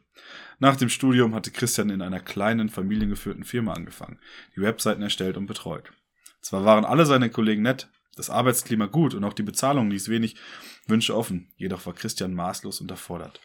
[0.59, 4.19] Nach dem Studium hatte Christian in einer kleinen, familiengeführten Firma angefangen,
[4.57, 5.91] die Webseiten erstellt und betreut.
[6.41, 10.37] Zwar waren alle seine Kollegen nett, das Arbeitsklima gut und auch die Bezahlung ließ wenig
[10.87, 13.41] Wünsche offen, jedoch war Christian maßlos unterfordert.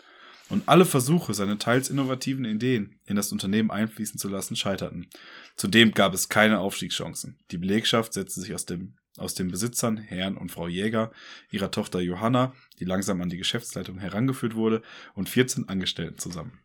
[0.49, 5.07] Und alle Versuche, seine teils innovativen Ideen in das Unternehmen einfließen zu lassen, scheiterten.
[5.56, 7.38] Zudem gab es keine Aufstiegschancen.
[7.52, 11.11] Die Belegschaft setzte sich aus dem aus den Besitzern, Herrn und Frau Jäger,
[11.52, 14.81] ihrer Tochter Johanna, die langsam an die Geschäftsleitung herangeführt wurde,
[15.14, 16.60] und 14 Angestellten zusammen.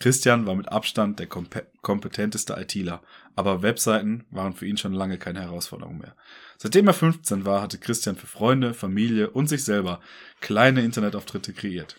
[0.00, 3.02] Christian war mit Abstand der kompe- kompetenteste ITler,
[3.34, 6.14] aber Webseiten waren für ihn schon lange keine Herausforderung mehr.
[6.56, 10.00] Seitdem er 15 war, hatte Christian für Freunde, Familie und sich selber
[10.40, 11.96] kleine Internetauftritte kreiert.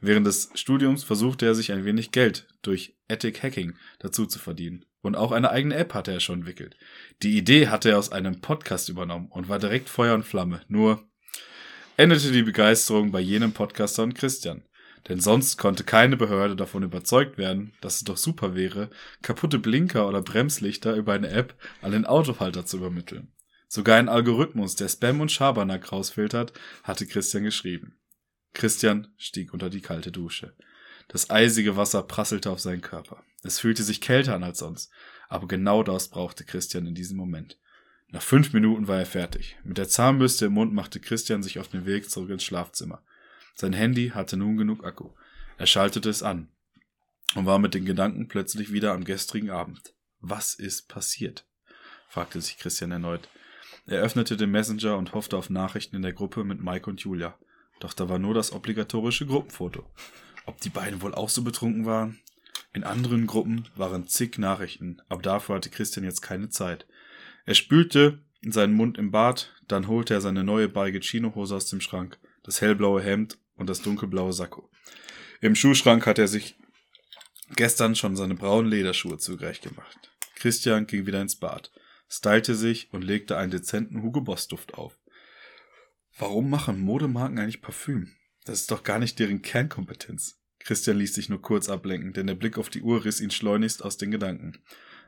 [0.00, 4.84] Während des Studiums versuchte er sich ein wenig Geld durch Ethic Hacking dazu zu verdienen.
[5.00, 6.76] Und auch eine eigene App hatte er schon entwickelt.
[7.22, 10.62] Die Idee hatte er aus einem Podcast übernommen und war direkt Feuer und Flamme.
[10.68, 11.06] Nur
[11.96, 14.62] endete die Begeisterung bei jenem Podcaster und Christian.
[15.08, 18.88] Denn sonst konnte keine Behörde davon überzeugt werden, dass es doch super wäre,
[19.22, 23.32] kaputte Blinker oder Bremslichter über eine App an den Autohalter zu übermitteln.
[23.68, 26.52] Sogar ein Algorithmus, der Spam und Schabernack rausfiltert,
[26.84, 27.98] hatte Christian geschrieben.
[28.54, 30.54] Christian stieg unter die kalte Dusche.
[31.08, 33.22] Das eisige Wasser prasselte auf seinen Körper.
[33.42, 34.90] Es fühlte sich kälter an als sonst,
[35.28, 37.58] aber genau das brauchte Christian in diesem Moment.
[38.08, 39.56] Nach fünf Minuten war er fertig.
[39.64, 43.02] Mit der Zahnbürste im Mund machte Christian sich auf den Weg zurück ins Schlafzimmer.
[43.54, 45.10] Sein Handy hatte nun genug Akku.
[45.58, 46.48] Er schaltete es an
[47.34, 49.94] und war mit den Gedanken plötzlich wieder am gestrigen Abend.
[50.20, 51.44] Was ist passiert?
[52.08, 53.28] fragte sich Christian erneut.
[53.86, 57.38] Er öffnete den Messenger und hoffte auf Nachrichten in der Gruppe mit Mike und Julia.
[57.80, 59.84] Doch da war nur das obligatorische Gruppenfoto.
[60.46, 62.18] Ob die beiden wohl auch so betrunken waren?
[62.72, 66.86] In anderen Gruppen waren zig Nachrichten, aber dafür hatte Christian jetzt keine Zeit.
[67.44, 71.66] Er spülte in seinen Mund im Bad, dann holte er seine neue beige Chinohose aus
[71.66, 74.70] dem Schrank, das hellblaue Hemd und das dunkelblaue Sakko.
[75.40, 76.56] Im Schuhschrank hatte er sich
[77.56, 80.10] gestern schon seine braunen Lederschuhe zurechtgemacht.
[80.36, 81.70] Christian ging wieder ins Bad,
[82.08, 84.98] stylte sich und legte einen dezenten Hugo Boss Duft auf.
[86.18, 88.12] Warum machen Modemarken eigentlich Parfüm?
[88.44, 90.40] Das ist doch gar nicht deren Kernkompetenz.
[90.60, 93.84] Christian ließ sich nur kurz ablenken, denn der Blick auf die Uhr riss ihn schleunigst
[93.84, 94.62] aus den Gedanken.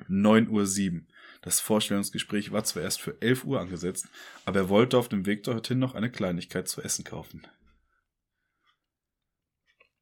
[0.09, 1.09] 9 Uhr sieben.
[1.43, 4.09] Das Vorstellungsgespräch war zwar erst für 11 Uhr angesetzt,
[4.45, 7.47] aber er wollte auf dem Weg dorthin noch eine Kleinigkeit zu essen kaufen.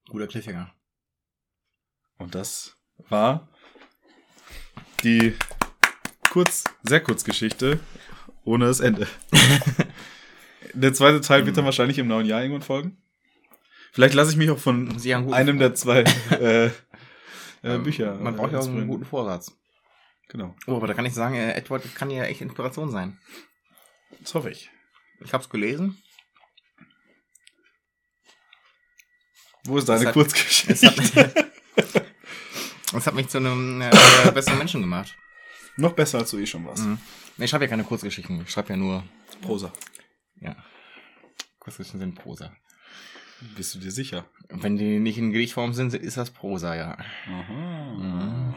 [0.09, 0.73] Guter Cliffhanger.
[2.19, 2.77] Und das
[3.09, 3.49] war
[5.03, 5.35] die
[6.31, 7.81] kurz, sehr kurz Geschichte
[8.45, 9.07] ohne das Ende.
[10.75, 13.03] der zweite Teil wird dann wahrscheinlich im neuen Jahr irgendwann folgen.
[13.93, 14.91] Vielleicht lasse ich mich auch von
[15.33, 16.01] einem der zwei
[16.31, 16.71] äh, äh,
[17.63, 18.17] Ähm, Bücher.
[18.17, 19.57] Man äh, braucht ja auch einen guten Vorsatz.
[20.29, 20.55] Genau.
[20.67, 23.19] Oh, aber da kann ich sagen, äh, Edward kann ja echt Inspiration sein.
[24.21, 24.71] Das hoffe ich.
[25.21, 25.97] Ich hab's gelesen.
[29.67, 30.73] Wo ist deine hat- Kurzgeschichte?
[30.73, 31.47] Es hat,
[32.97, 33.91] es hat mich zu einem äh,
[34.33, 35.17] besseren Menschen gemacht.
[35.77, 36.85] Noch besser, als du eh schon warst.
[36.85, 36.99] Mhm.
[37.39, 38.43] Ich schreibe ja keine Kurzgeschichten.
[38.47, 39.03] Ich schreibe ja nur,
[39.43, 39.73] Prosa.
[40.41, 40.55] ja.
[41.59, 42.53] Kurzgeschichten sind Prosa.
[43.57, 44.27] Bist du dir sicher?
[44.49, 46.97] Wenn die nicht in Gedichtform sind, ist das Prosa, ja.
[47.27, 48.55] Aha.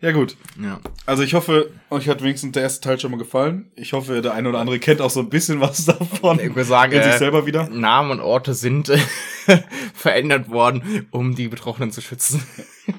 [0.00, 0.36] Ja, gut.
[0.62, 0.80] Ja.
[1.04, 3.70] Also ich hoffe, euch hat wenigstens der erste Teil schon mal gefallen.
[3.76, 6.38] Ich hoffe, der eine oder andere kennt auch so ein bisschen was davon.
[6.40, 7.68] Ich würde sagen, In sich selber wieder.
[7.68, 8.88] Namen und Orte sind
[9.94, 12.42] verändert worden, um die Betroffenen zu schützen.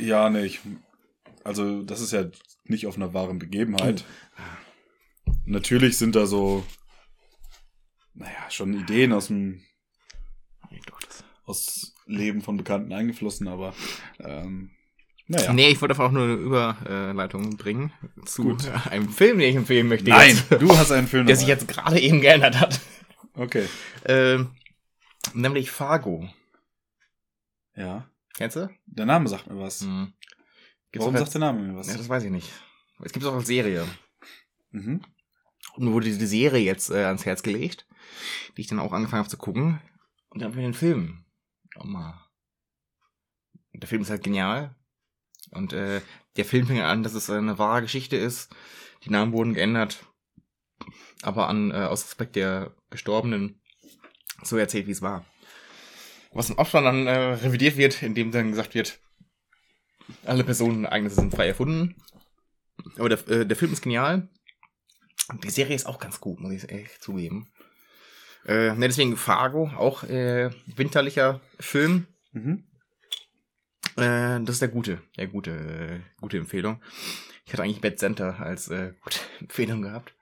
[0.00, 0.60] Ja, nee, ich,
[1.44, 2.24] also das ist ja
[2.64, 4.04] nicht auf einer wahren Begebenheit.
[5.44, 6.64] Natürlich sind da so,
[8.14, 9.62] naja, schon Ideen aus dem
[11.44, 13.74] aus Leben von Bekannten eingeflossen, aber
[14.20, 14.70] ähm,
[15.26, 15.52] naja.
[15.52, 17.92] Nee, ich wollte einfach auch nur eine Überleitung bringen
[18.24, 18.68] zu Gut.
[18.90, 20.10] einem Film, den ich empfehlen möchte.
[20.10, 21.60] Nein, jetzt, du hast einen Film der sich dabei.
[21.60, 22.80] jetzt gerade eben geändert hat.
[23.34, 23.68] Okay.
[24.04, 24.54] Ähm,
[25.34, 26.28] nämlich Fargo.
[27.74, 28.10] Ja.
[28.34, 28.70] Kennst du?
[28.86, 29.82] Der Name sagt mir was.
[29.82, 30.12] Hm.
[30.92, 31.88] Gibt's Warum sagt der Name mir was?
[31.88, 32.50] ja, das weiß ich nicht.
[33.02, 33.86] Es gibt es auch als Serie.
[34.70, 35.02] mhm.
[35.74, 37.86] Und mir wurde diese Serie jetzt äh, ans Herz gelegt,
[38.56, 39.80] die ich dann auch angefangen habe zu gucken.
[40.30, 41.24] Und dann habe ich mir den Film
[41.76, 42.26] auch mal.
[43.72, 44.74] Der Film ist halt genial.
[45.52, 46.00] Und äh,
[46.36, 48.54] der Film fing an, dass es eine wahre Geschichte ist.
[49.04, 50.04] Die Namen wurden geändert.
[51.22, 53.60] Aber an, äh, aus Respekt der Gestorbenen
[54.42, 55.24] so erzählt, wie es war.
[56.32, 58.98] Was dann oft dann äh, revidiert wird, indem dann gesagt wird,
[60.24, 61.96] alle Personenereignisse sind frei erfunden.
[62.96, 64.28] Aber der, äh, der Film ist genial.
[65.44, 67.52] Die Serie ist auch ganz gut, muss ich echt zugeben.
[68.46, 72.06] Äh, ne, deswegen Fargo, auch äh, winterlicher Film.
[72.32, 72.64] Mhm.
[73.96, 76.82] Äh, das ist der gute, der gute, äh, gute Empfehlung.
[77.44, 80.14] Ich hatte eigentlich Bad Center als äh, gute Empfehlung gehabt,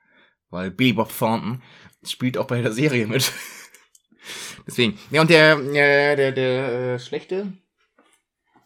[0.49, 1.61] weil Billy Bob Thornton
[2.03, 3.31] spielt auch bei der Serie mit.
[4.67, 4.97] Deswegen.
[5.11, 7.53] Ja, und der, äh, der, der äh, schlechte,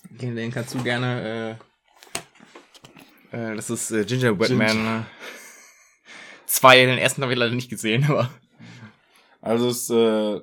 [0.10, 1.57] den, den kannst du gerne,
[3.31, 4.34] äh, äh, das ist äh, Ginger.
[4.34, 5.01] Man.
[5.01, 5.03] Äh,
[6.45, 8.30] zwei, den ersten habe ich leider nicht gesehen, aber.
[9.41, 10.41] Also es ist äh,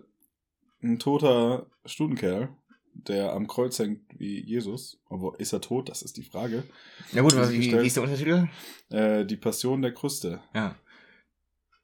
[0.83, 2.51] ein toter Stutenkerl,
[2.93, 5.01] der am Kreuz hängt wie Jesus.
[5.09, 5.89] Aber ist er tot?
[5.89, 6.65] Das ist die Frage.
[7.13, 8.49] Ja gut, was, wie, wie ist der Untertitel?
[8.91, 10.41] Äh, die Passion der Kruste.
[10.55, 10.75] Ja.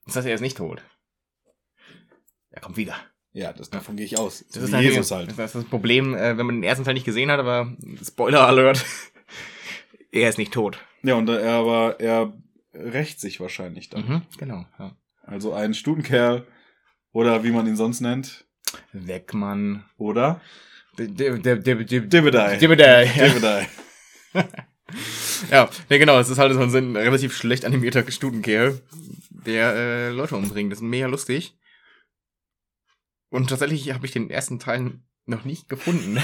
[0.06, 0.82] Das heißt, er ist nicht tot.
[2.50, 2.96] Er kommt wieder.
[3.32, 4.44] Ja, das, davon gehe ich aus.
[4.46, 5.38] Das So ist wie halt Jesus das, halt.
[5.38, 8.46] Das ist das Problem, äh, wenn man den ersten Teil nicht gesehen hat, aber Spoiler
[8.46, 8.84] Alert.
[10.10, 10.78] er ist nicht tot.
[11.02, 12.32] Ja, und er aber er
[12.72, 14.08] rächt sich wahrscheinlich dann.
[14.08, 14.64] Mhm, genau.
[14.78, 14.96] Ja.
[15.22, 16.46] Also ein Stutenkerl
[17.12, 18.46] oder wie man ihn sonst nennt.
[18.92, 19.84] Wegmann.
[19.98, 20.40] Oder?
[20.98, 22.56] Der, der, der, der, der, Dibedei.
[22.56, 23.04] Dibedei.
[23.06, 23.68] Dibedei.
[25.50, 26.18] ja, nee, genau.
[26.18, 28.80] Es ist halt so ein relativ schlecht animierter Stutenkerl,
[29.30, 30.72] der äh, Leute umbringt.
[30.72, 31.56] Das ist mega lustig.
[33.30, 34.92] Und tatsächlich habe ich den ersten Teil
[35.26, 36.18] noch nicht gefunden.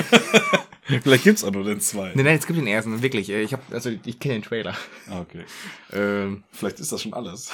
[1.03, 2.13] Vielleicht gibt's auch nur den zwei.
[2.15, 3.29] nein, nein, es gibt den ersten, wirklich.
[3.31, 4.77] Äh, Ich habe, also ich kenne den Trailer.
[5.09, 5.45] Ah, okay.
[5.93, 7.51] Ähm, Vielleicht ist das schon alles.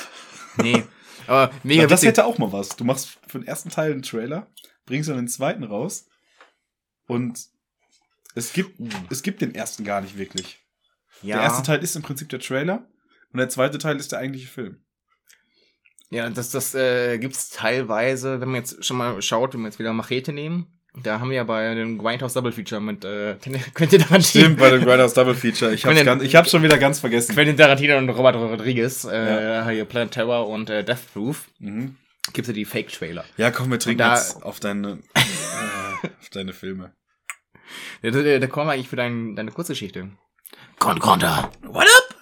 [0.56, 0.82] nee.
[1.26, 2.08] Aber mega Ja, das witzig.
[2.08, 2.70] hätte auch mal was.
[2.70, 4.46] Du machst für den ersten Teil einen Trailer,
[4.86, 6.06] bringst dann den zweiten raus
[7.06, 7.38] und
[8.34, 8.80] es gibt,
[9.10, 10.58] es gibt den ersten gar nicht wirklich.
[11.22, 11.36] Ja.
[11.36, 12.86] Der erste Teil ist im Prinzip der Trailer
[13.32, 14.82] und der zweite Teil ist der eigentliche Film.
[16.10, 19.78] Ja, das, das äh, gibt's teilweise, wenn man jetzt schon mal schaut, wenn wir jetzt
[19.78, 20.66] wieder Machete nehmen.
[21.02, 23.34] Da haben wir ja bei dem Grindhouse Double Feature mit äh,
[23.74, 25.74] Quentin Tarantino, Stimmt, bei dem Grindhouse Double Feature.
[25.74, 27.34] Ich hab's, ganz, ich hab's schon wieder ganz vergessen.
[27.34, 31.96] Quentin Tarantino und Robert Rodriguez, äh, hier Planet Terror und äh, Death Proof, Mhm.
[32.32, 33.24] gibt's ja die Fake-Trailer.
[33.36, 36.94] Ja, komm, wir trinken jetzt auf deine, äh, auf deine Filme.
[38.00, 40.08] Da, da, da kommen wir eigentlich für dein, deine Kurzgeschichte.
[40.78, 41.50] Con Contra.
[41.62, 42.16] What up?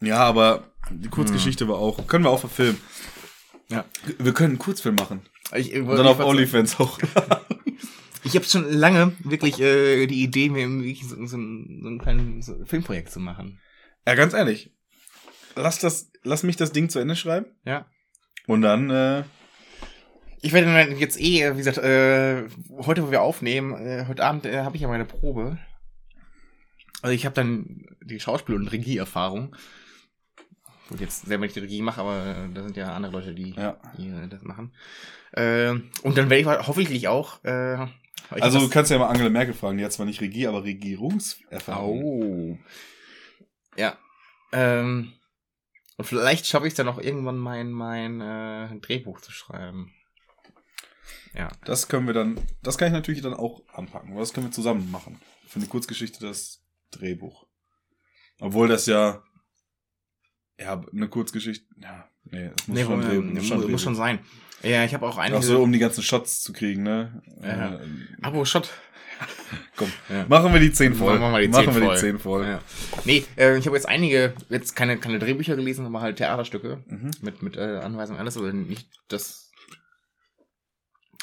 [0.00, 2.80] Ja, aber die Kurzgeschichte war auch, können wir auch verfilmen.
[3.68, 3.84] Ja.
[4.18, 5.22] Wir können einen Kurzfilm machen.
[5.54, 6.98] Ich, ich, Und dann auf ich, OnlyFans auch.
[8.24, 11.98] ich habe schon lange wirklich äh, die Idee, mir irgendwie so, so, ein- so ein
[11.98, 13.60] kleines so Filmprojekt zu machen.
[14.06, 14.72] Ja, ganz ehrlich.
[15.56, 17.46] Lass das, lass mich das Ding zu Ende schreiben.
[17.64, 17.86] Ja.
[18.46, 19.24] Und dann, äh,
[20.40, 22.48] Ich werde jetzt eh, wie gesagt, äh,
[22.84, 25.58] heute, wo wir aufnehmen, äh, heute Abend äh, habe ich ja meine Probe.
[27.02, 29.56] Also ich habe dann die Schauspiel- und Regieerfahrung.
[30.92, 33.52] Ich jetzt selber nicht die Regie mache, aber äh, da sind ja andere Leute, die,
[33.52, 33.80] ja.
[33.96, 34.74] die äh, das machen.
[35.32, 35.70] Äh,
[36.02, 37.42] und dann werde ich hoffentlich auch.
[37.44, 37.86] Äh,
[38.30, 39.78] Also, du kannst ja mal Angela Merkel fragen.
[39.78, 42.02] Die hat zwar nicht Regie, aber Regierungserfahrung.
[42.02, 42.58] Oh.
[43.76, 43.96] Ja.
[44.52, 45.12] Ähm,
[45.96, 49.92] und vielleicht schaffe ich es dann auch irgendwann mein, mein äh, Drehbuch zu schreiben.
[51.34, 51.48] Ja.
[51.64, 54.10] Das können wir dann, das kann ich natürlich dann auch anpacken.
[54.10, 55.20] Aber das können wir zusammen machen.
[55.46, 57.46] Für eine Kurzgeschichte das Drehbuch.
[58.40, 59.22] Obwohl das ja,
[60.58, 63.68] ja, eine Kurzgeschichte, ja, nee, das muss Nee, schon, muss, Dreh- muss, Drehbuch.
[63.68, 64.18] muss schon sein.
[64.62, 65.38] Ja, ich habe auch einige.
[65.38, 67.22] Auch so, um die ganzen Shots zu kriegen, ne?
[67.42, 67.76] Ja.
[67.76, 67.86] Äh,
[68.22, 68.70] Abo Shot.
[69.76, 70.26] komm, Ja.
[70.28, 71.18] machen wir die 10 voll.
[71.18, 71.94] Machen wir die machen 10 wir voll.
[71.94, 72.44] die 10 voll.
[72.46, 72.62] Ja.
[73.04, 77.10] Nee, äh, ich habe jetzt einige, jetzt keine, keine Drehbücher gelesen, aber halt Theaterstücke Mhm.
[77.22, 79.50] mit, mit äh, Anweisungen alles, aber nicht das.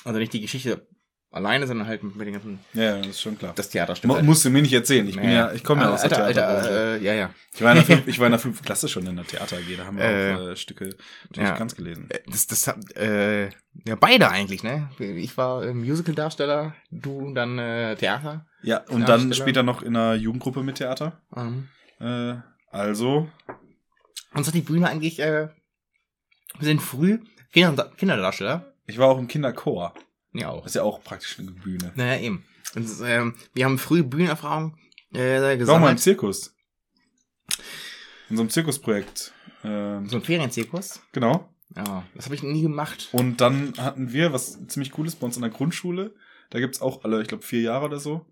[0.03, 0.87] Also nicht die Geschichte
[1.31, 2.59] alleine, sondern halt mit, den ganzen.
[2.73, 3.53] Ja, das ist schon klar.
[3.55, 4.09] Das Theaterstück.
[4.09, 5.07] Mu- Musst du mir nicht erzählen.
[5.07, 7.29] Ich bin ja, ich komme ja aus der Alter, Alter, äh, ja, ja.
[7.53, 9.57] Ich war in der fünf, ich war in der fünften Klasse schon in der Theater
[9.57, 10.85] AG, da haben wir Äh, auch äh, Stücke
[11.29, 11.57] natürlich ja.
[11.57, 12.07] ganz gelesen.
[12.09, 13.45] Äh, Das, das hat, äh,
[13.85, 14.89] ja, beide eigentlich, ne?
[14.99, 18.45] Ich war äh, Musical-Darsteller, du dann äh, Theater.
[18.63, 21.21] Ja, und dann später noch in einer Jugendgruppe mit Theater.
[21.35, 21.67] Ähm,
[21.99, 22.35] Äh,
[22.71, 23.27] also,
[24.33, 25.47] uns hat die Bühne eigentlich, äh,
[26.59, 27.19] wir sind früh
[27.53, 28.73] Kinder, Kinderdarsteller.
[28.87, 29.93] ich war auch im Kinderchor.
[30.37, 30.63] Ja, auch.
[30.63, 31.91] Das ist ja auch praktisch eine Bühne.
[31.95, 32.45] Naja, eben.
[32.75, 34.77] Und, ähm, wir haben früh Bühnenerfahrung
[35.13, 35.99] äh, auch mal im gesammelt.
[35.99, 36.55] Zirkus.
[38.29, 39.33] In so einem Zirkusprojekt.
[39.63, 41.01] Ähm, So ein Ferienzirkus.
[41.11, 41.49] genau.
[41.75, 43.09] Ja, das habe ich nie gemacht.
[43.11, 46.15] Und dann hatten wir, was ziemlich cool ist, bei uns in der Grundschule,
[46.49, 48.25] da gibt's auch alle, ich glaube, vier Jahre oder so,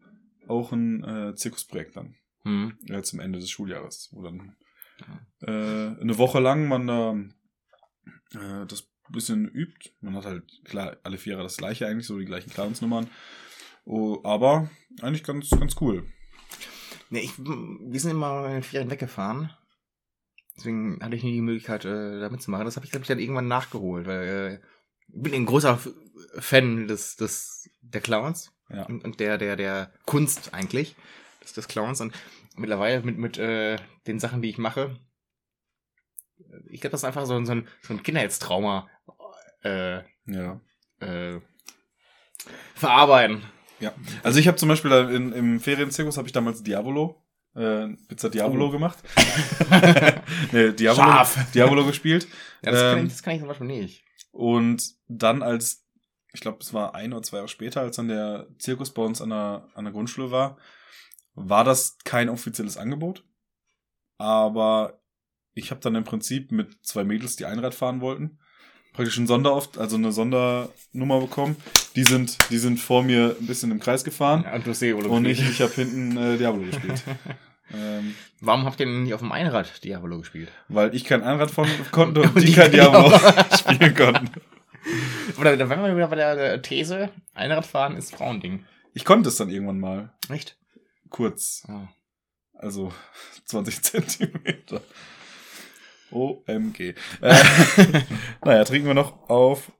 [0.47, 2.15] auch ein äh, Zirkusprojekt dann.
[2.43, 2.77] Hm.
[2.83, 4.55] Ja, zum Ende des Schuljahres, wo dann
[5.41, 7.11] äh, eine Woche lang man da
[8.39, 9.91] äh, das bisschen übt.
[10.01, 13.09] Man hat halt, klar, alle vier Jahre das gleiche eigentlich, so die gleichen Clownsnummern.
[13.85, 14.69] Oh, aber
[15.01, 16.05] eigentlich ganz, ganz cool.
[17.09, 19.51] Nee, ich, wir sind immer in den Ferien weggefahren.
[20.57, 22.65] Deswegen hatte ich nie die Möglichkeit, äh, da mitzumachen.
[22.65, 24.53] Das habe ich, glaube ich, dann irgendwann nachgeholt, weil äh,
[25.13, 25.79] ich bin ein großer
[26.39, 28.83] Fan des, des der Clowns Ja.
[28.87, 30.95] und, und der, der, der Kunst eigentlich,
[31.43, 32.01] des, des Clowns.
[32.01, 32.13] Und
[32.55, 33.77] mittlerweile mit, mit äh,
[34.07, 34.97] den Sachen, die ich mache,
[36.69, 38.89] ich glaube, das ist einfach ein- so ein, so ein Kindheitstrauma
[39.65, 40.61] äh, Ja.
[40.99, 41.39] äh,
[42.75, 43.43] verarbeiten.
[43.79, 43.93] Ja.
[44.23, 47.21] Also ich habe zum Beispiel in, im Ferienzirkus habe ich damals Diavolo,
[47.55, 48.71] äh, Pizza Diavolo Oh.
[48.71, 48.97] gemacht.
[50.51, 51.51] nee, Diavolo, Scharf.
[51.53, 52.27] Diavolo gespielt.
[52.63, 54.03] Ja, das, kann Ähm, ich, das kann ich zum Beispiel nicht.
[54.31, 55.81] Und dann als
[56.33, 59.21] ich glaube, es war ein oder zwei Jahre später, als dann der Zirkus bei uns
[59.21, 60.57] an der, an der Grundschule war,
[61.33, 63.23] war das kein offizielles Angebot.
[64.17, 65.01] Aber
[65.53, 68.39] ich habe dann im Prinzip mit zwei Mädels, die Einrad fahren wollten,
[68.95, 71.55] praktisch ein Sonderauf, also eine Sondernummer bekommen.
[71.95, 74.45] Die sind, die sind vor mir ein bisschen im Kreis gefahren.
[74.45, 75.07] Ja, See, Ole.
[75.09, 77.03] Und ich, ich habe hinten äh, Diablo gespielt.
[77.73, 80.49] ähm, Warum habt ihr denn nicht auf dem Einrad Diabolo gespielt?
[80.67, 83.09] weil ich kein Einrad fahren konnte und Und die die kein Diablo.
[83.17, 84.41] Diablo spielen konnten.
[85.39, 88.65] Oder da wären wir wieder bei der, These, Einradfahren ist Frauending.
[88.93, 90.13] Ich konnte es dann irgendwann mal.
[90.29, 90.57] Nicht?
[91.09, 91.63] Kurz.
[91.67, 91.87] Oh.
[92.53, 92.93] Also
[93.45, 94.81] 20 Zentimeter.
[96.11, 96.79] OMG.
[96.79, 96.93] Äh,
[98.45, 99.71] naja, trinken wir noch auf.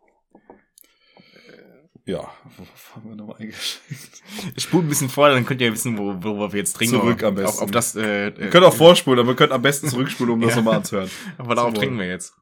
[2.06, 2.65] Äh, Ja, wo
[2.95, 4.22] haben wir nochmal eingeschickt?
[4.57, 6.95] Spult ein bisschen vor, dann könnt ihr wissen, wo, worüber wir jetzt trinken.
[6.95, 7.57] Zurück Aber am besten.
[7.57, 10.41] Auf, auf das, äh, Wir können auch vorspulen, aber wir können am besten zurückspulen, um
[10.41, 10.56] das Ja.
[10.57, 11.10] nochmal anzuhören.
[11.38, 12.34] aber darauf trinken wir jetzt.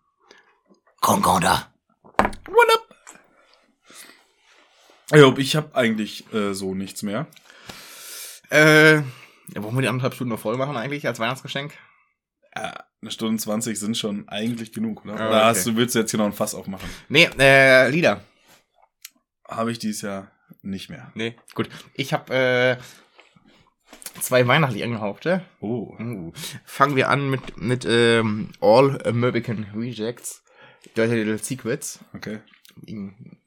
[1.01, 1.69] Concorda.
[5.11, 7.27] Ja, ich habe eigentlich äh, so nichts mehr.
[8.49, 9.03] Äh, ja,
[9.57, 11.73] wollen wir die anderthalb Stunden noch voll machen eigentlich als Weihnachtsgeschenk?
[12.55, 15.13] Ja, eine Stunde 20 sind schon eigentlich genug, oder?
[15.13, 15.45] Ah, Oder okay.
[15.45, 16.89] hast du, willst du jetzt hier noch ein Fass aufmachen?
[17.09, 18.21] Nee, äh, Lieder.
[19.47, 20.31] Habe ich dieses Jahr
[20.61, 21.11] nicht mehr.
[21.15, 21.69] Nee, gut.
[21.95, 22.77] Ich habe äh,
[24.21, 25.43] zwei weihnachtlich angehauchte.
[25.59, 25.95] Oh.
[25.99, 26.31] Uh.
[26.65, 30.43] Fangen wir an mit, mit ähm, All American Rejects.
[30.95, 31.99] Dirty Little Secrets.
[32.13, 32.39] Okay.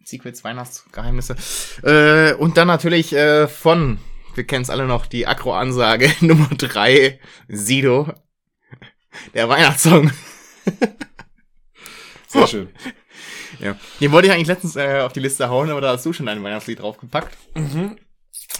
[0.04, 1.36] Secrets, Weihnachtsgeheimnisse.
[1.82, 3.98] Äh, und dann natürlich äh, von,
[4.34, 8.12] wir kennen es alle noch, die Akro-Ansage Nummer drei Sido.
[9.34, 10.10] Der Weihnachtssong.
[12.28, 12.68] Sehr schön.
[13.60, 13.76] Ja.
[14.00, 16.28] Den wollte ich eigentlich letztens äh, auf die Liste hauen, aber da hast du schon
[16.28, 17.36] ein Weihnachtslied draufgepackt.
[17.54, 17.96] Mhm.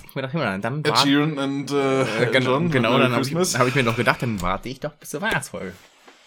[0.09, 2.70] Ich mir dachte, immer, dann war, Sheeran und äh, äh, genau, John.
[2.70, 5.20] genau dann habe ich, hab ich mir doch gedacht, dann warte ich doch bis zur
[5.20, 5.73] Weihnachtsfolge.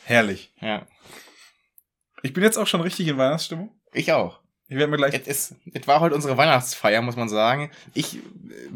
[0.03, 0.51] Herrlich.
[0.61, 0.85] Ja.
[2.21, 3.71] Ich bin jetzt auch schon richtig in Weihnachtsstimmung.
[3.93, 4.39] Ich auch.
[4.67, 5.15] Ich werde mir gleich.
[5.15, 7.71] Es, es, es war heute unsere Weihnachtsfeier, muss man sagen.
[7.95, 8.19] Ich äh,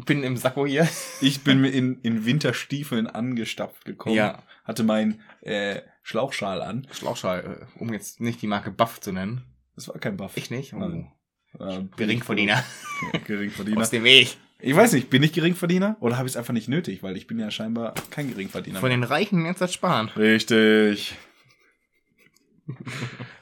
[0.04, 0.88] bin im Sakko hier.
[1.20, 4.16] Ich bin mir in, in Winterstiefeln angestapft gekommen.
[4.16, 4.42] Ja.
[4.64, 6.86] Hatte meinen äh, Schlauchschal an.
[6.92, 9.42] Schlauchschal, äh, um jetzt nicht die Marke Buff zu nennen.
[9.74, 10.36] Das war kein Buff.
[10.36, 10.72] Ich nicht.
[10.74, 10.78] Oh.
[10.78, 11.10] Nein.
[11.58, 12.64] Äh, Geringverdiener.
[13.26, 13.80] Geringverdiener.
[13.80, 14.36] Aus dem Weg.
[14.60, 17.26] Ich weiß nicht, bin ich Geringverdiener oder habe ich es einfach nicht nötig, weil ich
[17.26, 18.80] bin ja scheinbar kein Geringverdiener.
[18.80, 18.96] Von mehr.
[18.98, 20.08] den Reichen jetzt das sparen.
[20.16, 21.14] Richtig.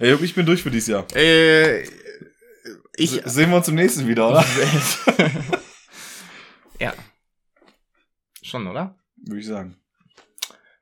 [0.01, 1.07] Ey, ich bin durch für dieses Jahr.
[1.15, 1.83] Äh,
[2.97, 3.11] ich.
[3.11, 4.45] Se- Sehen wir uns im nächsten wieder, oder?
[6.81, 6.93] ja.
[8.43, 8.97] Schon, oder?
[9.17, 9.77] Würde ich sagen.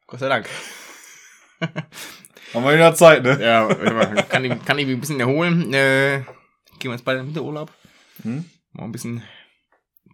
[0.06, 0.48] Gott sei Dank.
[2.54, 3.38] Haben wir wieder Zeit, ne?
[3.40, 3.72] Ja,
[4.24, 5.72] kann ich, kann ich mich ein bisschen erholen.
[5.72, 6.24] Äh,
[6.78, 7.72] gehen wir jetzt bald in den Winterurlaub.
[8.22, 8.44] Hm?
[8.72, 9.22] Mal ein bisschen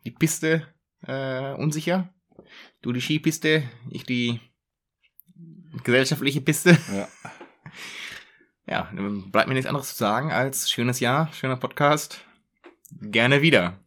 [0.04, 0.66] die Piste
[1.06, 2.12] äh, unsicher.
[2.82, 4.40] Du die Skipiste, ich die
[5.82, 6.76] gesellschaftliche Piste.
[6.94, 7.08] Ja.
[8.68, 12.24] Ja, dann bleibt mir nichts anderes zu sagen als schönes Jahr, schöner Podcast.
[13.00, 13.78] Gerne wieder.